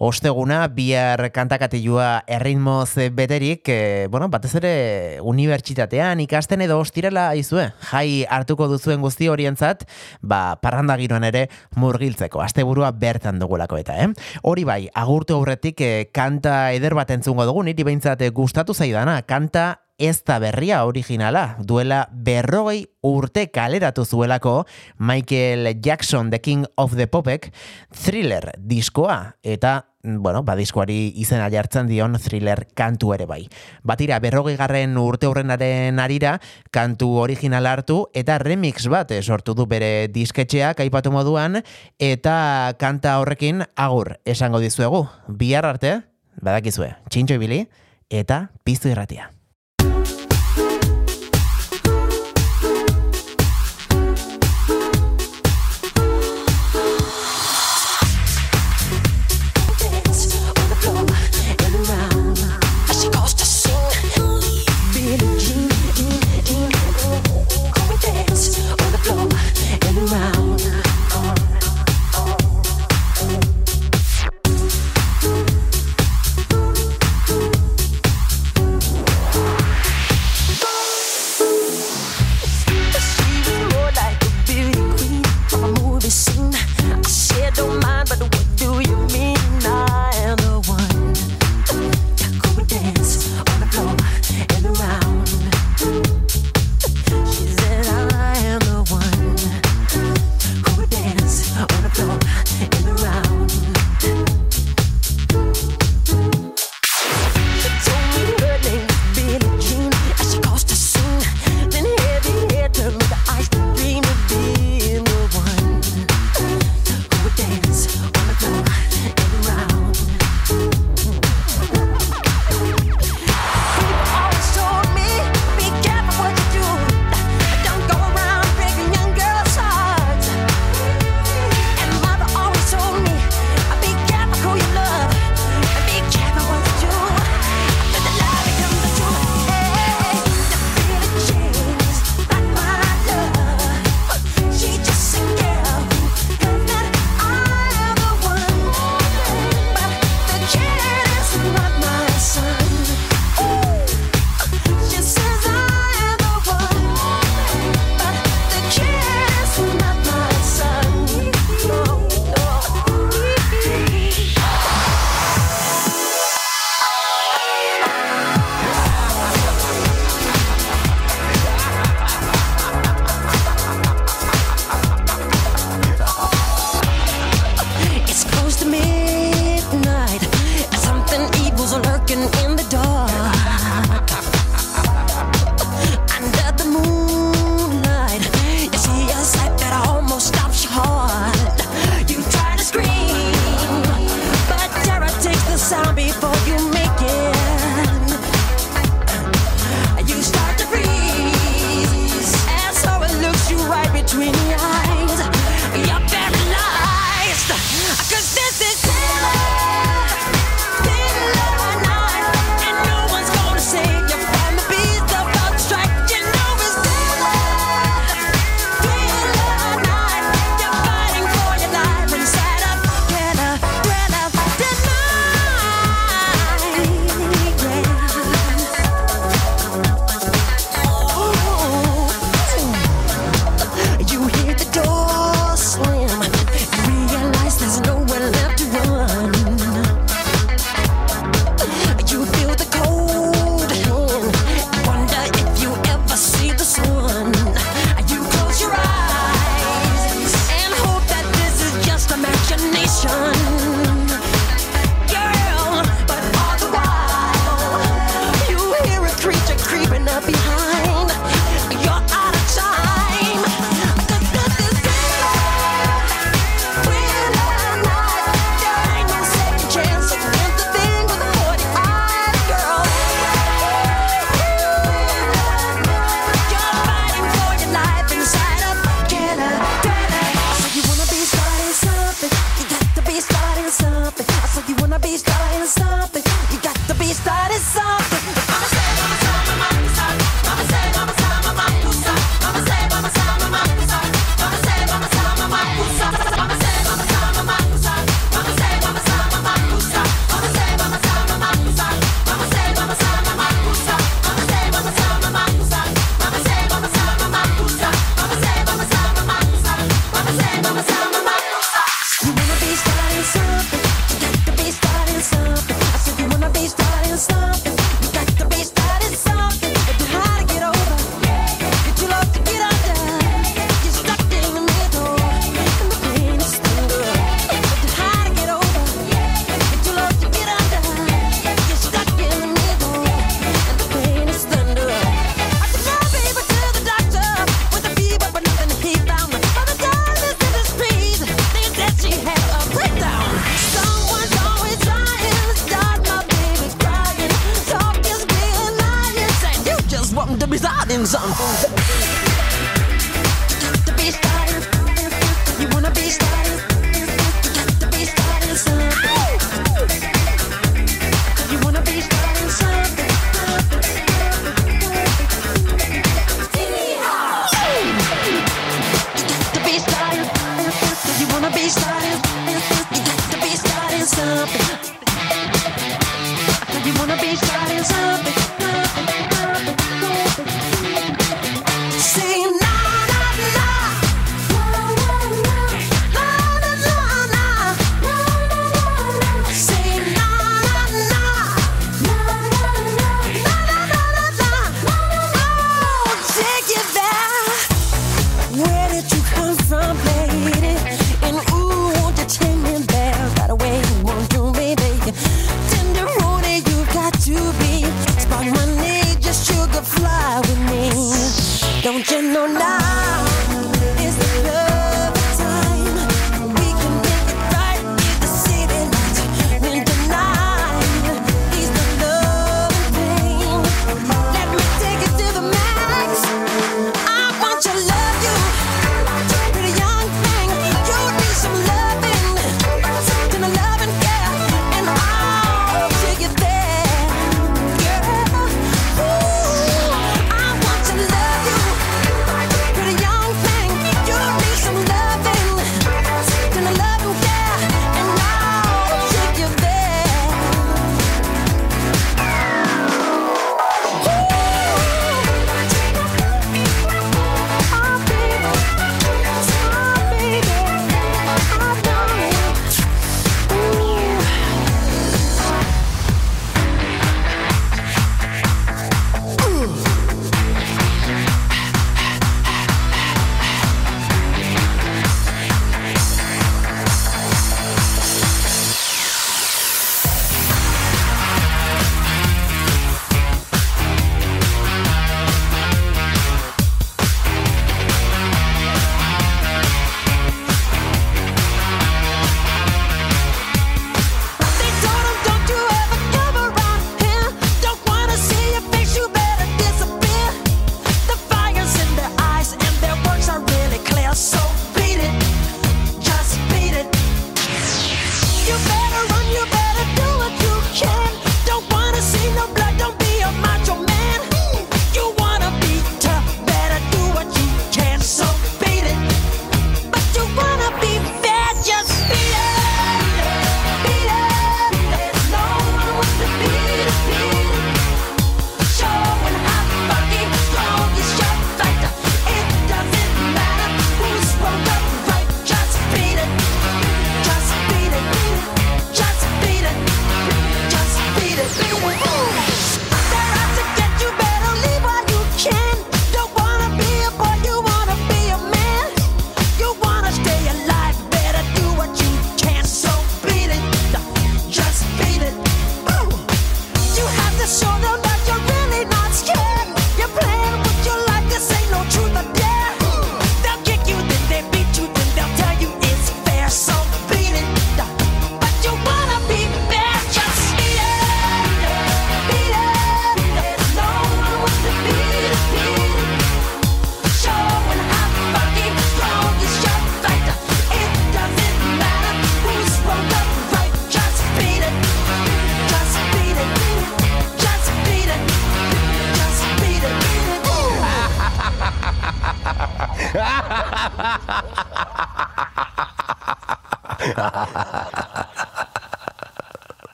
osteguna, 0.00 0.62
bihar 0.72 1.20
kantakatilua 1.36 2.22
erritmoz 2.38 2.96
beterik, 3.12 3.68
eh, 3.68 4.08
bueno, 4.08 4.30
batez 4.32 4.54
ere 4.62 4.72
unibertsitatean 5.20 6.24
ikasten 6.24 6.64
edo 6.64 6.80
ostirela 6.80 7.26
izue, 7.36 7.68
jai 7.90 8.24
hartuko 8.32 8.70
duzuen 8.72 9.04
guzti 9.04 9.28
horientzat, 9.28 9.84
ba, 10.24 10.56
parranda 10.64 10.96
giroan 10.96 11.28
ere 11.28 11.50
murgiltzeko, 11.76 12.40
asteburua 12.40 12.94
bertan 12.96 13.44
dugulako 13.44 13.84
eta, 13.84 14.00
eh? 14.00 14.08
Hori 14.40 14.64
bai, 14.64 14.80
agurtu 14.88 15.36
aurretik 15.36 15.84
eh, 15.84 16.08
kanta 16.16 16.72
eder 16.72 16.96
bat 16.96 17.12
entzungo 17.12 17.44
dugu, 17.44 17.68
niri 17.68 17.84
behintzat 17.84 18.24
eh, 18.24 18.32
gustatu 18.32 18.72
zaidana, 18.72 19.20
kanta 19.28 19.83
ez 19.98 20.24
da 20.24 20.38
berria 20.42 20.84
originala, 20.84 21.56
duela 21.60 22.08
berrogei 22.12 22.86
urte 23.02 23.48
kaleratu 23.54 24.04
zuelako 24.04 24.64
Michael 24.98 25.80
Jackson, 25.80 26.30
The 26.30 26.40
King 26.40 26.66
of 26.76 26.96
the 26.96 27.06
Popek, 27.06 27.52
thriller 27.90 28.52
diskoa, 28.58 29.36
eta 29.42 29.84
bueno, 30.04 30.42
ba, 30.44 30.54
diskoari 30.54 31.14
izena 31.16 31.48
jartzen 31.50 31.88
dion 31.88 32.18
thriller 32.20 32.66
kantu 32.76 33.14
ere 33.14 33.26
bai. 33.26 33.40
Batira, 33.82 34.18
berrogei 34.20 34.56
garren 34.58 34.98
urte 35.00 35.26
hurrenaren 35.30 35.98
arira, 35.98 36.36
kantu 36.70 37.08
original 37.22 37.66
hartu, 37.66 38.04
eta 38.12 38.36
remix 38.42 38.86
bat 38.92 39.14
sortu 39.22 39.54
du 39.54 39.66
bere 39.66 40.08
disketxeak 40.12 40.84
aipatu 40.84 41.12
moduan, 41.14 41.62
eta 41.98 42.74
kanta 42.78 43.18
horrekin 43.20 43.64
agur 43.76 44.18
esango 44.24 44.60
dizuegu. 44.60 45.06
Bihar 45.28 45.64
arte, 45.64 46.02
badakizue, 46.42 46.92
txintxo 47.08 47.40
ibili, 47.40 47.64
eta 48.10 48.50
piztu 48.64 48.92
irratia. 48.92 49.33